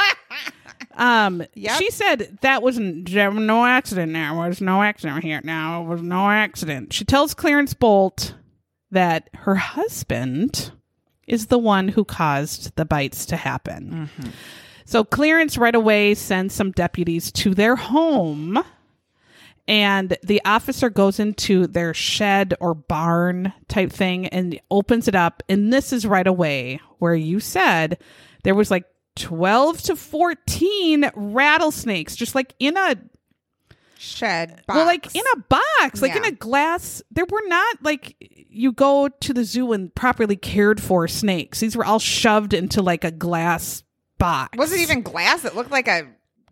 Um, 0.96 1.44
Yep. 1.56 1.80
she 1.80 1.90
said 1.90 2.38
that 2.42 2.62
wasn't 2.62 3.10
there 3.10 3.32
was 3.32 3.40
no 3.40 3.66
accident. 3.66 4.14
There 4.14 4.34
was 4.34 4.62
no 4.62 4.84
accident 4.84 5.24
here. 5.24 5.42
Now 5.44 5.82
it 5.84 5.88
was 5.88 6.02
no 6.04 6.30
accident. 6.30 6.94
She 6.94 7.04
tells 7.04 7.34
Clarence 7.34 7.74
Bolt 7.74 8.36
that 8.92 9.30
her 9.34 9.56
husband 9.56 10.72
is 11.28 11.48
the 11.48 11.58
one 11.58 11.88
who 11.88 12.04
caused 12.04 12.76
the 12.76 12.86
bites 12.86 13.26
to 13.28 13.38
happen. 13.38 14.10
So 14.86 15.04
Clarence 15.04 15.58
right 15.58 15.74
away 15.76 16.14
sends 16.14 16.54
some 16.54 16.72
deputies 16.72 17.32
to 17.34 17.54
their 17.54 17.76
home, 17.78 18.60
and 19.68 20.18
the 20.24 20.42
officer 20.44 20.90
goes 20.90 21.20
into 21.20 21.68
their 21.68 21.94
shed 21.94 22.54
or 22.60 22.74
barn 22.74 23.54
type 23.70 23.92
thing 23.92 24.28
and 24.28 24.60
opens 24.70 25.08
it 25.08 25.16
up. 25.16 25.42
And 25.48 25.72
this 25.72 25.94
is 25.94 26.06
right 26.06 26.28
away 26.28 26.82
where 27.00 27.16
you 27.16 27.40
said 27.40 27.98
there 28.44 28.56
was 28.56 28.70
like 28.70 28.84
12 29.16 29.82
to 29.84 29.96
14 29.96 31.12
rattlesnakes, 31.16 32.16
just 32.18 32.36
like 32.36 32.54
in 32.60 32.76
a 32.76 32.98
Shed. 33.98 34.64
Box. 34.68 34.76
well, 34.76 34.86
like 34.86 35.16
in 35.16 35.24
a 35.34 35.38
box, 35.48 36.02
like 36.02 36.14
in 36.14 36.26
a 36.26 36.32
glass. 36.32 37.02
There 37.10 37.26
were 37.30 37.44
not 37.46 37.78
like 37.84 38.18
you 38.54 38.72
go 38.72 39.08
to 39.10 39.34
the 39.34 39.44
zoo 39.44 39.74
and 39.74 39.94
properly 39.96 40.36
cared 40.36 40.82
for 40.82 41.08
snakes. 41.08 41.60
These 41.60 41.76
were 41.76 41.86
all 41.86 42.00
shoved 42.00 42.54
into 42.54 42.82
like 42.82 43.04
a 43.04 43.12
glass 43.12 43.84
box. 44.20 44.58
Was 44.58 44.72
it 44.72 44.80
even 44.82 45.02
glass? 45.02 45.44
It 45.44 45.56
looked 45.56 45.72
like 45.72 45.88
a 45.88 46.08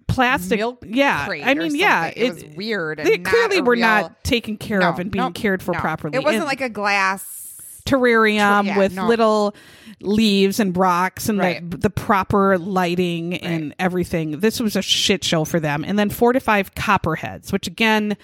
plastic? 0.07 0.59
milk 0.59 0.83
yeah, 0.87 1.27
I 1.29 1.53
mean, 1.53 1.75
yeah, 1.75 2.05
something. 2.07 2.23
It, 2.23 2.33
was 2.33 2.55
weird. 2.57 2.99
They 2.99 3.17
clearly 3.19 3.61
were 3.61 3.73
real- 3.73 3.81
not 3.81 4.23
taken 4.23 4.57
care 4.57 4.79
No, 4.79 4.89
of 4.89 4.99
and 4.99 5.11
being 5.11 5.23
no, 5.25 5.31
cared 5.31 5.61
for 5.63 5.73
no. 5.73 5.79
properly. 5.79 6.17
It 6.17 6.23
wasn't 6.23 6.41
And 6.41 6.47
like 6.47 6.61
a 6.61 6.69
glass. 6.69 7.81
terrarium 7.85 8.65
yeah, 8.65 8.77
with 8.77 8.97
little 8.97 9.55
leaves 10.01 10.59
and 10.59 10.75
rocks 10.75 11.29
and 11.29 11.39
Right. 11.39 11.69
the, 11.71 11.77
the 11.77 11.89
proper 11.89 12.57
lighting 12.57 13.35
and 13.35 13.73
everything. 13.79 14.39
This 14.39 14.59
was 14.59 14.75
a 14.75 14.81
shit 14.81 15.23
show 15.23 15.45
for 15.45 15.59
them. 15.59 15.83
And 15.85 15.97
then 15.97 16.09
four 16.09 16.33
to 16.33 16.39
five 16.39 16.73
copperheads, 16.75 17.51
which 17.53 17.67
again, 17.67 18.17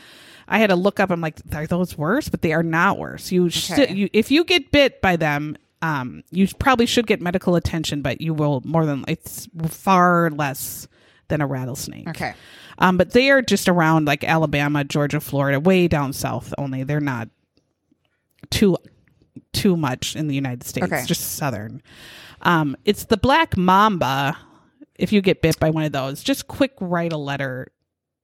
I 0.48 0.60
had 0.60 0.68
to 0.68 0.76
look 0.76 1.00
up. 1.00 1.10
I'm 1.12 1.22
like, 1.22 1.40
are 1.54 1.68
those 1.68 1.98
worse? 1.98 2.30
But 2.30 2.42
they 2.42 2.54
are 2.54 2.64
not 2.64 2.98
worse. 2.98 3.32
You, 3.32 3.48
Okay. 3.48 3.94
you 3.94 4.10
if 4.14 4.32
you 4.32 4.44
get 4.44 4.72
bit 4.72 5.02
by 5.02 5.16
them, 5.16 5.58
um, 5.82 6.24
you 6.32 6.48
probably 6.60 6.86
should 6.86 7.06
get 7.08 7.22
medical 7.22 7.56
attention, 7.56 8.02
but 8.02 8.22
you 8.22 8.34
will 8.34 8.62
more 8.66 8.86
than 8.86 9.04
it's 9.08 9.48
far 9.68 10.30
less 10.32 10.88
than 11.28 11.42
a 11.42 11.48
rattlesnake. 11.48 12.08
Okay. 12.08 12.34
Um, 12.80 12.98
but 12.98 13.12
they 13.12 13.30
are 13.32 13.42
just 13.42 13.68
around 13.68 14.06
like 14.06 14.24
Alabama, 14.24 14.84
Georgia, 14.84 15.20
Florida, 15.20 15.60
way 15.60 15.88
down 15.88 16.14
south 16.14 16.54
only. 16.58 16.84
They're 16.84 17.00
not 17.02 17.30
too 18.50 18.78
too 19.54 19.76
much 19.78 20.16
in 20.16 20.28
the 20.28 20.36
United 20.36 20.64
States, 20.64 20.88
Okay. 20.88 21.04
just 21.06 21.36
southern. 21.36 21.82
Um, 22.42 22.76
it's 22.86 23.06
the 23.06 23.18
black 23.18 23.58
mamba. 23.58 24.38
If 24.96 25.12
you 25.12 25.22
get 25.22 25.42
bit 25.42 25.60
by 25.60 25.70
one 25.70 25.84
of 25.84 25.92
those, 25.92 26.24
just 26.24 26.48
quick 26.48 26.74
write 26.80 27.14
a 27.14 27.18
letter, 27.18 27.68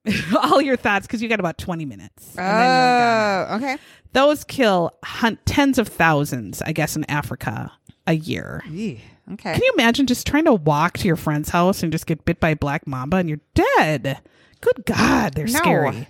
all 0.44 0.62
your 0.62 0.76
thoughts, 0.76 1.08
because 1.08 1.22
you 1.22 1.30
got 1.30 1.40
about 1.40 1.58
twenty 1.58 1.86
minutes. 1.86 2.36
and 2.38 2.38
then 2.38 2.70
you're 2.70 3.00
done. 3.00 3.48
Oh, 3.50 3.56
okay. 3.56 3.78
Those 4.14 4.44
kill 4.44 4.92
hunt 5.04 5.46
tens 5.46 5.78
of 5.78 5.88
thousands, 5.88 6.62
I 6.62 6.72
guess, 6.72 6.96
in 6.96 7.04
Africa 7.10 7.72
a 8.06 8.14
year. 8.14 8.62
Okay. 8.68 9.54
Can 9.54 9.62
you 9.64 9.72
imagine 9.78 10.06
just 10.06 10.28
trying 10.28 10.46
to 10.46 10.54
walk 10.54 10.98
to 11.00 11.08
your 11.08 11.16
friend's 11.16 11.50
house 11.50 11.82
and 11.82 11.92
just 11.92 12.06
get 12.06 12.26
bit 12.26 12.40
by 12.42 12.50
a 12.50 12.56
black 12.56 12.86
mamba 12.86 13.18
and 13.18 13.30
you're 13.30 13.40
dead? 13.54 14.20
Good 14.62 14.86
God, 14.86 15.34
they're 15.34 15.46
No. 15.46 15.52
scary. 15.52 16.08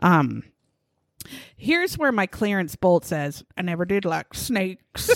Um, 0.00 0.42
here's 1.56 1.96
where 1.96 2.10
my 2.12 2.26
Clarence 2.26 2.74
Bolt 2.76 3.04
says, 3.04 3.44
"I 3.56 3.62
never 3.62 3.84
did 3.84 4.04
like 4.04 4.34
snakes," 4.34 5.08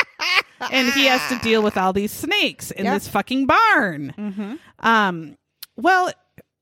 and 0.72 0.92
he 0.92 1.06
has 1.06 1.20
to 1.30 1.38
deal 1.42 1.62
with 1.62 1.76
all 1.76 1.92
these 1.92 2.12
snakes 2.12 2.70
in 2.70 2.84
Yep. 2.84 2.94
this 2.94 3.08
fucking 3.08 3.46
barn. 3.46 4.14
mm-hmm. 4.16 4.54
Um, 4.80 5.36
well, 5.76 6.10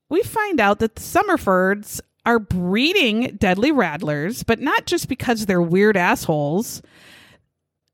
we 0.09 0.23
find 0.23 0.61
out 0.61 0.79
that 0.81 0.97
the 0.97 1.03
Summerfords 1.03 2.01
are 2.25 2.39
breeding 2.39 3.37
deadly 3.37 3.73
rattlers, 3.73 4.43
but 4.43 4.61
not 4.61 4.87
just 4.87 5.09
because 5.09 5.47
they're 5.47 5.63
weird 5.63 5.97
assholes. 5.97 6.83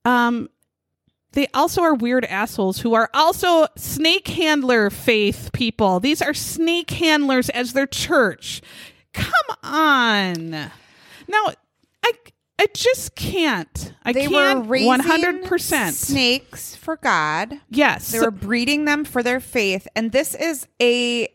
Um, 0.05 0.51
they 1.33 1.47
also 1.55 1.83
are 1.83 1.95
weird 1.95 2.25
assholes 2.25 2.81
who 2.81 2.95
are 2.95 3.11
also 3.15 3.67
snake 3.77 4.29
handler 4.29 4.91
faith 4.91 5.51
people. 5.53 6.01
These 6.01 6.23
are 6.23 6.35
snake 6.35 6.91
handlers 6.91 7.49
as 7.51 7.73
their 7.73 7.87
church. 7.87 8.63
Come 9.13 9.33
on. 9.63 10.51
Now, 10.51 11.45
I 12.05 12.13
I 12.59 12.67
just 12.73 13.17
can't. 13.17 13.95
I 14.05 14.13
They 14.13 14.27
can't 14.29 14.67
one 14.67 15.01
hundred 15.01 15.45
percent. 15.45 15.95
snakes 15.97 16.77
for 16.77 16.97
God. 16.97 17.61
Yes. 17.69 18.13
They 18.13 18.21
were 18.21 18.31
breeding 18.31 18.85
them 18.85 19.05
for 19.05 19.23
their 19.23 19.41
faith, 19.41 19.89
and 19.97 20.13
this 20.13 20.35
is 20.37 20.67
a 20.81 21.29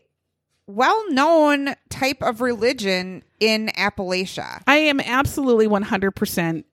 well-known 0.74 1.74
type 1.88 2.22
of 2.22 2.40
religion 2.40 3.22
in 3.38 3.68
Appalachia. 3.76 4.62
I 4.66 4.76
am 4.76 5.00
absolutely 5.00 5.66
100%. 5.68 6.64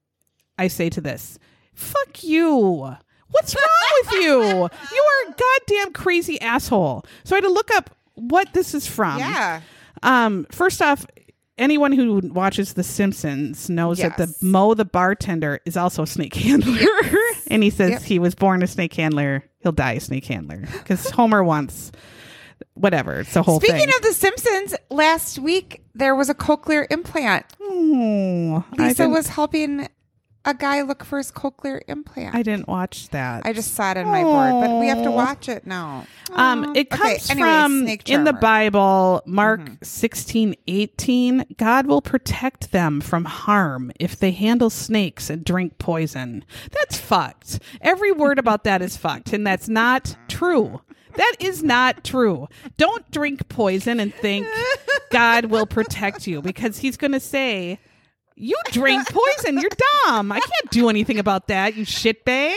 I 0.58 0.68
say 0.68 0.90
to 0.90 1.02
this, 1.02 1.38
fuck 1.74 2.24
you. 2.24 2.96
What's 3.30 3.56
wrong 3.56 4.02
with 4.04 4.12
you? 4.24 4.42
You 4.42 5.04
are 5.28 5.32
a 5.32 5.36
goddamn 5.36 5.94
crazy 5.94 6.40
asshole. 6.42 7.04
So 7.26 7.36
I 7.36 7.38
had 7.38 7.44
to 7.44 7.52
look 7.52 7.70
up 7.76 7.90
what 8.16 8.54
this 8.54 8.74
is 8.74 8.88
from. 8.88 9.20
yeah. 9.20 9.62
Um, 10.04 10.46
first 10.52 10.82
off, 10.82 11.06
anyone 11.58 11.92
who 11.92 12.22
watches 12.24 12.74
The 12.74 12.84
Simpsons 12.84 13.70
knows 13.70 13.98
that 13.98 14.18
the 14.18 14.34
Moe 14.42 14.74
the 14.76 14.86
bartender 14.86 15.60
is 15.66 15.76
also 15.76 16.04
a 16.04 16.08
snake 16.08 16.36
handler. 16.36 16.80
and 17.48 17.64
he 17.64 17.70
says 17.70 17.90
Yep. 17.92 18.02
he 18.04 18.20
was 18.20 18.34
born 18.36 18.64
a 18.64 18.68
snake 18.68 18.94
handler. 18.94 19.44
He'll 19.60 19.72
die 19.72 19.94
a 19.94 20.00
snake 20.00 20.26
handler. 20.26 20.64
Because 20.72 21.10
Homer 21.10 21.44
wants 21.44 21.92
whatever. 22.74 23.20
It's 23.20 23.34
the 23.34 23.44
whole 23.44 23.60
Speaking 23.60 23.78
thing. 23.88 23.90
of 23.96 24.02
The 24.02 24.14
Simpsons, 24.14 24.76
last 24.90 25.40
week 25.40 25.84
there 25.96 26.16
was 26.16 26.30
a 26.30 26.36
cochlear 26.36 26.86
implant. 26.92 27.46
Oh, 27.62 28.64
I 28.78 28.88
Lisa 28.90 29.10
was 29.10 29.28
helping 29.30 29.88
a 30.46 30.54
guy 30.54 30.82
look 30.82 31.04
for 31.04 31.18
his 31.18 31.30
cochlear 31.30 31.82
implant. 31.90 32.34
I 32.34 32.42
didn't 32.42 32.70
watch 32.70 33.10
that. 33.10 33.46
I 33.46 33.52
just 33.52 33.74
saw 33.74 33.92
it 33.92 33.98
on 33.98 34.06
my 34.06 34.24
board, 34.24 34.52
but 34.66 34.80
we 34.80 34.88
have 34.88 35.04
to 35.04 35.12
watch 35.12 35.50
it 35.50 35.68
now. 35.68 36.08
Um, 36.32 36.74
it 36.74 36.88
Okay, 36.94 37.16
comes 37.18 37.30
anyway, 37.30 37.50
from 37.50 37.88
in 38.06 38.24
the. 38.24 38.32
Bible, 38.32 39.24
Mark 39.26 39.60
sixteen 39.84 40.56
eighteen. 40.68 41.44
God 41.58 41.86
will 41.88 42.02
protect 42.02 42.72
them 42.72 43.02
from 43.02 43.26
harm 43.26 43.92
if 44.00 44.18
they 44.18 44.32
handle 44.32 44.70
snakes 44.70 45.30
and 45.30 45.44
drink 45.44 45.80
poison. 45.80 46.46
That's 46.72 46.98
fucked. 46.98 47.60
Every 47.82 48.14
word 48.14 48.40
about 48.40 48.64
that 48.64 48.82
is 48.82 48.96
fucked, 48.96 49.34
and 49.34 49.46
that's 49.46 49.68
not 49.68 50.16
true. 50.30 50.80
That 51.18 51.36
is 51.40 51.64
not 51.64 52.04
true. 52.04 52.48
Don't 52.78 53.10
drink 53.12 53.50
poison 53.50 54.00
and 54.00 54.14
think 54.14 54.48
God 55.12 55.46
will 55.46 55.66
protect 55.66 56.28
you 56.28 56.42
because 56.42 56.78
He's 56.78 56.96
going 56.96 57.12
to 57.12 57.20
say, 57.20 57.80
"You 58.36 58.56
drink 58.72 59.08
poison. 59.08 59.60
You're 59.60 59.72
dumb. 60.06 60.32
I 60.32 60.40
can't 60.40 60.72
do 60.72 60.90
anything 60.90 61.20
about 61.20 61.48
that. 61.48 61.76
You 61.76 61.86
shitbag." 61.86 62.56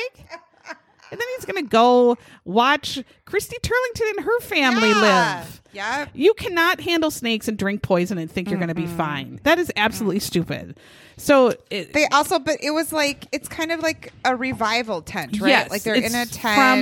And 1.10 1.20
then 1.20 1.26
he's 1.36 1.44
going 1.44 1.62
to 1.64 1.68
go 1.68 2.16
watch 2.44 3.02
Christy 3.24 3.56
Turlington 3.62 4.10
and 4.16 4.20
her 4.24 4.40
family 4.40 4.88
Yeah. 4.88 5.00
live. 5.40 5.62
Yeah. 5.72 6.06
You 6.14 6.34
cannot 6.34 6.80
handle 6.80 7.10
snakes 7.10 7.46
and 7.46 7.56
drink 7.56 7.82
poison 7.82 8.18
and 8.18 8.30
think 8.30 8.48
you're 8.50 8.58
going 8.58 8.68
to 8.68 8.74
be 8.74 8.86
fine. 8.88 9.38
That 9.44 9.58
is 9.58 9.70
absolutely 9.76 10.18
stupid. 10.20 10.76
So 11.16 11.54
it, 11.70 11.92
They 11.92 12.06
also, 12.06 12.38
but 12.38 12.56
it 12.62 12.70
was 12.70 12.92
like 12.92 13.26
it's 13.30 13.46
kind 13.48 13.70
of 13.70 13.80
like 13.80 14.12
a 14.24 14.34
revival 14.34 15.00
tent, 15.02 15.40
right? 15.40 15.48
yes, 15.50 15.70
like 15.70 15.82
they're 15.82 15.94
in 15.94 16.14
a 16.14 16.26
tent 16.26 16.32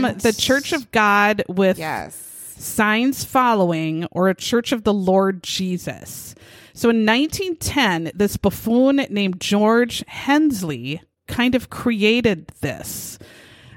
from 0.04 0.18
the 0.18 0.32
Church 0.32 0.72
of 0.72 0.90
God 0.90 1.42
with 1.48 1.78
Yes. 1.78 2.14
signs 2.58 3.24
following 3.24 4.06
or 4.10 4.28
a 4.28 4.34
church 4.34 4.72
of 4.72 4.84
the 4.84 4.94
Lord 4.94 5.42
Jesus. 5.42 6.34
So 6.72 6.88
in 6.90 7.04
1910, 7.04 8.12
this 8.14 8.36
buffoon 8.36 8.96
named 9.10 9.40
George 9.40 10.04
Hensley 10.06 11.02
kind 11.26 11.54
of 11.54 11.68
created 11.68 12.48
this. 12.60 13.18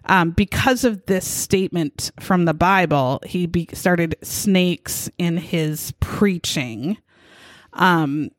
Um, 0.05 0.31
because 0.31 0.83
of 0.83 1.05
this 1.05 1.27
statement 1.27 2.11
from 2.19 2.45
the 2.45 2.53
Bible, 2.53 3.19
he 3.25 3.45
be- 3.45 3.69
started 3.73 4.15
snakes 4.23 5.09
in 5.17 5.37
his 5.37 5.93
preaching. 5.99 6.97
Um, 7.73 8.31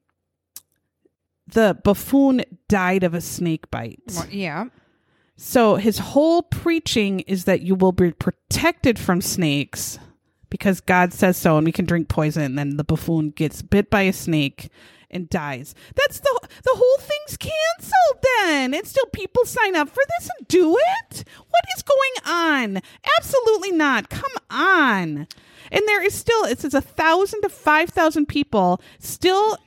the 1.47 1.79
buffoon 1.85 2.43
died 2.69 3.05
of 3.05 3.15
a 3.15 3.21
snake 3.21 3.71
bite. 3.71 4.01
Yeah. 4.31 4.67
So 5.37 5.77
his 5.77 5.99
whole 5.99 6.43
preaching 6.43 7.21
is 7.21 7.45
that 7.45 7.63
you 7.63 7.75
will 7.75 7.93
be 7.93 8.13
protected 8.13 8.99
from 8.99 9.21
snakes 9.21 9.99
because 10.51 10.81
God 10.81 11.13
says 11.13 11.37
so 11.37 11.57
and 11.57 11.65
we 11.65 11.73
can 11.73 11.85
drink 11.85 12.09
poison 12.09 12.43
and 12.43 12.59
then 12.59 12.77
the 12.77 12.85
buffoon 12.85 13.31
gets 13.31 13.63
bit 13.63 13.91
by 13.91 14.03
a 14.03 14.13
snake 14.13 14.69
and 15.13 15.29
dies. 15.29 15.75
That's 15.95 16.21
the 16.21 16.41
the 16.65 16.75
whole 16.75 16.99
thing's 16.99 17.37
canceled 17.37 18.25
then. 18.39 18.75
And 18.75 18.87
still 18.87 19.07
people 19.07 19.45
sign 19.45 19.77
up 19.77 19.89
for 19.89 20.03
this 20.19 20.31
and 20.39 20.49
do 20.49 20.77
it? 20.77 21.25
What 21.37 21.65
is 21.77 21.83
going 21.83 22.35
on? 22.35 22.83
Absolutely 23.19 23.73
not. 23.73 24.09
Come 24.09 24.33
on. 24.51 25.27
And 25.71 25.83
there 25.87 26.03
is 26.05 26.15
still 26.15 26.45
it 26.45 26.61
says 26.61 26.75
a 26.75 26.81
thousand 26.81 27.43
to 27.43 27.49
five 27.49 27.91
thousand 27.91 28.27
people 28.27 28.81
still 28.99 29.59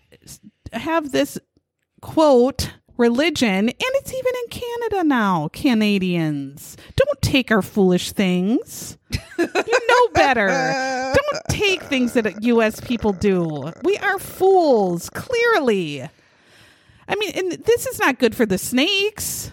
have 0.73 1.11
this 1.11 1.37
quote 2.01 2.73
religion 2.97 3.69
and 3.69 3.75
it's 3.79 4.13
even 4.13 4.33
in 4.43 4.49
Canada 4.49 5.03
now. 5.03 5.49
Canadians, 5.53 6.77
don't 6.95 7.21
take 7.21 7.51
our 7.51 7.61
foolish 7.61 8.11
things. 8.11 8.97
you 9.37 9.47
know 9.47 10.07
better. 10.13 10.47
Don't 10.47 11.43
take 11.49 11.83
things 11.83 12.13
that 12.13 12.43
US 12.43 12.79
people 12.79 13.13
do. 13.13 13.71
We 13.83 13.97
are 13.97 14.19
fools, 14.19 15.09
clearly. 15.09 16.07
I 17.07 17.15
mean, 17.15 17.31
and 17.35 17.51
this 17.51 17.85
is 17.85 17.99
not 17.99 18.19
good 18.19 18.35
for 18.35 18.45
the 18.45 18.57
snakes. 18.57 19.51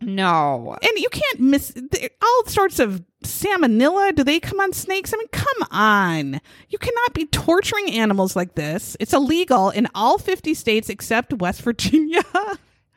No. 0.00 0.76
And 0.82 0.98
you 0.98 1.08
can't 1.08 1.40
miss 1.40 1.74
all 2.22 2.44
sorts 2.46 2.78
of 2.78 3.02
salmonella. 3.24 4.14
Do 4.14 4.24
they 4.24 4.40
come 4.40 4.60
on 4.60 4.72
snakes? 4.72 5.12
I 5.12 5.16
mean, 5.16 5.28
come 5.32 5.68
on. 5.70 6.40
You 6.68 6.78
cannot 6.78 7.14
be 7.14 7.26
torturing 7.26 7.90
animals 7.90 8.36
like 8.36 8.54
this. 8.54 8.96
It's 9.00 9.14
illegal 9.14 9.70
in 9.70 9.88
all 9.94 10.18
50 10.18 10.54
states 10.54 10.88
except 10.88 11.32
West 11.34 11.62
Virginia. 11.62 12.22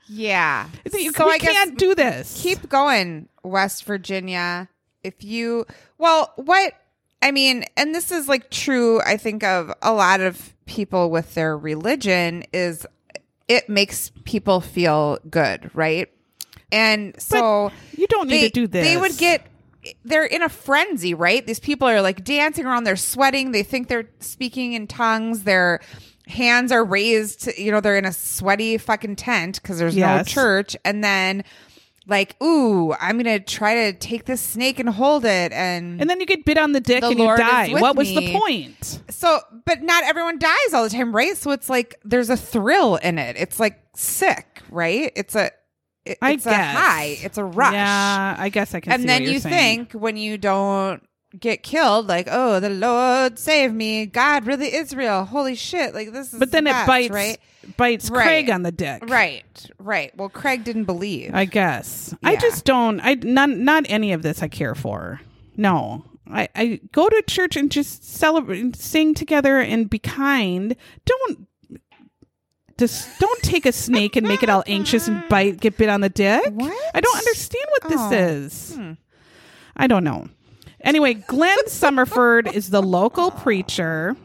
Yeah. 0.09 0.67
You- 0.91 1.13
so 1.13 1.27
we 1.27 1.33
I 1.33 1.37
can't 1.37 1.77
do 1.77 1.95
this. 1.95 2.41
keep 2.41 2.67
going, 2.67 3.29
West 3.43 3.85
Virginia. 3.85 4.67
If 5.03 5.23
you, 5.23 5.65
well, 5.97 6.33
what, 6.35 6.73
I 7.21 7.31
mean, 7.31 7.63
and 7.77 7.95
this 7.95 8.11
is 8.11 8.27
like 8.27 8.49
true, 8.49 9.01
I 9.01 9.15
think, 9.17 9.43
of 9.43 9.71
a 9.81 9.93
lot 9.93 10.19
of 10.19 10.53
people 10.65 11.09
with 11.09 11.35
their 11.35 11.57
religion, 11.57 12.43
is 12.51 12.85
it 13.47 13.69
makes 13.69 14.11
people 14.25 14.61
feel 14.61 15.19
good, 15.29 15.71
right? 15.73 16.09
And 16.71 17.19
so 17.19 17.71
you 17.95 18.07
don't 18.07 18.27
need 18.27 18.41
they, 18.41 18.47
to 18.47 18.53
do 18.53 18.67
this. 18.67 18.85
They 18.85 18.97
would 18.97 19.17
get, 19.17 19.45
they're 20.03 20.25
in 20.25 20.41
a 20.41 20.49
frenzy, 20.49 21.13
right? 21.13 21.45
These 21.45 21.59
people 21.59 21.87
are 21.87 22.01
like 22.01 22.23
dancing 22.23 22.65
around, 22.65 22.83
they're 22.83 22.95
sweating, 22.95 23.51
they 23.51 23.63
think 23.63 23.87
they're 23.87 24.09
speaking 24.19 24.73
in 24.73 24.87
tongues, 24.87 25.43
their 25.43 25.79
hands 26.29 26.71
are 26.71 26.85
raised, 26.85 27.49
you 27.57 27.71
know, 27.71 27.81
they're 27.81 27.97
in 27.97 28.05
a 28.05 28.13
sweaty 28.13 28.77
fucking 28.77 29.17
tent 29.17 29.61
because 29.61 29.79
there's 29.79 29.95
no 29.97 30.23
church. 30.23 30.77
And 30.85 31.03
then, 31.03 31.43
like, 32.07 32.41
ooh, 32.41 32.93
I'm 32.93 33.17
gonna 33.17 33.39
try 33.39 33.91
to 33.91 33.93
take 33.97 34.25
this 34.25 34.41
snake 34.41 34.79
and 34.79 34.89
hold 34.89 35.25
it, 35.25 35.51
and, 35.51 35.99
and 36.01 36.09
then 36.09 36.19
you 36.19 36.25
get 36.25 36.45
bit 36.45 36.57
on 36.57 36.71
the 36.71 36.79
dick 36.79 37.01
The 37.01 37.09
and 37.09 37.19
Lord 37.19 37.39
you 37.39 37.45
die. 37.45 37.69
What 37.73 37.95
was 37.95 38.07
the 38.07 38.31
point? 38.33 39.01
so, 39.09 39.39
but 39.65 39.81
not 39.83 40.03
everyone 40.05 40.39
dies 40.39 40.73
all 40.73 40.83
the 40.83 40.89
time, 40.89 41.15
right? 41.15 41.35
So 41.37 41.51
it's 41.51 41.69
like 41.69 41.99
there's 42.03 42.29
a 42.29 42.37
thrill 42.37 42.95
in 42.95 43.19
it. 43.19 43.35
It's 43.37 43.59
like 43.59 43.79
sick, 43.95 44.61
right? 44.71 45.11
It's 45.15 45.35
a, 45.35 45.51
it- 46.05 46.17
I 46.21 46.31
it's 46.31 46.45
a 46.47 46.55
high. 46.55 47.17
It's 47.21 47.37
a 47.37 47.43
rush. 47.43 47.73
Yeah, 47.73 48.35
I 48.39 48.49
guess 48.49 48.73
I 48.73 48.79
can. 48.79 48.91
see 48.91 48.95
and 49.01 49.09
then 49.09 49.23
you 49.23 49.39
saying. 49.39 49.85
think 49.87 49.91
when 50.01 50.17
you 50.17 50.37
don't 50.39 51.03
get 51.37 51.61
killed, 51.63 52.07
like, 52.07 52.27
oh, 52.31 52.59
the 52.59 52.69
Lord 52.69 53.37
save 53.37 53.73
me. 53.73 54.05
God 54.05 54.45
really 54.47 54.67
is 54.73 54.95
real. 54.95 55.25
Holy 55.25 55.55
shit! 55.55 55.93
Like 55.93 56.11
this 56.11 56.33
is. 56.33 56.39
but 56.39 56.51
then 56.51 56.63
the 56.63 56.71
it 56.71 56.87
bites 56.87 57.09
right? 57.13 57.37
bites 57.77 58.09
Right. 58.09 58.23
Craig 58.23 58.49
on 58.49 58.63
the 58.63 58.71
dick. 58.71 59.03
Right, 59.09 59.69
right. 59.77 60.15
Well, 60.17 60.29
Craig 60.29 60.63
didn't 60.63 60.85
believe. 60.85 61.31
I 61.33 61.45
guess. 61.45 62.13
I 62.23 62.35
just 62.37 62.65
don't. 62.65 62.99
I 63.01 63.15
not 63.15 63.49
not 63.49 63.85
any 63.89 64.13
of 64.13 64.21
this 64.21 64.41
I 64.41 64.47
care 64.47 64.75
for. 64.75 65.21
No. 65.57 66.05
I, 66.31 66.47
I 66.55 66.79
go 66.91 67.09
to 67.09 67.23
church 67.27 67.55
and 67.57 67.71
just 67.71 68.03
celebrate 68.07 68.59
and 68.59 68.75
sing 68.75 69.15
together 69.15 69.59
and 69.59 69.89
be 69.89 69.97
kind. 69.97 70.75
Don't 71.05 71.47
just 72.77 73.19
don't 73.19 73.41
take 73.41 73.65
a 73.65 73.71
snake 73.71 74.15
and 74.15 74.27
make 74.27 74.41
it 74.43 74.49
all 74.49 74.63
anxious 74.67 75.07
and 75.07 75.27
bite 75.27 75.59
get 75.59 75.77
bit 75.77 75.89
on 75.89 76.01
the 76.01 76.09
dick. 76.09 76.45
What? 76.53 76.71
I 76.95 77.01
don't 77.01 77.17
understand 77.17 77.65
what 77.69 77.89
this 77.89 77.99
Oh. 77.99 78.11
is. 78.13 78.75
Hmm. 78.75 78.91
I 79.75 79.87
don't 79.87 80.03
know. 80.03 80.29
Anyway, 80.81 81.13
Glenn 81.15 81.57
Summerford 81.65 82.51
is 82.53 82.69
the 82.69 82.81
local 82.81 83.31
preacher. 83.31 84.15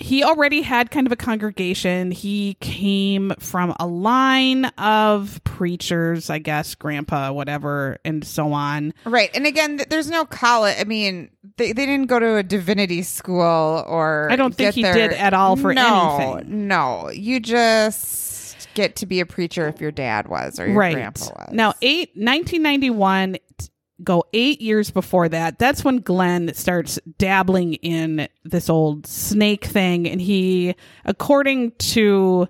He 0.00 0.24
already 0.24 0.62
had 0.62 0.90
kind 0.90 1.06
of 1.06 1.12
a 1.12 1.16
congregation. 1.16 2.12
He 2.12 2.54
came 2.60 3.34
from 3.38 3.74
a 3.78 3.86
line 3.86 4.64
of 4.78 5.38
preachers, 5.44 6.30
I 6.30 6.38
guess, 6.38 6.74
grandpa, 6.74 7.30
whatever, 7.32 7.98
and 8.02 8.24
so 8.24 8.54
on. 8.54 8.94
Right, 9.04 9.28
and 9.34 9.46
again, 9.46 9.76
th- 9.76 9.90
there's 9.90 10.08
no 10.08 10.24
college. 10.24 10.76
I 10.80 10.84
mean, 10.84 11.28
they, 11.58 11.72
they 11.72 11.84
didn't 11.84 12.06
go 12.06 12.18
to 12.18 12.36
a 12.36 12.42
divinity 12.42 13.02
school 13.02 13.84
or. 13.86 14.28
I 14.30 14.36
don't 14.36 14.54
think 14.54 14.74
he 14.74 14.82
their- 14.82 14.94
did 14.94 15.12
at 15.12 15.34
all 15.34 15.56
for 15.56 15.74
no, 15.74 16.16
anything. 16.18 16.68
No, 16.68 17.10
you 17.10 17.38
just 17.38 18.68
get 18.72 18.96
to 18.96 19.04
be 19.04 19.20
a 19.20 19.26
preacher 19.26 19.68
if 19.68 19.78
your 19.78 19.90
dad 19.90 20.26
was 20.26 20.58
or 20.58 20.66
your 20.68 20.76
right. 20.76 20.94
grandpa 20.94 21.26
was. 21.26 21.48
Now, 21.52 21.74
eight, 21.82 22.12
1991, 22.14 23.36
t- 23.58 23.68
go 24.04 24.24
eight 24.32 24.60
years 24.60 24.90
before 24.90 25.28
that. 25.28 25.58
That's 25.58 25.84
when 25.84 25.98
Glenn 25.98 26.52
starts 26.54 26.98
dabbling 27.18 27.74
in 27.74 28.28
this 28.44 28.68
old 28.68 29.06
snake 29.06 29.64
thing. 29.64 30.08
And 30.08 30.20
he, 30.20 30.74
according 31.04 31.72
to 31.72 32.48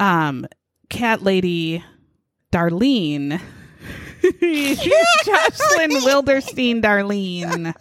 um, 0.00 0.46
cat 0.88 1.22
lady 1.22 1.84
Darlene, 2.52 3.40
Jocelyn 4.22 5.90
Wildenstein 6.02 6.82
Darlene. 6.82 7.74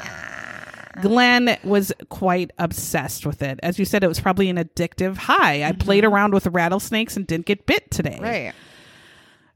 Glenn 1.02 1.58
was 1.64 1.92
quite 2.10 2.52
obsessed 2.58 3.26
with 3.26 3.42
it. 3.42 3.60
As 3.62 3.78
you 3.78 3.86
said, 3.86 4.04
it 4.04 4.08
was 4.08 4.20
probably 4.20 4.50
an 4.50 4.58
addictive 4.58 5.18
high. 5.18 5.64
I 5.64 5.74
played 5.74 6.06
around 6.06 6.34
with 6.34 6.48
rattlesnakes 6.48 7.18
and 7.18 7.28
didn't 7.28 7.48
get 7.48 7.66
bit 7.66 7.92
today 7.92 8.20
right. 8.22 8.54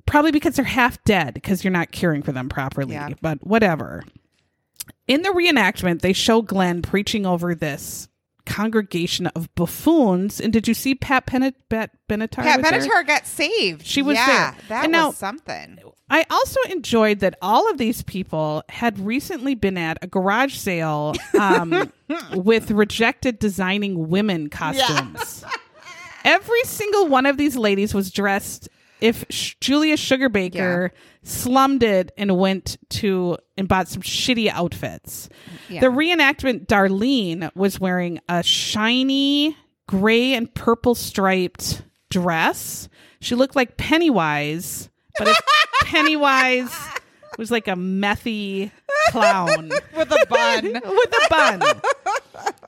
Probably 0.09 0.31
because 0.31 0.55
they're 0.55 0.65
half 0.65 1.01
dead 1.03 1.33
because 1.33 1.63
you're 1.63 1.71
not 1.71 1.91
caring 1.91 2.23
for 2.23 2.31
them 2.31 2.49
properly. 2.49 2.93
Yeah. 2.93 3.09
But 3.21 3.45
whatever. 3.45 4.03
In 5.07 5.21
the 5.21 5.29
reenactment, 5.29 6.01
they 6.01 6.13
show 6.13 6.41
Glenn 6.41 6.81
preaching 6.81 7.25
over 7.25 7.55
this 7.55 8.09
congregation 8.45 9.27
of 9.27 9.53
buffoons. 9.55 10.41
And 10.41 10.51
did 10.51 10.67
you 10.67 10.73
see 10.73 10.95
Pat 10.95 11.27
Benatar? 11.27 11.53
Pat? 11.69 11.91
Benatar 12.07 13.05
got 13.05 13.27
saved. 13.27 13.85
She 13.85 14.01
was 14.01 14.15
yeah, 14.15 14.51
there. 14.51 14.61
That 14.69 14.85
And 14.85 14.93
was 14.93 14.99
now- 15.01 15.11
something. 15.11 15.79
I 16.11 16.25
also 16.31 16.59
enjoyed 16.71 17.19
that 17.19 17.37
all 17.39 17.69
of 17.69 17.77
these 17.77 18.01
people 18.01 18.63
had 18.67 18.97
recently 18.97 19.53
been 19.53 19.77
at 19.77 19.99
a 20.01 20.07
garage 20.07 20.55
sale 20.55 21.13
um, 21.39 21.91
with 22.33 22.71
rejected 22.71 23.37
designing 23.37 24.09
women 24.09 24.49
costumes. 24.49 25.45
Every 26.25 26.63
single 26.63 27.07
one 27.07 27.27
of 27.27 27.37
these 27.37 27.55
ladies 27.55 27.93
was 27.93 28.09
dressed. 28.09 28.69
If 29.01 29.25
Sh- 29.29 29.55
Julia 29.61 29.95
Sugarbaker 29.95 30.91
slummed 31.23 31.83
it 31.83 32.11
and 32.17 32.37
went 32.37 32.77
to 32.89 33.37
and 33.57 33.67
bought 33.67 33.87
some 33.87 34.01
shitty 34.01 34.49
outfits, 34.49 35.29
Yeah. 35.69 35.81
the 35.81 35.87
reenactment 35.87 36.67
Darlene 36.67 37.49
was 37.55 37.79
wearing 37.79 38.19
a 38.27 38.43
shiny 38.43 39.55
gray 39.87 40.33
and 40.33 40.53
purple 40.53 40.95
striped 40.95 41.83
dress. 42.09 42.89
She 43.21 43.35
looked 43.35 43.55
like 43.55 43.77
Pennywise, 43.77 44.89
but 45.17 45.27
if 45.27 45.39
Pennywise 45.83 46.73
was 47.39 47.49
like 47.51 47.67
a 47.67 47.71
methy 47.73 48.69
clown 49.09 49.69
With 49.97 50.11
a 50.11 50.25
bun. 50.29 50.65
with 50.73 50.83
a 50.83 51.27
bun 51.29 51.81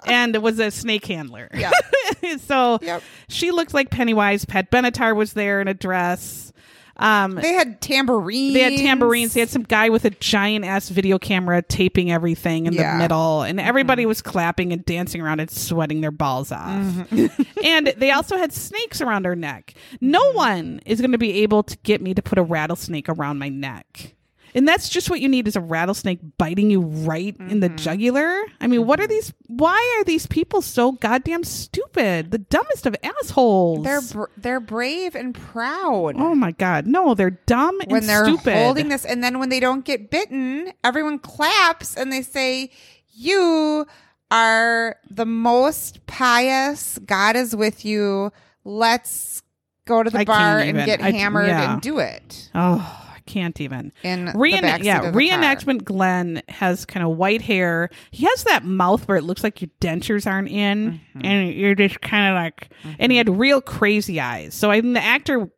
and 0.06 0.36
it 0.36 0.42
was 0.42 0.60
a 0.60 0.72
snake 0.72 1.06
handler. 1.06 1.48
Yeah. 1.54 1.72
so 2.40 2.80
Yep. 2.82 3.04
she 3.30 3.52
looked 3.52 3.74
like 3.74 3.90
Pennywise. 3.92 4.46
Pat 4.46 4.72
Benatar 4.72 5.16
was 5.16 5.34
there 5.34 5.62
in 5.62 5.68
a 5.68 5.74
dress. 5.74 6.52
Um, 6.98 7.36
they 7.36 7.54
had 7.54 7.82
tambourines. 7.82 8.54
they 8.54 8.60
had 8.62 8.78
tambourines. 8.78 9.34
They 9.34 9.40
had 9.40 9.50
some 9.50 9.64
guy 9.64 9.90
with 9.90 10.06
a 10.06 10.10
giant 10.12 10.66
ass 10.66 10.90
video 10.90 11.18
camera 11.18 11.62
taping 11.64 12.12
everything 12.12 12.66
in 12.68 12.74
Yeah. 12.74 12.84
Mm-hmm. 12.84 12.98
the 12.98 13.04
middle, 13.04 13.42
and 13.44 13.60
everybody 13.60 14.06
was 14.06 14.22
clapping 14.22 14.72
and 14.74 14.86
dancing 14.86 15.20
around 15.22 15.40
and 15.40 15.50
sweating 15.50 16.02
their 16.02 16.12
balls 16.12 16.52
off. 16.52 16.70
Mm-hmm. 16.70 17.42
and 17.66 17.88
they 17.98 18.12
also 18.12 18.38
had 18.38 18.54
snakes 18.54 19.02
around 19.02 19.26
her 19.26 19.36
neck. 19.36 19.74
No 20.00 20.32
one 20.34 20.82
is 20.86 21.00
going 21.02 21.14
to 21.14 21.18
be 21.18 21.42
able 21.44 21.64
to 21.64 21.78
get 21.84 22.02
me 22.02 22.14
to 22.14 22.22
put 22.22 22.38
a 22.38 22.44
rattlesnake 22.44 23.10
around 23.10 23.40
my 23.40 23.50
neck. 23.50 24.14
And 24.54 24.68
that's 24.68 24.90
just 24.90 25.10
what 25.10 25.22
you 25.22 25.30
need 25.30 25.48
is 25.48 25.56
a 25.56 25.62
rattlesnake 25.62 26.20
biting 26.38 26.70
you 26.70 26.82
right 26.82 27.36
in 27.40 27.60
the 27.62 27.68
Mm-hmm. 27.70 27.76
jugular. 27.78 28.42
I 28.60 28.68
mean, 28.68 28.86
what 28.86 29.00
are 29.00 29.08
these? 29.08 29.34
Why 29.48 29.98
are 30.00 30.04
these 30.04 30.28
people 30.28 30.62
so 30.62 30.92
goddamn 30.94 31.44
stupid? 31.44 32.32
The 32.32 32.38
dumbest 32.40 32.86
of 32.86 32.96
assholes. 33.04 33.84
They're 33.84 34.02
br- 34.02 34.32
they're 34.38 34.60
brave 34.60 35.16
and 35.16 35.34
proud. 35.34 36.16
oh 36.18 36.36
my 36.36 36.52
god, 36.52 36.86
no, 36.88 37.14
they're 37.14 37.30
dumb 37.32 37.80
and 37.88 38.04
they're 38.10 38.26
stupid. 38.26 38.54
holding 38.56 38.90
this 38.90 39.06
and 39.06 39.24
then 39.24 39.40
when 39.40 39.50
they 39.50 39.60
don't 39.60 39.86
get 39.86 40.10
bitten 40.10 40.72
everyone 40.84 41.20
claps 41.20 41.96
and 41.96 42.12
they 42.12 42.22
say 42.22 42.72
you 43.14 43.86
are 44.30 44.96
the 45.10 45.26
most 45.26 46.06
pious 46.08 46.98
god 47.06 47.36
is 47.36 47.56
with 47.56 47.84
you 47.86 48.32
let's 48.64 49.44
go 49.86 50.04
to 50.04 50.10
the 50.10 50.20
I 50.20 50.26
bar 50.26 50.60
and 50.60 50.70
even. 50.70 50.86
get 50.86 51.02
I- 51.02 51.12
hammered 51.12 51.48
yeah. 51.48 51.74
and 51.74 51.82
do 51.82 52.00
it 52.00 52.50
Oh, 52.56 53.01
can't 53.22 53.60
even. 53.62 53.92
In 54.04 54.28
Reenact- 54.36 54.84
yeah, 54.84 54.98
of 55.00 55.06
the 55.06 55.12
car. 55.12 55.22
reenactment 55.22 55.84
Glenn 55.84 56.42
has 56.50 56.86
kind 56.86 57.06
of 57.06 57.18
white 57.18 57.42
hair. 57.42 57.90
He 58.12 58.26
has 58.26 58.44
that 58.46 58.64
mouth 58.66 59.08
where 59.08 59.18
it 59.18 59.24
looks 59.24 59.44
like 59.44 59.62
your 59.62 59.70
dentures 59.80 60.26
aren't 60.26 60.50
in, 60.50 61.00
Mm-hmm. 61.16 61.26
and 61.26 61.54
you're 61.54 61.76
just 61.76 62.02
kind 62.02 62.30
of 62.30 62.42
like. 62.42 62.70
And 63.00 63.12
he 63.12 63.18
had 63.18 63.30
real 63.30 63.62
crazy 63.62 64.20
eyes. 64.20 64.54
So 64.54 64.70
I 64.72 64.82
think 64.82 64.94
the 64.96 65.04
actor 65.04 65.50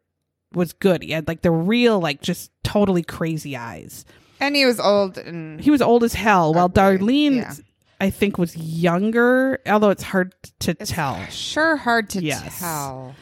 was 0.54 0.74
good. 0.74 1.02
He 1.04 1.12
had 1.12 1.28
like 1.28 1.42
the 1.42 1.52
real, 1.52 2.00
like 2.00 2.22
just 2.22 2.52
totally 2.64 3.04
crazy 3.04 3.58
eyes. 3.58 4.06
And 4.40 4.56
he 4.56 4.66
was 4.66 4.80
old 4.80 5.18
and 5.18 5.60
He 5.62 5.72
was 5.72 5.82
old 5.82 6.04
as 6.04 6.14
hell, 6.14 6.54
while 6.54 6.70
Darlene, 6.70 7.38
yeah. 7.38 7.54
I 8.02 8.10
think, 8.10 8.38
was 8.38 8.56
younger. 8.58 9.60
Although 9.66 9.90
it's 9.92 10.04
hard 10.04 10.36
to 10.60 10.74
tell. 10.74 11.24
sure 11.28 11.78
hard 11.78 12.10
to 12.12 12.22
Yes. 12.24 12.60
tell. 12.60 13.16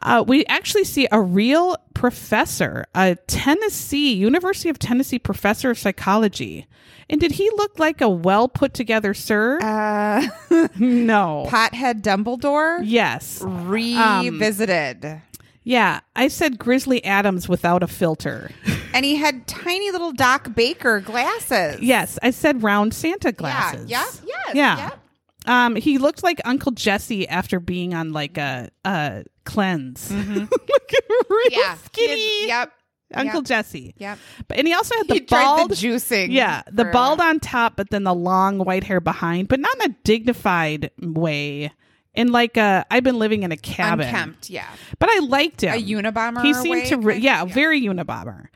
Uh, 0.00 0.24
we 0.26 0.44
actually 0.46 0.84
see 0.84 1.06
a 1.12 1.20
real 1.20 1.76
professor, 1.92 2.86
a 2.94 3.16
Tennessee 3.26 4.14
University 4.14 4.68
of 4.70 4.78
Tennessee 4.78 5.18
professor 5.18 5.70
of 5.70 5.78
psychology. 5.78 6.66
And 7.10 7.20
did 7.20 7.32
he 7.32 7.50
look 7.56 7.78
like 7.78 8.00
a 8.00 8.08
well 8.08 8.48
put 8.48 8.72
together 8.72 9.12
sir? 9.12 9.58
Uh, 9.60 10.26
no. 10.78 11.46
Pothead 11.48 12.00
Dumbledore 12.02 12.80
Yes. 12.82 13.42
revisited. 13.44 15.20
Yeah. 15.64 16.00
I 16.16 16.28
said 16.28 16.58
Grizzly 16.58 17.04
Adams 17.04 17.48
without 17.48 17.82
a 17.82 17.86
filter. 17.86 18.50
and 18.94 19.04
he 19.04 19.16
had 19.16 19.46
tiny 19.46 19.90
little 19.90 20.12
Doc 20.12 20.54
Baker 20.54 21.00
glasses. 21.00 21.80
Yes. 21.82 22.18
I 22.22 22.30
said 22.30 22.62
round 22.62 22.94
Santa 22.94 23.30
glasses. 23.32 23.90
Yeah, 23.90 24.04
yeah, 24.24 24.34
yes, 24.46 24.54
Yeah. 24.54 24.76
yep. 24.78 24.98
Um, 25.46 25.74
he 25.76 25.98
looked 25.98 26.22
like 26.22 26.40
Uncle 26.44 26.72
Jesse 26.72 27.26
after 27.28 27.58
being 27.60 27.94
on 27.94 28.12
like 28.12 28.38
a, 28.38 28.70
a 28.84 29.24
cleanse. 29.44 30.10
Look 30.10 30.28
at 30.28 31.04
real 31.08 31.28
Mm-hmm. 31.28 31.48
Yeah. 31.50 31.74
skinny 31.84 32.40
had- 32.42 32.48
yep. 32.48 32.72
Uncle 33.14 33.40
yep. 33.40 33.44
Jesse. 33.46 33.94
Yep. 33.98 34.18
But 34.48 34.56
and 34.58 34.66
he 34.66 34.72
also 34.72 34.94
had 34.96 35.06
the 35.08 35.14
He 35.14 35.20
bald 35.20 35.70
the 35.70 35.74
juicing. 35.74 36.28
Yeah, 36.30 36.62
the 36.70 36.86
bald 36.86 37.20
on 37.20 37.40
top, 37.40 37.76
but 37.76 37.90
then 37.90 38.04
the 38.04 38.14
long 38.14 38.58
white 38.58 38.84
hair 38.84 39.00
behind, 39.00 39.48
but 39.48 39.60
not 39.60 39.74
in 39.84 39.90
a 39.90 39.94
dignified 40.04 40.90
way. 40.98 41.72
In 42.14 42.30
like 42.30 42.56
a, 42.58 42.84
I've 42.90 43.04
been 43.04 43.18
living 43.18 43.42
in 43.42 43.52
a 43.52 43.56
cabin, 43.56 44.06
unkempt. 44.06 44.50
Yeah. 44.50 44.66
but 44.98 45.08
I 45.10 45.20
liked 45.20 45.62
him. 45.62 45.72
A 45.74 45.82
Unabomber 45.82 46.42
He 46.42 46.52
seemed 46.52 46.82
way, 46.82 46.88
to, 46.90 46.96
re- 46.98 47.16
yeah, 47.18 47.44
Yeah. 47.44 47.52
very 47.54 47.80
Unabomber. 47.82 48.48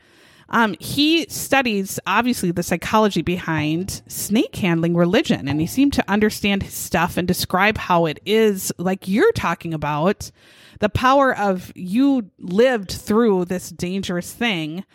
Um, 0.49 0.75
he 0.79 1.27
studies 1.29 1.99
obviously 2.07 2.51
the 2.51 2.63
psychology 2.63 3.21
behind 3.21 4.01
snake 4.07 4.55
handling 4.55 4.95
religion, 4.95 5.47
and 5.47 5.59
he 5.59 5.67
seemed 5.67 5.93
to 5.93 6.09
understand 6.09 6.63
his 6.63 6.73
stuff 6.73 7.17
and 7.17 7.27
describe 7.27 7.77
how 7.77 8.05
it 8.05 8.19
is, 8.25 8.71
like 8.77 9.07
you're 9.07 9.31
talking 9.33 9.73
about, 9.73 10.31
the 10.79 10.89
power 10.89 11.35
of 11.35 11.71
you 11.75 12.29
lived 12.39 12.91
through 12.91 13.45
this 13.45 13.69
dangerous 13.69 14.31
thing 14.31 14.85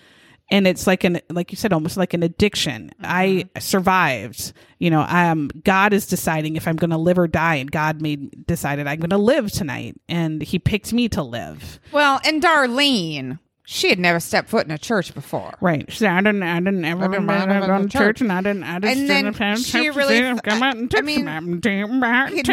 and 0.52 0.66
it's 0.66 0.86
like 0.86 1.02
an 1.02 1.20
like 1.30 1.50
you 1.50 1.56
said 1.56 1.72
almost 1.72 1.96
like 1.96 2.12
an 2.14 2.22
addiction. 2.22 2.90
I 3.02 3.48
survived. 3.58 4.52
You 4.78 4.90
know 4.90 5.04
um 5.08 5.48
god 5.64 5.92
is 5.92 6.06
deciding 6.06 6.56
if 6.56 6.66
i'm 6.66 6.74
going 6.74 6.90
to 6.90 6.98
live 6.98 7.18
or 7.18 7.28
die 7.28 7.54
and 7.54 7.70
god 7.70 8.02
made 8.02 8.46
decided 8.46 8.88
i'm 8.88 8.98
going 8.98 9.10
to 9.10 9.16
live 9.16 9.52
tonight 9.52 9.94
and 10.08 10.42
he 10.42 10.58
picked 10.58 10.92
me 10.92 11.08
to 11.10 11.22
live. 11.22 11.80
Well, 11.92 12.20
and 12.24 12.42
Darlene, 12.42 13.38
she 13.64 13.88
had 13.90 13.98
never 13.98 14.18
stepped 14.20 14.48
foot 14.48 14.66
in 14.66 14.72
a 14.72 14.78
church 14.78 15.14
before. 15.14 15.54
right 15.60 15.90
she 15.90 15.98
said 15.98 16.10
i 16.10 16.20
didn't 16.20 16.42
i 16.42 16.58
didn't 16.58 16.84
ever 16.84 17.02
didn't 17.02 17.12
remember 17.26 17.46
remember 17.46 17.66
going 17.68 17.88
to 17.88 17.98
church 17.98 18.16
church. 18.16 18.20
and 18.22 18.32
i 18.32 18.40
didn't 18.42 18.64
i 18.64 18.78
just 18.78 18.98
And 18.98 19.08
then 19.10 19.24
didn't 19.24 19.36
have 19.38 19.58
she 19.60 19.90
really- 19.90 20.18
say, 20.18 20.38
come 20.44 20.62
out 20.62 20.76
and 20.76 20.92
I 20.94 21.00
mean, 21.00 21.24
me. 21.24 21.30
He'd 22.34 22.46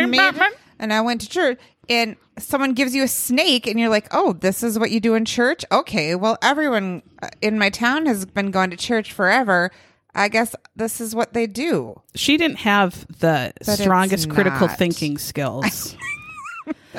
and 0.79 0.93
I 0.93 1.01
went 1.01 1.21
to 1.21 1.29
church, 1.29 1.59
and 1.89 2.15
someone 2.37 2.73
gives 2.73 2.95
you 2.95 3.03
a 3.03 3.07
snake, 3.07 3.67
and 3.67 3.77
you're 3.77 3.89
like, 3.89 4.07
"Oh, 4.11 4.31
this 4.33 4.63
is 4.63 4.79
what 4.79 4.91
you 4.91 5.01
do 5.01 5.13
in 5.15 5.25
church." 5.25 5.65
Okay, 5.71 6.15
well, 6.15 6.37
everyone 6.41 7.01
uh, 7.21 7.27
in 7.41 7.59
my 7.59 7.69
town 7.69 8.05
has 8.05 8.25
been 8.25 8.49
going 8.49 8.69
to 8.69 8.77
church 8.77 9.11
forever. 9.11 9.71
I 10.15 10.29
guess 10.29 10.55
this 10.75 11.01
is 11.01 11.13
what 11.13 11.33
they 11.33 11.47
do. 11.47 12.01
she 12.15 12.37
didn't 12.37 12.59
have 12.59 13.05
the 13.19 13.51
it's 13.61 13.73
strongest 13.81 14.29
critical 14.29 14.67
thinking 14.69 15.17
skills 15.17 15.95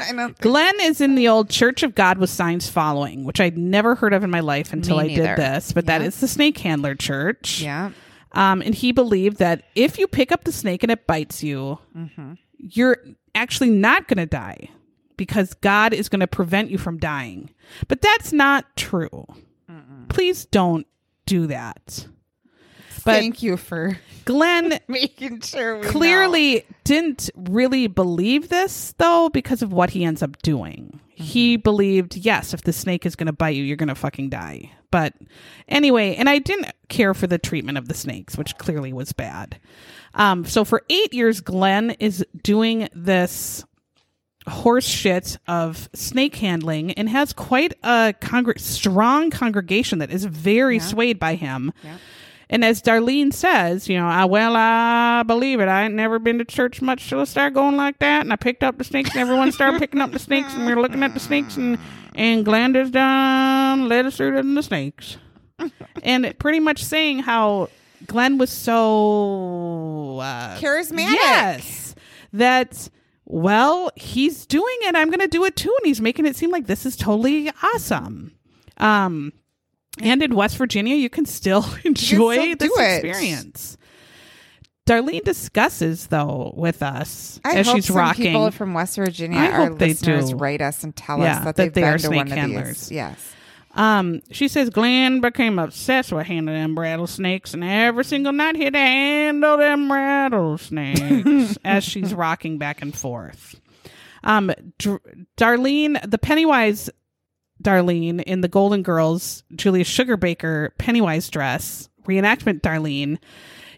I 0.00 0.12
know. 0.12 0.28
Glenn 0.40 0.74
is 0.80 1.00
in 1.00 1.14
the 1.14 1.28
old 1.28 1.50
Church 1.50 1.82
of 1.82 1.94
God 1.94 2.18
with 2.18 2.30
Signs 2.30 2.68
Following, 2.68 3.24
which 3.24 3.40
I'd 3.40 3.56
never 3.58 3.94
heard 3.94 4.12
of 4.12 4.24
in 4.24 4.30
my 4.30 4.40
life 4.40 4.72
until 4.72 4.96
Me 4.98 5.02
I 5.02 5.06
neither. 5.08 5.26
did 5.28 5.36
this, 5.38 5.72
but 5.72 5.86
that 5.86 6.00
Yeah. 6.00 6.06
is 6.08 6.20
the 6.20 6.28
snake 6.28 6.58
handler 6.58 6.94
church. 6.94 7.60
Yeah. 7.62 7.90
Um, 8.32 8.62
and 8.62 8.74
he 8.74 8.92
believed 8.92 9.38
that 9.38 9.64
if 9.74 9.98
you 9.98 10.06
pick 10.06 10.30
up 10.32 10.44
the 10.44 10.52
snake 10.52 10.82
and 10.82 10.90
it 10.92 11.06
bites 11.06 11.42
you, 11.42 11.78
Mm-hmm. 11.96 12.34
you're 12.58 12.98
actually 13.34 13.70
not 13.70 14.06
going 14.08 14.18
to 14.18 14.26
die 14.26 14.68
because 15.16 15.54
God 15.54 15.92
is 15.92 16.08
going 16.08 16.20
to 16.20 16.26
prevent 16.26 16.70
you 16.70 16.78
from 16.78 16.98
dying. 16.98 17.50
But 17.88 18.00
that's 18.02 18.32
not 18.32 18.64
true. 18.76 19.26
Please 20.08 20.44
don't 20.46 20.86
do 21.26 21.46
that. 21.48 22.06
But 23.04 23.12
Thank 23.14 23.42
you 23.42 23.56
for 23.56 23.98
Glenn 24.24 24.78
making 24.88 25.40
sure. 25.40 25.76
We 25.76 25.82
know. 25.82 25.90
clearly 25.90 26.64
didn't 26.84 27.30
really 27.34 27.86
believe 27.86 28.48
this 28.48 28.94
though 28.98 29.28
because 29.28 29.62
of 29.62 29.72
what 29.72 29.90
he 29.90 30.04
ends 30.04 30.22
up 30.22 30.40
doing. 30.42 31.00
He 31.14 31.56
believed, 31.56 32.16
yes, 32.16 32.54
if 32.54 32.62
the 32.62 32.72
snake 32.72 33.04
is 33.04 33.14
going 33.14 33.26
to 33.26 33.32
bite 33.32 33.54
you, 33.54 33.62
you're 33.62 33.76
going 33.76 33.88
to 33.88 33.94
fucking 33.94 34.30
die. 34.30 34.72
But 34.90 35.12
anyway, 35.68 36.14
and 36.16 36.30
I 36.30 36.38
didn't 36.38 36.72
care 36.88 37.12
for 37.12 37.26
the 37.26 37.38
treatment 37.38 37.76
of 37.76 37.88
the 37.88 37.94
snakes, 37.94 38.38
which 38.38 38.56
clearly 38.56 38.92
was 38.94 39.12
bad. 39.12 39.60
Um, 40.14 40.46
so 40.46 40.64
for 40.64 40.82
eight 40.88 41.12
years, 41.12 41.40
Glenn 41.40 41.90
is 42.00 42.24
doing 42.42 42.88
this 42.94 43.64
horse 44.48 44.86
shit 44.86 45.38
of 45.46 45.88
snake 45.94 46.36
handling 46.36 46.92
and 46.92 47.08
has 47.08 47.32
quite 47.32 47.74
a 47.82 48.14
strong 48.56 49.30
congregation 49.30 49.98
that 49.98 50.10
is 50.10 50.24
very 50.24 50.78
swayed 50.78 51.18
by 51.18 51.34
him. 51.34 51.72
And 52.52 52.64
as 52.64 52.82
Darlene 52.82 53.32
says, 53.32 53.88
you 53.88 53.96
know, 53.96 54.08
I, 54.08 54.24
well, 54.24 54.56
I 54.56 55.22
believe 55.22 55.60
it. 55.60 55.68
I 55.68 55.84
ain't 55.84 55.94
never 55.94 56.18
been 56.18 56.38
to 56.38 56.44
church 56.44 56.82
much 56.82 57.08
till 57.08 57.20
I 57.20 57.24
started 57.24 57.54
going 57.54 57.76
like 57.76 58.00
that. 58.00 58.22
And 58.22 58.32
I 58.32 58.36
picked 58.36 58.64
up 58.64 58.76
the 58.76 58.82
snakes, 58.82 59.10
and 59.10 59.20
everyone 59.20 59.52
started 59.52 59.78
picking 59.78 60.00
up 60.00 60.10
the 60.10 60.18
snakes, 60.18 60.52
and 60.54 60.66
we 60.66 60.74
were 60.74 60.82
looking 60.82 61.04
at 61.04 61.14
the 61.14 61.20
snakes, 61.20 61.56
and, 61.56 61.78
and 62.16 62.44
Glenda's 62.44 62.90
done 62.90 63.88
led 63.88 64.04
us 64.04 64.16
through 64.16 64.34
to 64.34 64.42
the 64.42 64.62
snakes. 64.64 65.16
and 66.02 66.36
pretty 66.40 66.58
much 66.58 66.82
saying 66.82 67.20
how 67.20 67.68
Glenn 68.06 68.36
was 68.36 68.50
so 68.50 70.18
uh, 70.20 70.58
Charismatic. 70.58 71.12
Yes. 71.12 71.94
That, 72.32 72.88
well, 73.26 73.90
he's 73.94 74.44
doing 74.44 74.76
it. 74.80 74.96
I'm 74.96 75.08
going 75.08 75.20
to 75.20 75.28
do 75.28 75.44
it 75.44 75.54
too. 75.54 75.72
And 75.80 75.86
he's 75.86 76.00
making 76.00 76.26
it 76.26 76.34
seem 76.34 76.50
like 76.50 76.66
this 76.66 76.84
is 76.84 76.96
totally 76.96 77.50
awesome. 77.62 78.34
Um, 78.78 79.32
and 80.02 80.22
in 80.22 80.34
West 80.34 80.56
Virginia, 80.56 80.96
you 80.96 81.10
can 81.10 81.26
still 81.26 81.64
enjoy 81.84 82.54
still 82.54 82.56
this 82.56 82.78
experience. 82.78 83.76
Darlene 84.86 85.22
discusses 85.22 86.08
though 86.08 86.52
with 86.56 86.82
us 86.82 87.38
I 87.44 87.58
as 87.58 87.66
hope 87.66 87.76
she's 87.76 87.86
some 87.86 87.96
rocking. 87.96 88.24
people 88.24 88.50
from 88.50 88.74
West 88.74 88.96
Virginia, 88.96 89.38
I 89.38 89.50
our 89.52 89.66
hope 89.68 89.78
they 89.78 89.88
listeners, 89.88 90.30
do. 90.30 90.36
write 90.36 90.60
us 90.60 90.82
and 90.82 90.96
tell 90.96 91.18
Yeah, 91.20 91.36
us 91.38 91.44
that, 91.44 91.44
that 91.44 91.56
they've 91.56 91.72
they 91.72 91.80
been 91.82 91.94
are 91.94 91.98
to 91.98 92.08
one 92.08 92.26
snake 92.26 92.32
of 92.32 92.38
handlers. 92.38 92.80
these. 92.88 92.92
Yes. 92.92 93.32
Um, 93.72 94.20
she 94.32 94.48
says 94.48 94.68
Glenn 94.68 95.20
became 95.20 95.60
obsessed 95.60 96.12
with 96.12 96.26
handling 96.26 96.60
them 96.60 96.76
rattlesnakes, 96.76 97.54
and 97.54 97.62
every 97.62 98.02
single 98.04 98.32
night 98.32 98.56
he'd 98.56 98.74
handle 98.74 99.58
them 99.58 99.92
rattlesnakes 99.92 101.56
as 101.64 101.84
she's 101.84 102.12
rocking 102.12 102.58
back 102.58 102.82
and 102.82 102.92
forth. 102.96 103.60
Um, 104.24 104.50
Dr- 104.78 105.00
Darlene, 105.36 106.10
the 106.10 106.18
Pennywise 106.18 106.90
Darlene 107.62 108.22
in 108.22 108.40
the 108.40 108.48
Golden 108.48 108.82
Girls, 108.82 109.42
Julia 109.54 109.84
Sugarbaker 109.84 110.70
Pennywise 110.78 111.28
dress, 111.28 111.88
reenactment 112.06 112.60
Darlene, 112.60 113.18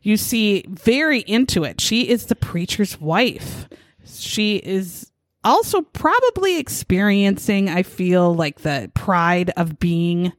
you 0.03 0.17
see 0.17 0.65
very 0.69 1.21
into 1.21 1.65
it. 1.65 1.81
She 1.81 2.09
is 2.09 2.27
the 2.27 2.37
preacher's 2.37 3.01
wife. 3.01 3.69
She 4.05 4.57
is 4.57 5.13
also 5.45 5.83
probably 5.83 6.59
experiencing, 6.59 7.69
I 7.69 7.83
feel 7.83 8.35
like 8.35 8.61
the 8.61 8.91
pride 8.95 9.51
of 9.57 9.79
being 9.79 10.33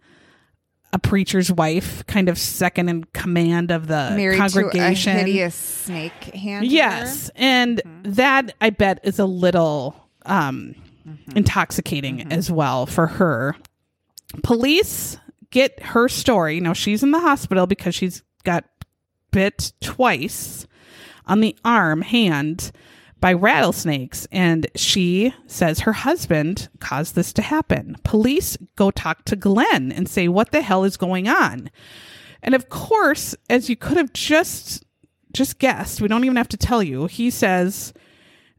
a 0.92 1.00
preacher's 1.00 1.52
wife, 1.52 2.06
kind 2.06 2.30
of 2.30 2.38
second 2.38 2.88
in 2.88 3.04
command 3.06 3.72
of 3.72 3.88
the 3.88 4.14
Married 4.16 4.38
congregation. 4.38 5.18
hideous 5.18 5.56
snake 5.56 6.24
handler. 6.36 6.70
Yes, 6.72 7.32
and 7.36 7.82
that 8.04 8.54
I 8.62 8.70
bet 8.70 9.00
is 9.04 9.18
a 9.18 9.26
little 9.26 9.96
um, 10.26 10.76
Mm-hmm. 11.08 11.38
intoxicating 11.38 12.18
mm-hmm. 12.20 12.32
as 12.32 12.50
well 12.50 12.86
for 12.86 13.08
her. 13.08 13.58
Police 14.42 15.18
get 15.52 15.78
her 15.82 16.08
story. 16.08 16.62
Now 16.62 16.72
she's 16.72 17.04
in 17.04 17.12
the 17.12 17.20
hospital 17.20 17.68
because 17.68 17.94
she's 17.94 18.24
got 18.46 18.64
bit 19.32 19.74
twice 19.82 20.66
on 21.26 21.42
the 21.42 21.58
arm, 21.66 22.02
hand 22.02 22.72
by 23.20 23.34
rattlesnakes, 23.34 24.28
and 24.32 24.68
she 24.76 25.34
says 25.48 25.82
her 25.82 25.94
husband 25.94 26.70
caused 26.80 27.16
this 27.16 27.32
to 27.34 27.42
happen. 27.42 27.96
Police 28.04 28.58
go 28.76 28.92
talk 28.92 29.26
to 29.26 29.36
Glenn 29.36 29.92
and 29.92 30.10
say, 30.10 30.28
"What 30.28 30.52
the 30.52 30.62
hell 30.62 30.84
is 30.84 30.98
going 30.98 31.28
on?" 31.28 31.70
And 32.42 32.56
of 32.56 32.70
course, 32.70 33.36
as 33.50 33.70
you 33.70 33.76
could 33.76 33.98
have 33.98 34.14
just 34.14 34.84
just 35.34 35.60
guessed, 35.60 36.00
we 36.00 36.08
don't 36.08 36.24
even 36.24 36.38
have 36.38 36.50
to 36.50 36.58
tell 36.58 36.84
you. 36.84 37.08
He 37.08 37.30
says 37.30 37.94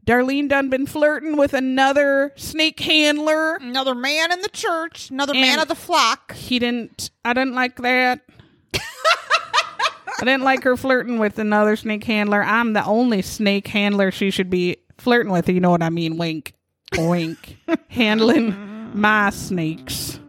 Darlene 0.05 0.47
done 0.47 0.69
been 0.69 0.85
flirting 0.85 1.35
with 1.35 1.53
another 1.53 2.31
snake 2.35 2.79
handler. 2.79 3.55
Another 3.55 3.95
man 3.95 4.31
in 4.31 4.41
the 4.41 4.49
church, 4.49 5.09
another 5.09 5.33
And- 5.33 5.41
man 5.41 5.59
of 5.59 5.67
the 5.67 5.75
flock. 5.75 6.33
He 6.35 6.59
didn't. 6.59 7.09
I 7.23 7.33
didn't 7.33 7.55
like 7.55 7.77
that. 7.77 8.21
I 10.17 10.23
didn't 10.23 10.43
like 10.43 10.63
her 10.63 10.77
flirting 10.77 11.19
with 11.19 11.39
another 11.39 11.75
snake 11.75 12.03
handler. 12.05 12.41
I'm 12.41 12.71
the 12.73 12.85
only 12.85 13.21
snake 13.21 13.67
handler 13.67 14.11
she 14.11 14.31
should 14.31 14.49
be 14.49 14.77
flirting 14.97 15.31
with. 15.31 15.49
You 15.49 15.59
know 15.59 15.71
what 15.71 15.83
I 15.83 15.89
mean? 15.89 16.17
Wink, 16.17 16.53
wink. 16.97 17.57
Handling 17.89 18.97
my 18.97 19.29
snakes. 19.31 20.19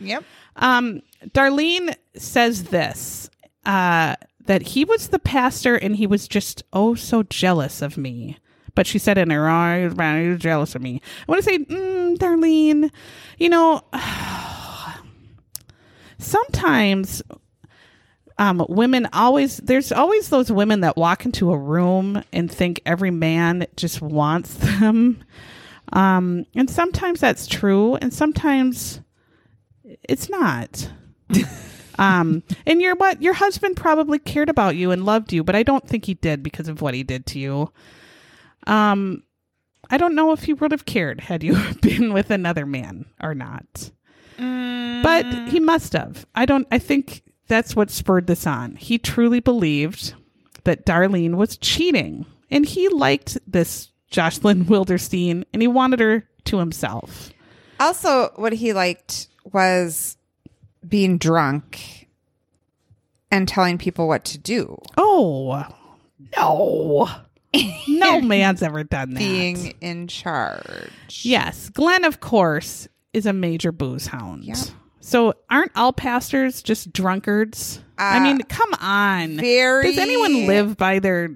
Yep. 0.00 0.24
Um, 0.56 1.02
Darlene 1.28 1.94
says 2.16 2.64
this 2.64 3.30
uh, 3.64 4.16
that 4.46 4.62
he 4.62 4.84
was 4.84 5.08
the 5.08 5.20
pastor 5.20 5.76
and 5.76 5.94
he 5.94 6.06
was 6.08 6.26
just 6.26 6.64
oh 6.72 6.94
so 6.96 7.22
jealous 7.22 7.82
of 7.82 7.96
me. 7.96 8.36
But 8.74 8.86
she 8.86 8.98
said 8.98 9.18
in 9.18 9.30
her 9.30 9.48
eyes, 9.48 9.94
man, 9.96 10.22
he 10.22 10.28
was 10.30 10.38
jealous 10.38 10.74
of 10.74 10.82
me. 10.82 11.00
I 11.28 11.30
want 11.30 11.44
to 11.44 11.50
say, 11.50 11.58
mm, 11.58 12.16
Darlene, 12.16 12.90
you 13.38 13.48
know, 13.48 13.82
sometimes 16.18 17.22
um, 18.38 18.64
women 18.68 19.08
always 19.12 19.58
there's 19.58 19.92
always 19.92 20.30
those 20.30 20.50
women 20.50 20.80
that 20.80 20.96
walk 20.96 21.26
into 21.26 21.52
a 21.52 21.58
room 21.58 22.22
and 22.32 22.50
think 22.50 22.80
every 22.86 23.10
man 23.10 23.66
just 23.76 24.00
wants 24.00 24.54
them. 24.54 25.22
Um, 25.92 26.46
and 26.54 26.70
sometimes 26.70 27.20
that's 27.20 27.46
true 27.46 27.96
and 27.96 28.12
sometimes 28.12 29.00
it's 30.08 30.28
not. 30.28 30.90
Um, 31.98 32.44
and 32.66 32.80
your 32.80 32.96
what 32.96 33.20
your 33.20 33.34
husband 33.34 33.76
probably 33.76 34.18
cared 34.18 34.48
about 34.48 34.74
you 34.74 34.90
and 34.90 35.04
loved 35.04 35.34
you 35.34 35.44
but 35.44 35.54
i 35.54 35.62
don't 35.62 35.86
think 35.86 36.06
he 36.06 36.14
did 36.14 36.42
because 36.42 36.66
of 36.66 36.80
what 36.80 36.94
he 36.94 37.02
did 37.02 37.26
to 37.26 37.38
you 37.38 37.70
um 38.66 39.22
i 39.90 39.96
don't 39.96 40.14
know 40.14 40.32
if 40.32 40.44
he 40.44 40.52
would 40.52 40.72
have 40.72 40.84
cared 40.84 41.20
had 41.20 41.42
you 41.42 41.56
been 41.82 42.12
with 42.12 42.30
another 42.30 42.66
man 42.66 43.06
or 43.22 43.34
not 43.34 43.90
but 45.02 45.26
he 45.48 45.60
must 45.60 45.92
have. 45.92 46.26
I 46.34 46.46
don't. 46.46 46.66
I 46.70 46.78
think 46.78 47.22
that's 47.48 47.76
what 47.76 47.90
spurred 47.90 48.26
this 48.26 48.46
on. 48.46 48.76
He 48.76 48.98
truly 48.98 49.40
believed 49.40 50.14
that 50.64 50.86
Darlene 50.86 51.34
was 51.34 51.56
cheating, 51.58 52.24
and 52.50 52.64
he 52.64 52.88
liked 52.88 53.38
this 53.46 53.90
Jocelyn 54.10 54.64
Wildenstein, 54.66 55.44
and 55.52 55.62
he 55.62 55.68
wanted 55.68 56.00
her 56.00 56.28
to 56.44 56.58
himself. 56.58 57.30
Also, 57.78 58.30
what 58.36 58.54
he 58.54 58.72
liked 58.72 59.28
was 59.52 60.16
being 60.86 61.18
drunk 61.18 62.08
and 63.30 63.46
telling 63.46 63.78
people 63.78 64.08
what 64.08 64.24
to 64.24 64.38
do. 64.38 64.78
Oh 64.96 65.66
no, 66.36 67.10
no 67.88 68.20
man's 68.22 68.62
ever 68.62 68.84
done 68.84 69.14
that. 69.14 69.18
Being 69.18 69.74
in 69.80 70.06
charge. 70.08 70.90
Yes, 71.22 71.68
Glenn, 71.70 72.04
of 72.04 72.20
course, 72.20 72.88
is 73.12 73.26
a 73.26 73.32
major 73.32 73.72
booze 73.72 74.06
hound. 74.06 74.44
Yep. 74.44 74.56
So 75.00 75.34
aren't 75.48 75.72
all 75.76 75.92
pastors 75.92 76.62
just 76.62 76.92
drunkards? 76.92 77.80
I 77.98 78.18
Uh, 78.18 78.20
mean, 78.22 78.42
come 78.42 78.72
on. 78.80 79.36
very- 79.38 79.84
Does 79.84 79.98
anyone 79.98 80.46
live 80.46 80.76
by 80.76 80.98
their? 80.98 81.30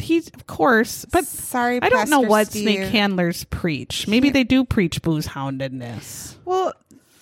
He's 0.00 0.28
of 0.30 0.46
course, 0.48 1.04
but 1.12 1.24
Sorry, 1.24 1.78
I 1.80 1.88
don't 1.88 2.10
know 2.10 2.20
what 2.20 2.48
Steve. 2.48 2.62
snake 2.62 2.88
handlers 2.90 3.44
preach. 3.44 4.08
Maybe 4.08 4.30
they 4.30 4.42
do 4.42 4.64
preach 4.64 5.00
booze 5.00 5.28
houndedness. 5.28 6.34
Well, 6.44 6.72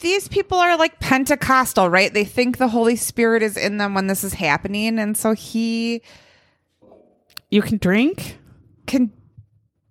these 0.01 0.29
people 0.29 0.57
are 0.59 0.77
like 0.79 0.99
Pentecostal, 0.99 1.91
right? 1.91 2.13
They 2.13 2.25
think 2.25 2.57
the 2.57 2.69
Holy 2.69 2.97
Spirit 2.97 3.43
is 3.43 3.57
in 3.59 3.77
them 3.77 3.93
when 3.95 4.07
this 4.07 4.25
is 4.25 4.35
happening. 4.35 4.99
And 4.99 5.15
so 5.17 5.33
he 5.33 6.01
You 7.55 7.63
can 7.63 7.79
drink. 7.79 8.39
can 8.87 9.13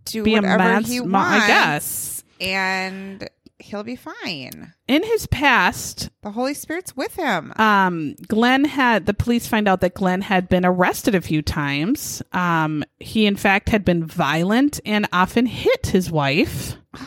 do 0.03 0.21
Be 0.21 0.33
a 0.33 0.41
whatever 0.41 0.57
mad 0.57 0.85
he 0.85 0.99
wants. 0.99 1.45
I 1.45 1.47
guess. 1.47 2.23
And 2.41 3.29
he'll 3.57 3.83
be 3.83 3.95
fine. 3.95 4.73
In 4.89 5.01
his 5.01 5.27
past, 5.27 6.09
The 6.23 6.31
Holy 6.31 6.53
Spirit's 6.53 6.97
with 6.97 7.15
him. 7.15 7.53
um, 7.55 8.15
Glenn 8.27 8.65
had 8.65 9.05
the 9.05 9.13
police 9.13 9.47
find 9.47 9.69
out 9.69 9.79
that 9.79 9.93
Glenn 9.93 10.19
had 10.23 10.49
been 10.49 10.65
arrested 10.65 11.15
a 11.15 11.21
few 11.21 11.41
times. 11.41 12.21
Um, 12.33 12.83
he, 12.99 13.25
in 13.25 13.37
fact, 13.37 13.69
had 13.69 13.85
been 13.85 14.05
violent 14.05 14.81
and 14.85 15.07
often 15.13 15.45
hit 15.45 15.87
his 15.87 16.11
wife. 16.11 16.75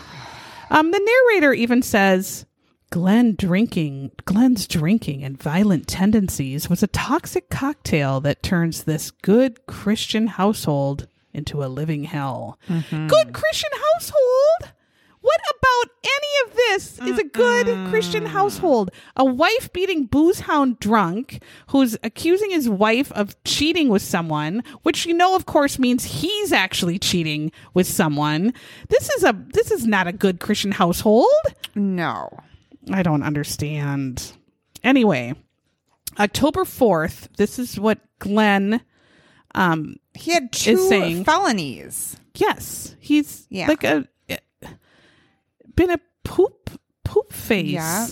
Um, 0.68 0.90
the 0.90 0.98
narrator 0.98 1.52
even 1.52 1.80
says 1.80 2.44
Glenn 2.90 3.34
drinking, 3.34 4.12
Glenn's 4.24 4.66
drinking 4.66 5.24
and 5.24 5.40
violent 5.40 5.86
tendencies 5.88 6.70
was 6.70 6.82
a 6.82 6.88
toxic 6.88 7.50
cocktail 7.50 8.20
that 8.20 8.42
turns 8.42 8.84
this 8.84 9.10
good 9.10 9.66
Christian 9.66 10.28
household 10.28 11.08
into 11.34 11.64
a 11.64 11.66
living 11.66 12.04
hell. 12.04 12.58
Mm-hmm. 12.68 13.08
Good 13.08 13.32
Christian 13.34 13.70
household? 13.92 14.72
What 15.20 15.40
about 15.58 15.92
any 16.04 16.50
of 16.50 16.56
this 16.56 16.98
is 17.00 17.18
a 17.18 17.24
good 17.24 17.66
Christian 17.90 18.26
household? 18.26 18.92
A 19.16 19.24
wife 19.24 19.72
beating 19.72 20.04
booze 20.04 20.38
hound 20.40 20.78
drunk 20.78 21.42
who's 21.70 21.96
accusing 22.04 22.50
his 22.52 22.68
wife 22.68 23.10
of 23.10 23.42
cheating 23.42 23.88
with 23.88 24.02
someone, 24.02 24.62
which 24.84 25.04
you 25.04 25.12
know 25.12 25.34
of 25.34 25.44
course 25.44 25.80
means 25.80 26.04
he's 26.04 26.52
actually 26.52 27.00
cheating 27.00 27.50
with 27.74 27.88
someone. 27.88 28.54
This 28.88 29.10
is 29.10 29.24
a 29.24 29.36
this 29.52 29.72
is 29.72 29.84
not 29.84 30.06
a 30.06 30.12
good 30.12 30.38
Christian 30.38 30.70
household. 30.70 31.26
no. 31.74 32.30
I 32.90 33.02
don't 33.02 33.22
understand. 33.22 34.32
Anyway, 34.84 35.34
October 36.18 36.64
4th, 36.64 37.28
this 37.36 37.58
is 37.58 37.78
what 37.80 37.98
Glenn 38.18 38.80
um 39.54 39.96
He 40.14 40.32
had 40.32 40.52
two 40.52 40.88
saying- 40.88 41.24
felonies. 41.24 42.16
yes, 42.34 42.94
he's 43.00 43.46
Yeah. 43.50 43.68
like 43.68 43.84
a 43.84 44.06
been 45.74 45.90
a 45.90 46.00
poop 46.24 46.70
poop 47.04 47.32
face. 47.32 47.66
Yeah. 47.72 48.06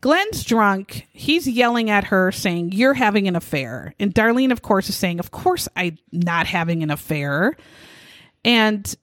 Glenn's 0.00 0.44
drunk. 0.44 1.06
He's 1.12 1.48
yelling 1.48 1.90
at 1.90 2.04
her 2.04 2.30
saying, 2.30 2.72
"You're 2.72 2.94
having 2.94 3.26
an 3.26 3.34
affair." 3.34 3.94
And 3.98 4.14
Darlene 4.14 4.52
of 4.52 4.62
course 4.62 4.88
is 4.88 4.96
saying, 4.96 5.18
"Of 5.18 5.30
course 5.30 5.68
I'm 5.74 5.98
not 6.12 6.46
having 6.46 6.82
an 6.82 6.90
affair." 6.90 7.56
And 8.44 8.94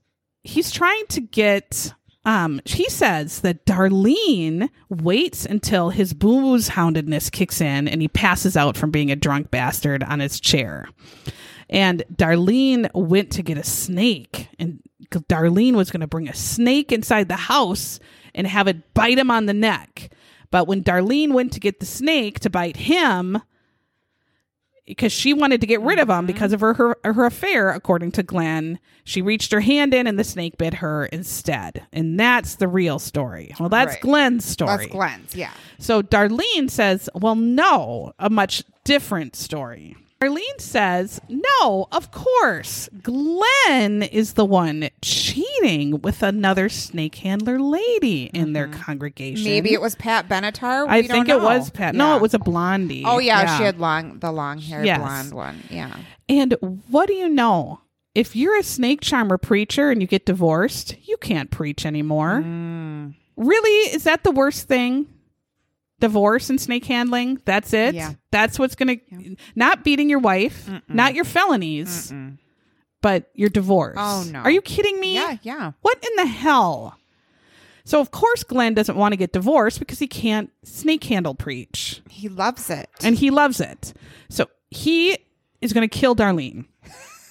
he's 0.43 0.71
trying 0.71 1.05
to 1.09 1.19
get 1.21 1.93
um 2.25 2.59
she 2.65 2.89
says 2.89 3.41
that 3.41 3.65
Darlene 3.65 4.69
waits 4.89 5.45
until 5.45 5.89
his 5.89 6.13
booze 6.13 6.69
houndedness 6.69 7.31
kicks 7.31 7.61
in 7.61 7.87
and 7.87 8.01
he 8.01 8.07
passes 8.07 8.57
out 8.57 8.75
from 8.75 8.91
being 8.91 9.11
a 9.11 9.15
drunk 9.15 9.51
bastard 9.51 10.03
on 10.03 10.19
his 10.19 10.39
chair. 10.39 10.87
And 11.69 12.03
Darlene 12.13 12.89
went 12.93 13.31
to 13.31 13.41
get 13.41 13.57
a 13.57 13.63
snake, 13.63 14.49
and 14.59 14.81
Darlene 15.09 15.73
was 15.73 15.89
going 15.89 16.01
to 16.01 16.07
bring 16.07 16.29
a 16.29 16.35
snake 16.35 16.91
inside 16.91 17.27
the 17.27 17.35
house 17.35 17.99
and 18.35 18.45
have 18.45 18.67
it 18.67 18.93
bite 18.93 19.17
him 19.17 19.31
on 19.31 19.47
the 19.47 19.53
neck. 19.53 20.11
But 20.51 20.67
when 20.67 20.83
Darlene 20.83 21.33
went 21.33 21.53
to 21.53 21.59
get 21.59 21.79
the 21.79 21.85
snake 21.85 22.39
to 22.41 22.49
bite 22.49 22.77
him, 22.77 23.41
because 24.85 25.11
she 25.11 25.33
wanted 25.33 25.61
to 25.61 25.67
get 25.67 25.81
rid 25.81 25.99
of 25.99 26.09
him 26.09 26.15
mm-hmm. 26.17 26.25
because 26.27 26.53
of 26.53 26.61
her, 26.61 26.73
her 26.73 26.97
her 27.03 27.25
affair, 27.25 27.69
according 27.69 28.11
to 28.13 28.23
Glenn, 28.23 28.79
she 29.03 29.21
reached 29.21 29.51
her 29.51 29.61
hand 29.61 29.93
in 29.93 30.07
and 30.07 30.19
the 30.19 30.23
snake 30.23 30.57
bit 30.57 30.75
her 30.75 31.05
instead. 31.07 31.85
And 31.91 32.19
that's 32.19 32.55
the 32.55 32.67
real 32.67 32.99
story. 32.99 33.53
Well, 33.59 33.69
that's 33.69 33.93
Right. 33.93 34.01
Glenn's 34.01 34.45
story. 34.45 34.77
That's 34.77 34.91
Glenn's, 34.91 35.35
yeah. 35.35 35.51
So 35.79 36.01
Darlene 36.01 36.69
says, 36.69 37.09
well, 37.13 37.35
no, 37.35 38.13
a 38.19 38.29
much 38.29 38.63
different 38.83 39.35
story. 39.35 39.95
Darlene 40.29 40.59
says, 40.61 41.21
no, 41.29 41.87
of 41.91 42.11
course. 42.11 42.89
Glenn 43.01 44.03
is 44.03 44.33
the 44.33 44.45
one 44.45 44.89
cheating 45.01 46.01
with 46.01 46.23
another 46.23 46.69
snake 46.69 47.15
handler 47.15 47.59
lady 47.59 48.25
in 48.33 48.53
their 48.53 48.67
congregation. 48.67 49.43
Maybe 49.45 49.73
it 49.73 49.81
was 49.81 49.95
Pat 49.95 50.27
Benatar. 50.27 50.87
I 50.87 51.01
We 51.01 51.07
don't 51.07 51.15
think 51.25 51.29
it 51.29 51.41
was. 51.41 51.69
Pat. 51.69 51.95
No, 51.95 52.11
Yeah. 52.11 52.15
it 52.17 52.21
was 52.21 52.33
a 52.33 52.39
blondie. 52.39 53.03
Oh 53.05 53.19
yeah, 53.19 53.57
she 53.57 53.63
had 53.63 53.79
long 53.79 54.19
the 54.19 54.31
long 54.31 54.59
haired 54.59 54.85
Yes. 54.85 54.99
blonde 54.99 55.33
one. 55.33 55.63
Yeah. 55.69 55.95
And 56.29 56.55
what 56.89 57.07
do 57.07 57.13
you 57.13 57.29
know? 57.29 57.81
If 58.13 58.35
you're 58.35 58.57
a 58.57 58.63
snake 58.63 59.01
charmer 59.01 59.37
preacher 59.37 59.91
and 59.91 60.01
you 60.01 60.07
get 60.07 60.25
divorced, 60.25 60.95
you 61.03 61.17
can't 61.17 61.51
preach 61.51 61.85
anymore. 61.85 62.41
Mm. 62.45 63.13
Really? 63.35 63.93
Is 63.93 64.03
that 64.05 64.23
the 64.23 64.31
worst 64.31 64.67
thing? 64.69 65.07
Divorce 65.99 66.49
and 66.49 66.59
snake 66.59 66.85
handling? 66.85 67.41
That's 67.45 67.71
it? 67.73 67.95
Yeah. 67.95 68.13
That's 68.31 68.59
what's 68.59 68.75
going 68.75 68.99
to, 68.99 69.35
not 69.55 69.83
beating 69.83 70.09
your 70.09 70.19
wife, 70.19 70.69
not 70.89 71.15
your 71.15 71.23
felonies, 71.23 72.13
but 73.01 73.29
your 73.33 73.49
divorce. 73.49 73.95
Oh, 73.97 74.25
no. 74.29 74.39
Are 74.39 74.51
you 74.51 74.61
kidding 74.61 74.99
me? 74.99 75.15
Yeah, 75.15 75.37
yeah. 75.41 75.71
What 75.81 75.97
in 76.05 76.15
the 76.17 76.25
hell? 76.25 76.97
So, 77.85 78.01
of 78.01 78.11
course, 78.11 78.43
Glenn 78.43 78.73
doesn't 78.73 78.97
want 78.97 79.13
to 79.13 79.15
get 79.17 79.31
divorced 79.31 79.79
because 79.79 79.99
he 79.99 80.07
can't 80.07 80.51
snake 80.63 81.03
handle 81.03 81.35
preach 81.35 82.01
He 82.09 82.27
loves 82.29 82.69
it. 82.69 82.89
and 83.03 83.15
he 83.15 83.29
loves 83.29 83.59
it. 83.61 83.93
So 84.27 84.47
he 84.71 85.17
is 85.61 85.71
going 85.71 85.87
to 85.87 85.95
kill 85.99 86.15
Darlene. 86.15 86.65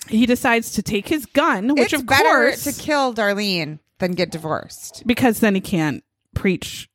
He 0.09 0.27
decides 0.27 0.73
to 0.73 0.83
take 0.83 1.09
his 1.09 1.27
gun, 1.27 1.69
which 1.75 1.93
it's 1.93 2.03
of 2.03 2.07
better 2.07 2.23
course, 2.23 2.65
to 2.65 2.73
kill 2.83 3.13
Darlene 3.15 3.79
than 3.99 4.13
get 4.13 4.31
divorced. 4.31 5.03
because 5.07 5.41
then 5.41 5.55
he 5.55 5.61
can't 5.61 6.05
preach. 6.35 6.89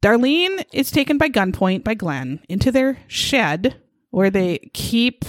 Darlene 0.00 0.64
is 0.72 0.90
taken 0.90 1.18
by 1.18 1.28
gunpoint 1.28 1.82
by 1.84 1.94
Glenn 1.94 2.40
into 2.48 2.70
their 2.70 2.98
shed 3.08 3.80
where 4.10 4.30
they 4.30 4.70
keep 4.72 5.24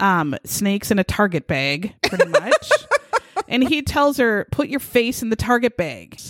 um, 0.00 0.34
snakes 0.44 0.90
in 0.90 0.98
a 0.98 1.04
Target 1.04 1.46
bag, 1.46 1.94
pretty 2.02 2.26
much. 2.28 2.70
and 3.48 3.66
he 3.68 3.82
tells 3.82 4.16
her, 4.16 4.46
"Put 4.50 4.68
your 4.68 4.80
face 4.80 5.22
in 5.22 5.30
the 5.30 5.36
Target 5.36 5.76
bag." 5.76 6.20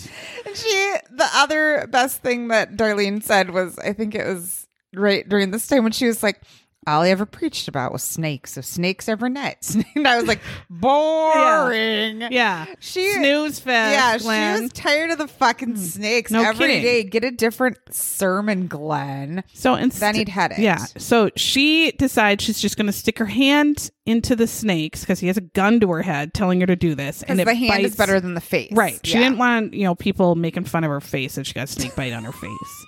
And 0.45 0.55
she, 0.55 0.93
the 1.09 1.27
other 1.33 1.87
best 1.87 2.21
thing 2.21 2.49
that 2.49 2.75
Darlene 2.75 3.23
said 3.23 3.51
was, 3.51 3.77
I 3.79 3.93
think 3.93 4.13
it 4.15 4.25
was 4.25 4.67
right 4.93 5.27
during 5.27 5.51
this 5.51 5.67
time 5.67 5.83
when 5.83 5.91
she 5.93 6.05
was 6.05 6.21
like, 6.21 6.41
all 6.87 7.03
I 7.03 7.09
ever 7.09 7.25
preached 7.27 7.67
about 7.67 7.91
was 7.91 8.01
snakes. 8.01 8.57
If 8.57 8.65
snakes 8.65 9.07
ever 9.07 9.29
nuts. 9.29 9.75
and 9.95 10.07
I 10.07 10.17
was 10.17 10.27
like, 10.27 10.39
boring. 10.69 12.21
Yeah, 12.31 12.65
She 12.79 13.11
snooze 13.13 13.59
fest. 13.59 13.93
Yeah, 13.93 14.17
Glenn. 14.17 14.57
she 14.57 14.63
was 14.63 14.73
tired 14.73 15.11
of 15.11 15.17
the 15.17 15.27
fucking 15.27 15.71
hmm. 15.71 15.75
snakes 15.75 16.31
No 16.31 16.41
every 16.43 16.67
kidding. 16.67 16.81
day. 16.81 17.03
Get 17.03 17.23
a 17.23 17.31
different 17.31 17.77
sermon, 17.91 18.67
Glenn. 18.67 19.43
So 19.53 19.75
instead, 19.75 20.07
Then 20.07 20.15
he'd 20.15 20.29
had 20.29 20.51
it. 20.53 20.59
Yeah. 20.59 20.77
So 20.97 21.29
she 21.35 21.91
decides 21.91 22.43
she's 22.43 22.59
just 22.59 22.77
going 22.77 22.87
to 22.87 22.93
stick 22.93 23.19
her 23.19 23.25
hand 23.25 23.91
into 24.05 24.35
the 24.35 24.47
snakes 24.47 25.01
because 25.01 25.19
he 25.19 25.27
has 25.27 25.37
a 25.37 25.41
gun 25.41 25.79
to 25.81 25.91
her 25.91 26.01
head, 26.01 26.33
telling 26.33 26.59
her 26.61 26.67
to 26.67 26.75
do 26.75 26.95
this. 26.95 27.21
And 27.23 27.37
the 27.39 27.53
hand 27.53 27.85
is 27.85 27.95
better 27.95 28.19
than 28.19 28.33
the 28.33 28.41
face. 28.41 28.71
Right. 28.71 28.99
She 29.05 29.13
Yeah. 29.13 29.19
didn't 29.23 29.37
want 29.37 29.73
you 29.73 29.83
know 29.83 29.95
people 29.95 30.35
making 30.35 30.63
fun 30.65 30.83
of 30.83 30.89
her 30.89 31.01
face 31.01 31.35
that 31.35 31.45
she 31.45 31.53
got 31.53 31.65
a 31.65 31.67
snake 31.67 31.95
bite 31.95 32.13
on 32.13 32.23
her 32.23 32.31
face. 32.31 32.85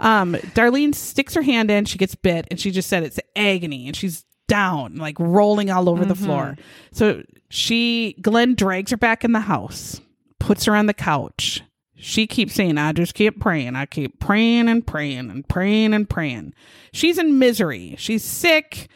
Um, 0.00 0.34
Darlene 0.54 0.94
sticks 0.94 1.34
her 1.34 1.42
hand 1.42 1.70
in, 1.70 1.84
she 1.84 1.98
gets 1.98 2.14
bit, 2.14 2.46
and 2.50 2.58
she 2.58 2.70
just 2.70 2.88
said 2.88 3.02
it's 3.02 3.20
agony, 3.36 3.86
and 3.86 3.94
she's 3.94 4.24
down, 4.48 4.96
like 4.96 5.16
rolling 5.20 5.70
all 5.70 5.88
over 5.88 6.04
the 6.04 6.14
Mm-hmm. 6.14 6.24
floor. 6.24 6.56
So 6.92 7.22
she, 7.50 8.16
Glenn 8.20 8.54
drags 8.54 8.90
her 8.90 8.96
back 8.96 9.24
in 9.24 9.32
the 9.32 9.40
house, 9.40 10.00
puts 10.38 10.64
her 10.64 10.74
on 10.74 10.86
the 10.86 10.94
couch. 10.94 11.62
She 11.94 12.26
keeps 12.26 12.54
saying, 12.54 12.78
I 12.78 12.92
just 12.92 13.12
keep 13.14 13.38
praying. 13.40 13.76
I 13.76 13.84
keep 13.84 14.18
praying 14.20 14.68
and 14.68 14.86
praying 14.86 15.30
and 15.30 15.46
praying 15.46 15.92
and 15.92 16.08
praying. 16.08 16.54
She's 16.94 17.18
in 17.18 17.38
misery. 17.38 17.94
She's 17.98 18.24
sick. 18.24 18.88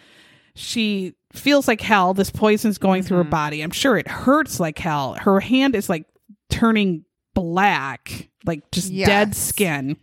She 0.55 1.15
feels 1.33 1.69
like 1.69 1.83
hell. 1.83 2.15
This 2.15 2.31
poison's 2.31 2.79
going 2.79 3.03
through 3.03 3.19
Mm-hmm. 3.19 3.27
her 3.27 3.31
body. 3.31 3.61
I'm 3.61 3.71
sure 3.73 3.99
it 3.99 4.09
hurts 4.09 4.59
like 4.59 4.79
hell. 4.79 5.15
Her 5.21 5.39
hand 5.41 5.75
is 5.77 5.89
like 5.91 6.07
turning 6.49 7.05
black, 7.35 8.31
like 8.47 8.71
just 8.71 8.91
dead 8.95 9.35
skin. 9.37 9.97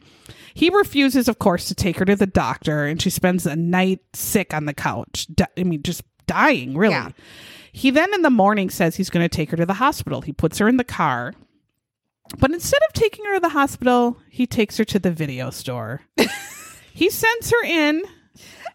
He 0.53 0.69
refuses, 0.69 1.27
of 1.27 1.39
course, 1.39 1.67
to 1.67 1.75
take 1.75 1.97
her 1.97 2.05
to 2.05 2.15
the 2.15 2.27
doctor, 2.27 2.85
and 2.85 3.01
she 3.01 3.09
spends 3.09 3.45
a 3.45 3.55
night 3.55 3.99
sick 4.13 4.53
on 4.53 4.65
the 4.65 4.73
couch. 4.73 5.27
Di- 5.33 5.45
I 5.57 5.63
mean, 5.63 5.81
just 5.83 6.03
dying, 6.27 6.77
really. 6.77 6.93
Yeah. 6.93 7.09
He 7.71 7.89
then 7.89 8.13
in 8.13 8.21
the 8.21 8.29
morning 8.29 8.69
says 8.69 8.95
he's 8.97 9.09
going 9.09 9.23
to 9.27 9.33
take 9.33 9.51
her 9.51 9.57
to 9.57 9.65
the 9.65 9.75
hospital. 9.75 10.21
He 10.21 10.33
puts 10.33 10.57
her 10.57 10.67
in 10.67 10.77
the 10.77 10.83
car. 10.83 11.33
But 12.37 12.51
instead 12.51 12.81
of 12.87 12.93
taking 12.93 13.25
her 13.25 13.35
to 13.35 13.39
the 13.39 13.49
hospital, 13.49 14.17
he 14.29 14.45
takes 14.47 14.77
her 14.77 14.85
to 14.85 14.99
the 14.99 15.11
video 15.11 15.49
store. 15.51 16.01
he 16.93 17.09
sends 17.09 17.49
her 17.49 17.63
in. 17.65 18.03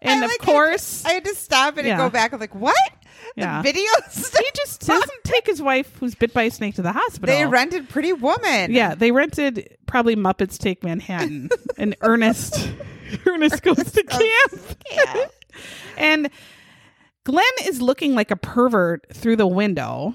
And 0.02 0.20
I 0.22 0.24
of 0.24 0.30
like 0.30 0.40
had- 0.40 0.46
course, 0.46 1.04
I 1.04 1.12
had 1.12 1.24
to 1.24 1.34
stop 1.34 1.76
and 1.78 1.86
Yeah. 1.86 1.96
go 1.96 2.10
back. 2.10 2.32
I'm 2.32 2.40
like, 2.40 2.54
what? 2.54 2.76
Yeah. 3.36 3.58
The 3.60 3.68
video 3.68 3.90
stuff? 4.08 4.40
he 4.40 4.50
just 4.56 4.80
doesn't 4.86 5.24
take 5.24 5.46
his 5.46 5.60
wife 5.60 5.94
who's 5.98 6.14
bit 6.14 6.32
by 6.32 6.44
a 6.44 6.50
snake 6.50 6.74
to 6.76 6.82
the 6.82 6.92
hospital. 6.92 7.34
They 7.34 7.44
rented 7.46 7.88
Pretty 7.88 8.12
Woman. 8.12 8.72
Yeah, 8.72 8.94
they 8.94 9.10
rented 9.12 9.76
probably 9.86 10.16
Muppets 10.16 10.58
Take 10.58 10.82
Manhattan, 10.82 11.50
and 11.78 11.94
Ernest 12.00 12.70
Ernest 13.26 13.62
goes 13.62 13.92
to 13.92 14.02
camp. 14.02 15.32
and 15.96 16.30
Glenn 17.24 17.44
is 17.64 17.82
looking 17.82 18.14
like 18.14 18.30
a 18.30 18.36
pervert 18.36 19.06
through 19.12 19.36
the 19.36 19.46
window 19.46 20.14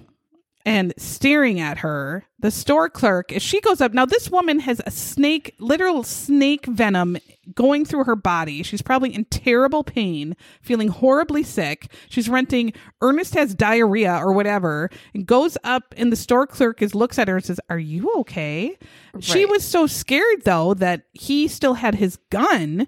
and 0.66 0.94
staring 0.98 1.60
at 1.60 1.80
her. 1.80 2.26
The 2.40 2.52
store 2.52 2.90
clerk, 2.90 3.32
as 3.32 3.42
she 3.42 3.62
goes 3.62 3.82
up, 3.82 3.94
now 3.94 4.06
this 4.06 4.30
woman 4.32 4.60
has 4.60 4.82
a 4.86 4.92
snake, 4.92 5.54
literal 5.60 6.04
snake 6.04 6.66
venom 6.66 7.18
going 7.54 7.86
through 7.86 8.06
her 8.06 8.16
body. 8.16 8.64
She's 8.64 8.82
probably 8.82 9.14
in 9.14 9.26
terrible 9.26 9.84
pain, 9.84 10.36
feeling 10.62 10.88
horribly 10.88 11.44
sick. 11.44 11.92
She's 12.10 12.30
renting, 12.30 12.74
Ernest 13.02 13.36
has 13.36 13.54
diarrhea 13.54 14.16
or 14.16 14.34
whatever, 14.34 14.90
and 15.14 15.26
goes 15.26 15.58
up, 15.64 15.94
and 15.98 16.12
the 16.12 16.16
store 16.16 16.48
clerk 16.48 16.82
is 16.82 16.96
looks 16.96 17.20
at 17.20 17.28
her 17.28 17.36
and 17.36 17.46
says, 17.46 17.60
Are 17.70 17.80
you 17.80 18.12
okay? 18.20 18.78
She 19.20 19.46
was 19.46 19.64
so 19.64 19.86
scared 19.88 20.44
though 20.44 20.74
that 20.76 21.04
he 21.14 21.48
still 21.48 21.76
had 21.76 21.96
his 21.96 22.18
gun. 22.32 22.88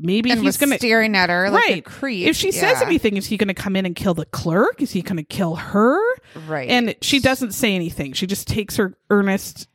Maybe 0.00 0.30
And 0.30 0.40
he's 0.40 0.56
gonna 0.56 0.76
staring 0.76 1.16
at 1.16 1.28
her 1.28 1.50
like 1.50 1.66
right. 1.66 1.78
a 1.78 1.82
creep. 1.82 2.28
If 2.28 2.36
she 2.36 2.52
says 2.52 2.80
anything, 2.82 3.16
is 3.16 3.26
he 3.26 3.36
going 3.36 3.48
to 3.48 3.54
come 3.54 3.74
in 3.74 3.84
and 3.84 3.96
kill 3.96 4.14
the 4.14 4.26
clerk? 4.26 4.80
Is 4.80 4.92
he 4.92 5.02
going 5.02 5.16
to 5.16 5.24
kill 5.24 5.56
her? 5.56 6.00
Right. 6.46 6.68
And 6.68 6.94
she 7.02 7.18
doesn't 7.18 7.52
say 7.52 7.74
anything. 7.74 8.12
She 8.12 8.26
just 8.26 8.46
takes 8.46 8.76
her 8.76 8.96
Ernest, 9.10 9.68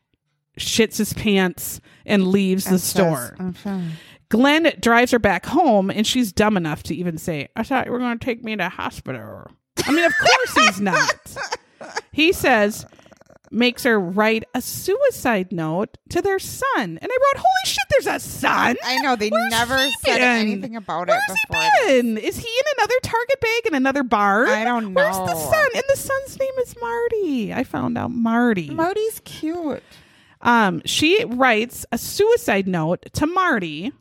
shits 0.57 0.97
his 0.97 1.11
pants, 1.13 1.82
and 2.05 2.28
leaves 2.30 2.63
the 2.63 2.80
says, 2.80 2.84
store. 2.84 3.38
Glenn 4.30 4.71
drives 4.80 5.11
her 5.11 5.19
back 5.19 5.45
home, 5.45 5.91
and 5.91 6.07
she's 6.07 6.32
dumb 6.32 6.55
enough 6.57 6.84
to 6.84 6.95
even 6.95 7.17
say, 7.17 7.49
"I 7.55 7.63
thought 7.63 7.86
you 7.86 7.91
were 7.91 7.99
going 7.99 8.17
to 8.17 8.26
take 8.26 8.43
me 8.43 8.55
to 8.55 8.69
hospital." 8.69 9.51
I 9.86 9.91
mean, 9.91 10.05
of 10.05 10.13
course 10.17 10.65
he's 10.65 10.82
not. 10.82 11.15
He 12.13 12.32
says, 12.32 12.86
makes 13.53 13.83
her 13.83 13.99
write 13.99 14.43
a 14.53 14.61
suicide 14.61 15.51
note 15.51 15.97
to 16.09 16.21
their 16.21 16.39
son, 16.39 16.65
and 16.77 16.99
I 17.03 17.05
wrote, 17.07 17.37
"Holy 17.37 17.65
shit, 17.65 17.83
there's 17.89 18.07
a 18.07 18.19
son!" 18.19 18.75
I 18.83 18.97
know 19.01 19.15
they 19.15 19.29
Where's 19.29 19.51
never 19.51 19.77
said 20.03 20.17
been? 20.17 20.21
anything 20.47 20.75
about 20.75 21.07
Where's 21.07 21.21
it 21.29 21.37
before. 21.49 21.61
he 21.61 21.91
been? 22.01 22.17
Is 22.17 22.37
he 22.37 22.47
in 22.47 22.65
another 22.77 22.95
Target 23.03 23.39
bag 23.41 23.65
in 23.67 23.75
another 23.75 24.03
bar? 24.03 24.47
I 24.47 24.63
don't 24.63 24.93
know. 24.93 25.01
Where's 25.01 25.17
the 25.17 25.35
son? 25.35 25.67
And 25.75 25.83
the 25.89 25.97
son's 25.97 26.39
name 26.39 26.53
is 26.63 26.75
Marty. 26.81 27.53
I 27.53 27.63
found 27.63 27.97
out 27.97 28.11
Marty. 28.11 28.69
Marty's 28.71 29.21
cute. 29.23 29.83
um, 30.41 30.81
she 30.85 31.23
writes 31.25 31.85
a 31.91 31.97
suicide 31.97 32.67
note 32.67 33.05
to 33.13 33.25
Marty, 33.27 33.91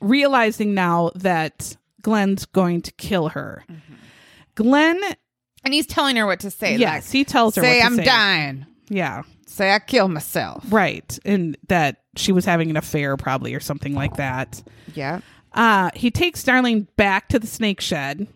realizing 0.00 0.74
now 0.74 1.10
that 1.14 1.76
Glenn's 2.02 2.44
going 2.46 2.82
to 2.82 2.92
kill 2.92 3.28
her. 3.30 3.64
Mm-hmm. 3.70 3.94
Glenn, 4.54 5.00
And 5.64 5.72
he's 5.74 5.86
telling 5.86 6.16
her 6.16 6.26
what 6.26 6.40
to 6.40 6.50
say. 6.50 6.76
yes, 6.76 7.06
like, 7.06 7.12
he 7.12 7.24
tells 7.24 7.56
her 7.56 7.62
say 7.62 7.78
what 7.78 7.80
to 7.80 7.86
I'm 7.86 7.96
say. 7.96 8.04
dying. 8.04 8.66
Yeah, 8.88 9.22
Say 9.46 9.72
I 9.72 9.78
kill 9.78 10.08
myself. 10.08 10.64
right, 10.70 11.18
and 11.24 11.56
that 11.68 12.02
she 12.16 12.32
was 12.32 12.44
having 12.44 12.70
an 12.70 12.76
affair, 12.76 13.16
probably, 13.16 13.54
or 13.54 13.60
something 13.60 13.94
like 13.94 14.16
that. 14.16 14.62
Yeah. 14.94 15.20
uh, 15.52 15.90
he 15.94 16.10
takes 16.10 16.42
Darlene 16.44 16.86
back 16.96 17.28
to 17.30 17.38
the 17.38 17.46
snake 17.46 17.80
shed 17.80 18.26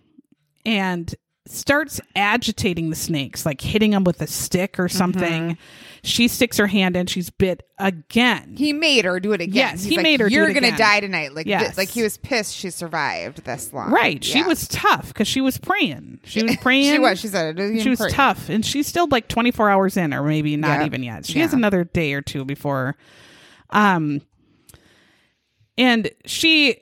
and 0.64 1.14
starts 1.51 2.01
agitating 2.16 2.90
the 2.90 2.96
snakes, 2.96 3.44
like 3.46 3.61
hitting 3.61 3.90
them 3.92 4.05
with 4.05 4.20
a 4.22 4.26
stick 4.26 4.78
or 4.78 4.88
something. 4.88 5.57
She 6.05 6.28
sticks 6.28 6.57
her 6.59 6.68
hand 6.68 6.96
in, 6.96 7.07
she's 7.07 7.28
bit 7.28 7.64
again. 7.78 8.55
He 8.57 8.72
made 8.72 9.05
her 9.05 9.18
do 9.18 9.32
it 9.32 9.40
again. 9.40 9.55
Yes, 9.57 9.80
He's 9.82 9.90
he 9.90 9.96
like, 9.96 10.03
made 10.05 10.20
her 10.20 10.28
do 10.28 10.34
You're 10.36 10.53
gonna 10.53 10.68
again." 10.68 10.78
die 10.78 11.01
tonight. 11.01 11.34
Like, 11.34 11.46
Yes. 11.46 11.76
like 11.76 11.88
he 11.88 12.03
was 12.03 12.16
pissed 12.18 12.55
she 12.55 12.70
survived 12.70 13.44
this 13.44 13.72
long. 13.72 13.90
right. 13.90 14.22
She 14.22 14.38
Yeah. 14.38 14.46
was 14.46 14.68
tough 14.68 15.09
because 15.09 15.26
she 15.26 15.40
was 15.40 15.59
praying. 15.59 16.20
She 16.24 16.42
was 16.44 16.57
praying. 16.61 16.92
She 16.92 16.99
was. 17.01 17.18
She 17.18 17.26
said 17.28 17.59
it. 17.59 17.80
she 17.82 17.88
was 17.90 17.99
tough. 18.11 18.49
And 18.49 18.64
she's 18.64 18.86
still 18.86 19.09
like 19.09 19.26
24 19.28 19.68
hours 19.70 19.96
in, 19.96 20.14
or 20.14 20.22
maybe 20.22 20.57
not 20.57 20.80
Yeah. 20.80 20.86
even 20.86 21.03
yet. 21.03 21.26
She 21.26 21.40
has 21.40 21.53
another 21.53 21.82
day 21.84 22.12
or 22.14 22.22
two 22.22 22.44
before. 22.44 22.96
Um, 23.70 24.22
and 25.76 26.11
she, 26.24 26.76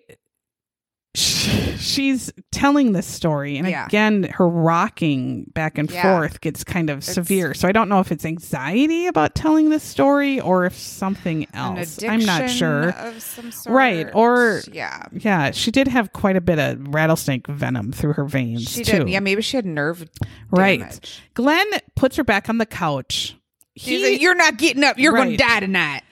she's 1.19 2.31
telling 2.53 2.93
this 2.93 3.07
story 3.07 3.57
and 3.57 3.67
Yeah. 3.69 3.87
again 3.87 4.25
her 4.35 4.47
rocking 4.49 5.45
back 5.55 5.79
and 5.79 5.91
Yeah. 5.91 6.03
forth 6.03 6.41
gets 6.41 6.63
kind 6.65 6.91
of 6.91 7.03
severe 7.03 7.55
so 7.55 7.67
i 7.69 7.73
don't 7.73 7.89
know 7.89 8.01
if 8.01 8.13
it's 8.13 8.25
anxiety 8.25 9.07
about 9.07 9.35
telling 9.35 9.71
this 9.71 9.83
story 9.83 10.41
or 10.41 10.65
if 10.67 10.77
something 10.77 11.47
else 11.55 12.03
i'm 12.05 12.25
not 12.25 12.51
sure 12.51 12.91
Of 12.91 13.23
some 13.23 13.51
sort. 13.51 13.75
Right, 13.75 14.09
or- 14.15 14.63
yeah. 14.73 15.05
yeah 15.13 15.51
she 15.53 15.71
did 15.71 15.89
have 15.89 16.13
quite 16.13 16.37
a 16.37 16.41
bit 16.41 16.59
of 16.59 16.95
rattlesnake 16.95 17.47
venom 17.47 17.93
through 17.93 18.15
her 18.15 18.25
veins 18.25 18.71
She 18.71 18.85
too 18.85 18.99
did. 19.01 19.09
Yeah, 19.09 19.21
maybe 19.21 19.43
she 19.43 19.57
had 19.57 19.67
nerve 19.67 20.09
right 20.51 20.81
damage. 20.81 21.23
glenn 21.35 21.67
puts 21.95 22.17
her 22.17 22.25
back 22.25 22.49
on 22.49 22.59
the 22.59 22.67
couch 22.67 23.37
he, 23.79 24.03
like, 24.13 24.23
You're 24.23 24.35
not 24.35 24.57
getting 24.57 24.83
up. 24.85 24.99
You're 24.99 25.13
gonna 25.13 25.37
die 25.37 25.61
tonight. 25.61 26.03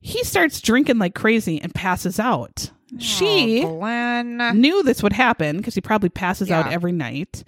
he 0.00 0.22
starts 0.24 0.60
drinking 0.60 0.98
like 0.98 1.14
crazy 1.14 1.60
and 1.60 1.72
passes 1.74 2.18
out 2.20 2.70
she 2.98 3.62
Oh, 3.64 3.78
Glenn. 3.78 4.38
knew 4.60 4.82
this 4.82 5.02
would 5.02 5.12
happen 5.12 5.56
because 5.58 5.74
he 5.74 5.80
probably 5.80 6.08
passes 6.08 6.50
out 6.50 6.72
every 6.72 6.92
night. 6.92 7.42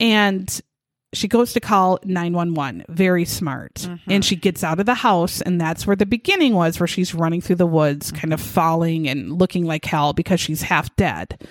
And 0.00 0.60
she 1.14 1.28
goes 1.28 1.52
to 1.52 1.60
call 1.60 1.98
911. 2.04 2.86
Very 2.88 3.24
smart. 3.24 3.74
Mm-hmm. 3.74 4.10
And 4.10 4.24
she 4.24 4.34
gets 4.34 4.64
out 4.64 4.80
of 4.80 4.86
the 4.86 4.94
house. 4.94 5.40
And 5.42 5.60
that's 5.60 5.86
where 5.86 5.94
the 5.96 6.06
beginning 6.06 6.54
was, 6.54 6.80
where 6.80 6.86
she's 6.86 7.14
running 7.14 7.40
through 7.40 7.56
the 7.56 7.66
woods, 7.66 8.10
kind 8.10 8.32
of 8.32 8.40
Mm-hmm. 8.40 8.48
falling 8.50 9.08
and 9.08 9.38
looking 9.38 9.64
like 9.66 9.84
hell 9.84 10.12
because 10.14 10.40
she's 10.40 10.62
half 10.62 10.94
dead. 10.96 11.46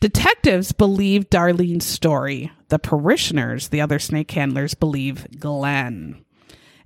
Detectives 0.00 0.72
believe 0.72 1.30
Darlene's 1.30 1.84
story. 1.86 2.50
The 2.68 2.78
parishioners, 2.80 3.68
the 3.68 3.80
other 3.80 3.98
snake 4.00 4.30
handlers, 4.32 4.74
believe 4.74 5.26
Glenn. 5.38 6.24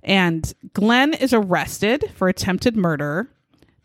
And 0.03 0.53
Glenn 0.73 1.13
is 1.15 1.33
arrested 1.33 2.11
for 2.15 2.27
attempted 2.27 2.77
murder. 2.77 3.29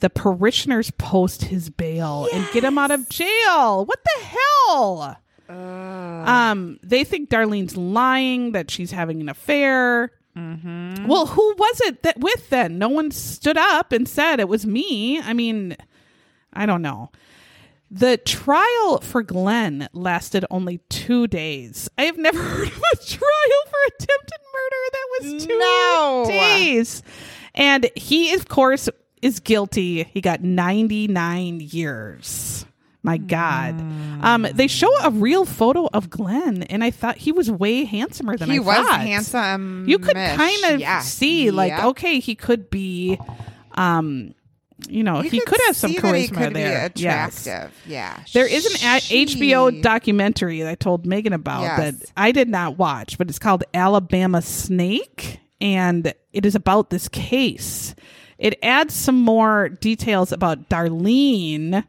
The 0.03 0.11
parishioners 0.11 0.91
post 0.91 1.45
his 1.45 1.71
bail 1.71 2.27
and 2.35 2.45
get 2.53 2.65
him 2.65 2.77
out 2.77 2.91
of 2.91 3.09
jail. 3.09 3.87
What 3.87 4.01
the 4.05 4.25
hell? 4.25 5.17
Um, 5.49 6.81
they 6.83 7.05
think 7.05 7.29
Darlene's 7.31 7.77
lying 7.77 8.51
that 8.51 8.69
she's 8.69 8.91
having 8.91 9.21
an 9.21 9.29
affair. 9.29 10.11
Well, 10.35 11.27
who 11.27 11.55
was 11.57 11.81
it 11.83 12.03
that 12.03 12.19
with 12.19 12.51
then? 12.51 12.79
No 12.79 12.89
one 12.89 13.13
stood 13.13 13.57
up 13.57 13.93
and 13.93 14.09
said 14.09 14.41
it 14.41 14.49
was 14.49 14.67
me. 14.67 15.21
I 15.21 15.35
mean, 15.35 15.77
I 16.53 16.67
don't 16.67 16.83
know. 16.83 17.11
The 17.91 18.17
trial 18.17 18.99
for 19.03 19.23
Glenn 19.23 19.89
lasted 19.93 20.45
only 20.51 20.79
two 20.89 21.29
days. 21.29 21.89
I 21.97 22.03
have 22.07 22.19
never 22.19 22.39
heard 22.43 22.67
of 22.69 22.83
a 22.93 22.97
trial 22.97 23.63
for 23.67 23.79
attempted 23.87 24.41
murder 24.53 24.83
that 24.93 25.09
was 25.21 25.47
two 25.47 25.59
No. 25.59 26.25
days. 26.27 27.03
And 27.55 27.91
he, 27.95 28.33
of 28.35 28.49
course, 28.49 28.89
is 29.23 29.41
guilty. 29.41 30.05
He 30.05 30.21
got 30.21 30.43
99 30.43 31.61
years. 31.61 32.67
My 33.05 33.17
God. 33.17 33.81
Um, 34.23 34.47
they 34.55 34.69
show 34.69 34.89
a 35.03 35.11
real 35.11 35.45
photo 35.45 35.89
of 35.93 36.09
Glenn, 36.09 36.63
and 36.65 36.85
I 36.85 36.91
thought 36.93 37.17
he 37.17 37.33
was 37.33 37.51
way 37.51 37.85
handsomer 37.85 38.37
than 38.37 38.49
he 38.49 38.59
I 38.59 38.61
was 38.61 38.77
thought. 38.77 39.01
handsome. 39.01 39.87
You 39.89 39.99
could 39.99 40.15
kind 40.15 40.65
of 40.67 40.81
yeah. 40.81 41.01
see, 41.01 41.51
like, 41.51 41.73
okay, 41.83 42.21
he 42.21 42.37
could 42.37 42.71
be, 42.71 43.19
um, 43.73 44.35
you 44.89 45.03
know, 45.03 45.21
You 45.21 45.31
he 45.31 45.41
could 45.41 45.61
have 45.67 45.77
some 45.77 45.93
charisma 45.95 46.37
could 46.45 46.55
there. 46.55 46.91
Be 46.91 47.03
Yes. 47.03 47.49
Yeah. 47.89 48.21
There 48.33 48.47
is 48.47 48.67
an 48.67 48.89
a- 48.89 49.27
HBO 49.27 49.83
documentary 49.83 50.61
that 50.63 50.71
I 50.71 50.75
told 50.77 51.05
Megan 51.05 51.33
about 51.33 51.63
Yes. 51.63 51.79
that 51.79 52.13
I 52.17 52.31
did 52.31 52.49
not 52.49 52.79
watch, 52.79 53.19
but 53.19 53.29
it's 53.29 53.39
called 53.41 53.65
Alabama 53.75 54.43
Snake, 54.43 55.41
and 55.61 56.13
it 56.33 56.47
is 56.47 56.55
about 56.55 56.91
this 56.91 57.09
case. 57.09 57.97
It 58.43 58.59
adds 58.63 58.93
some 58.93 59.21
more 59.21 59.69
details 59.69 60.33
about 60.33 60.69
Darlene, 60.69 61.85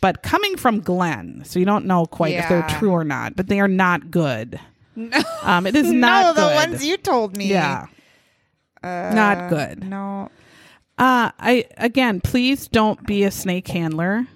but 0.00 0.22
coming 0.22 0.56
from 0.56 0.80
Glenn, 0.80 1.42
so 1.44 1.58
you 1.58 1.66
don't 1.66 1.84
know 1.84 2.06
quite 2.06 2.32
if 2.34 2.48
they're 2.48 2.66
true 2.78 2.92
or 2.92 3.04
not. 3.04 3.36
But 3.36 3.48
they 3.48 3.60
are 3.60 3.68
not 3.68 4.10
good. 4.10 4.58
No, 4.96 5.20
Um, 5.42 5.66
it 5.66 5.76
is 5.76 5.86
no, 5.92 5.98
not 5.98 6.34
the 6.34 6.42
good. 6.48 6.54
ones 6.54 6.84
you 6.84 6.96
told 6.96 7.36
me. 7.36 7.46
yeah, 7.48 7.86
Uh, 8.82 9.12
not 9.14 9.50
good. 9.50 9.84
No. 9.84 10.30
Uh, 10.96 11.30
I 11.38 11.66
again, 11.76 12.20
please 12.20 12.66
don't 12.68 13.06
be 13.06 13.22
a 13.24 13.30
snake 13.30 13.68
handler. 13.68 14.26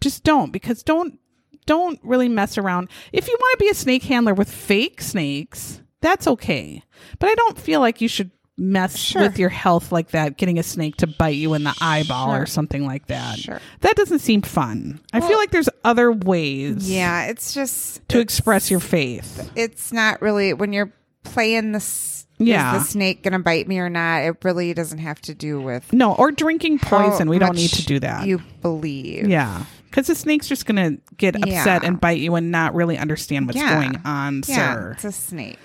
Just 0.00 0.24
don't 0.24 0.52
because 0.52 0.82
don't 0.82 1.18
don't 1.66 1.98
really 2.04 2.28
mess 2.28 2.56
around. 2.56 2.88
If 3.12 3.26
you 3.26 3.36
want 3.38 3.58
to 3.58 3.64
be 3.64 3.68
a 3.70 3.74
snake 3.74 4.04
handler 4.04 4.32
with 4.34 4.50
fake 4.50 5.00
snakes, 5.00 5.80
that's 6.00 6.26
okay. 6.28 6.82
But 7.18 7.28
I 7.30 7.34
don't 7.34 7.58
feel 7.58 7.80
like 7.80 8.00
you 8.00 8.08
should 8.08 8.30
mess 8.58 8.96
Sure. 8.96 9.22
with 9.22 9.38
your 9.38 9.48
health 9.50 9.92
like 9.92 10.10
that, 10.12 10.36
getting 10.38 10.58
a 10.58 10.62
snake 10.62 10.96
to 10.96 11.06
bite 11.06 11.36
you 11.36 11.52
in 11.54 11.64
the 11.64 11.74
eyeball 11.80 12.34
or 12.34 12.46
something 12.46 12.86
like 12.86 13.06
that. 13.08 13.38
Sure. 13.38 13.60
That 13.82 13.96
doesn't 13.96 14.20
seem 14.20 14.42
fun. 14.42 15.00
I 15.12 15.20
feel 15.20 15.36
like 15.36 15.50
there's 15.50 15.68
other 15.84 16.10
ways 16.10 16.90
Yeah, 16.90 17.24
it's 17.26 17.52
just 17.52 17.96
to 18.08 18.18
it's- 18.18 18.22
express 18.22 18.70
your 18.70 18.80
faith. 18.80 19.50
It's 19.54 19.92
not 19.92 20.22
really 20.22 20.52
when 20.54 20.72
you're 20.72 20.92
playing 21.24 21.72
this. 21.72 22.14
Yeah. 22.38 22.76
is 22.76 22.82
the 22.84 22.90
snake 22.90 23.22
gonna 23.22 23.38
bite 23.38 23.66
me 23.66 23.78
or 23.78 23.88
not? 23.88 24.18
It 24.24 24.36
really 24.44 24.74
doesn't 24.74 24.98
have 24.98 25.18
to 25.22 25.34
do 25.34 25.58
with 25.58 25.90
No, 25.92 26.12
or 26.14 26.30
drinking 26.32 26.80
poison. 26.80 27.30
We 27.30 27.38
don't 27.38 27.56
need 27.56 27.70
to 27.70 27.86
do 27.86 27.98
that. 28.00 28.26
You 28.26 28.42
believe? 28.60 29.26
Yeah. 29.26 29.64
Because 29.88 30.08
the 30.08 30.14
snake's 30.14 30.46
just 30.46 30.66
going 30.66 30.76
to 30.76 31.00
get 31.16 31.34
upset 31.36 31.50
Yeah. 31.82 31.88
and 31.88 31.98
bite 31.98 32.18
you 32.18 32.34
and 32.34 32.50
not 32.50 32.74
really 32.74 32.98
understand 32.98 33.46
what's 33.46 33.56
Yeah. 33.58 33.72
going 33.80 33.98
on, 34.04 34.42
Yeah, 34.46 34.74
sir. 34.74 34.90
it's 34.96 35.04
a 35.06 35.12
snake. 35.12 35.58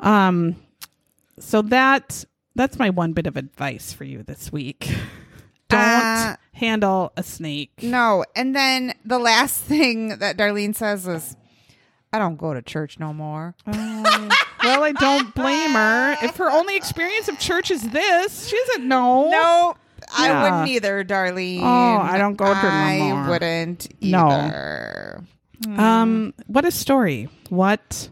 Um, 0.00 0.56
so 1.38 1.62
that 1.62 2.24
that's 2.54 2.78
my 2.78 2.90
one 2.90 3.12
bit 3.12 3.26
of 3.26 3.36
advice 3.36 3.92
for 3.92 4.04
you 4.04 4.22
this 4.22 4.52
week. 4.52 4.94
Don't 5.68 5.80
Uh, 5.80 6.36
handle 6.52 7.12
a 7.16 7.22
snake. 7.22 7.72
No, 7.82 8.24
and 8.36 8.54
then 8.54 8.92
the 9.04 9.18
last 9.18 9.58
thing 9.62 10.18
that 10.18 10.36
Darlene 10.36 10.74
says 10.76 11.06
is, 11.08 11.34
"I 12.12 12.18
don't 12.18 12.36
go 12.36 12.52
to 12.52 12.60
church 12.60 12.98
no 12.98 13.14
more." 13.14 13.54
Um, 13.66 14.30
well, 14.62 14.82
I 14.82 14.92
don't 14.92 15.34
blame 15.34 15.70
her. 15.70 16.16
If 16.22 16.36
her 16.36 16.50
only 16.50 16.76
experience 16.76 17.28
of 17.28 17.38
church 17.38 17.70
is 17.70 17.88
this, 17.88 18.48
she 18.48 18.56
doesn't 18.66 18.86
know. 18.86 19.30
No, 19.30 19.74
I 20.14 20.28
Yeah. 20.28 20.42
wouldn't 20.42 20.68
either, 20.68 21.02
Darlene. 21.04 21.62
Oh, 21.62 21.98
I 22.02 22.18
don't 22.18 22.34
go 22.36 22.52
to 22.52 22.52
no 22.52 22.68
I 22.68 23.28
wouldn't 23.30 23.88
No. 24.02 24.28
either. 24.28 25.24
Um, 25.78 26.34
what 26.48 26.66
a 26.66 26.70
story. 26.70 27.28
What 27.48 28.10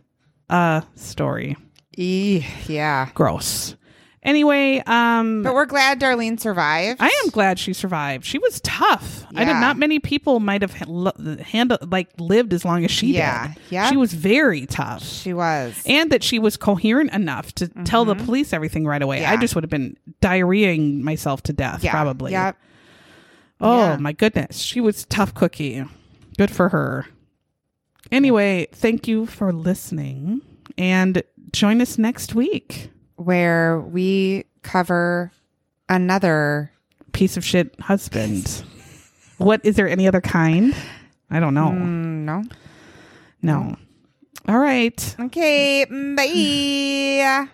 a 0.48 0.82
story. 0.94 1.56
E- 2.00 2.44
yeah. 2.66 3.10
Gross. 3.14 3.76
Anyway, 4.22 4.82
um, 4.86 5.42
But 5.42 5.54
we're 5.54 5.64
glad 5.64 5.98
Darlene 5.98 6.38
survived. 6.38 7.00
I 7.00 7.08
am 7.24 7.30
glad 7.30 7.58
she 7.58 7.72
survived. 7.72 8.26
She 8.26 8.38
was 8.38 8.60
tough. 8.60 9.24
I 9.34 9.44
did 9.46 9.52
Yeah. 9.52 9.60
not 9.60 9.78
many 9.78 9.98
people 9.98 10.40
might 10.40 10.60
have 10.60 10.74
handled 10.74 11.90
like 11.90 12.08
lived 12.18 12.52
as 12.52 12.62
long 12.64 12.84
as 12.84 12.90
she 12.90 13.14
Yeah. 13.14 13.48
did. 13.48 13.56
Yep. 13.70 13.88
She 13.90 13.96
was 13.96 14.12
very 14.12 14.66
tough. 14.66 15.02
She 15.02 15.32
was. 15.32 15.82
And 15.86 16.10
that 16.10 16.22
she 16.22 16.38
was 16.38 16.58
coherent 16.58 17.12
enough 17.14 17.54
to 17.54 17.68
tell 17.84 18.04
the 18.04 18.14
police 18.14 18.52
everything 18.52 18.84
right 18.86 19.00
away. 19.00 19.18
I 19.18 19.22
Mm-hmm. 19.22 19.32
Yeah. 19.36 19.40
just 19.40 19.54
would 19.54 19.64
have 19.64 19.70
been 19.70 19.96
diarrheaing 20.20 21.00
myself 21.00 21.42
to 21.44 21.54
death, 21.54 21.82
yeah. 21.82 21.90
probably. 21.92 22.32
Yep. 22.32 22.56
Oh 23.62 23.78
Yeah. 23.92 23.96
my 23.96 24.12
goodness. 24.12 24.58
She 24.58 24.82
was 24.82 25.06
tough 25.06 25.32
cookie. 25.32 25.82
Good 26.36 26.50
for 26.50 26.68
her. 26.70 27.06
Anyway, 28.12 28.68
thank 28.72 29.08
you 29.08 29.24
for 29.24 29.50
listening 29.52 30.42
and 30.76 31.22
join 31.52 31.80
us 31.80 31.98
next 31.98 32.34
week. 32.34 32.90
Where 33.16 33.80
we 33.80 34.44
cover 34.62 35.32
another. 35.88 36.72
Piece 37.12 37.36
of 37.36 37.44
shit 37.44 37.78
husband. 37.80 38.64
what 39.38 39.60
is 39.64 39.76
there 39.76 39.88
any 39.88 40.06
other 40.06 40.20
kind? 40.20 40.74
I 41.30 41.40
don't 41.40 41.54
know. 41.54 41.68
Mm, 41.68 42.24
no. 42.24 42.44
No. 43.42 43.76
All 44.48 44.58
right. 44.58 45.16
Okay. 45.20 45.84
Bye. 45.84 47.48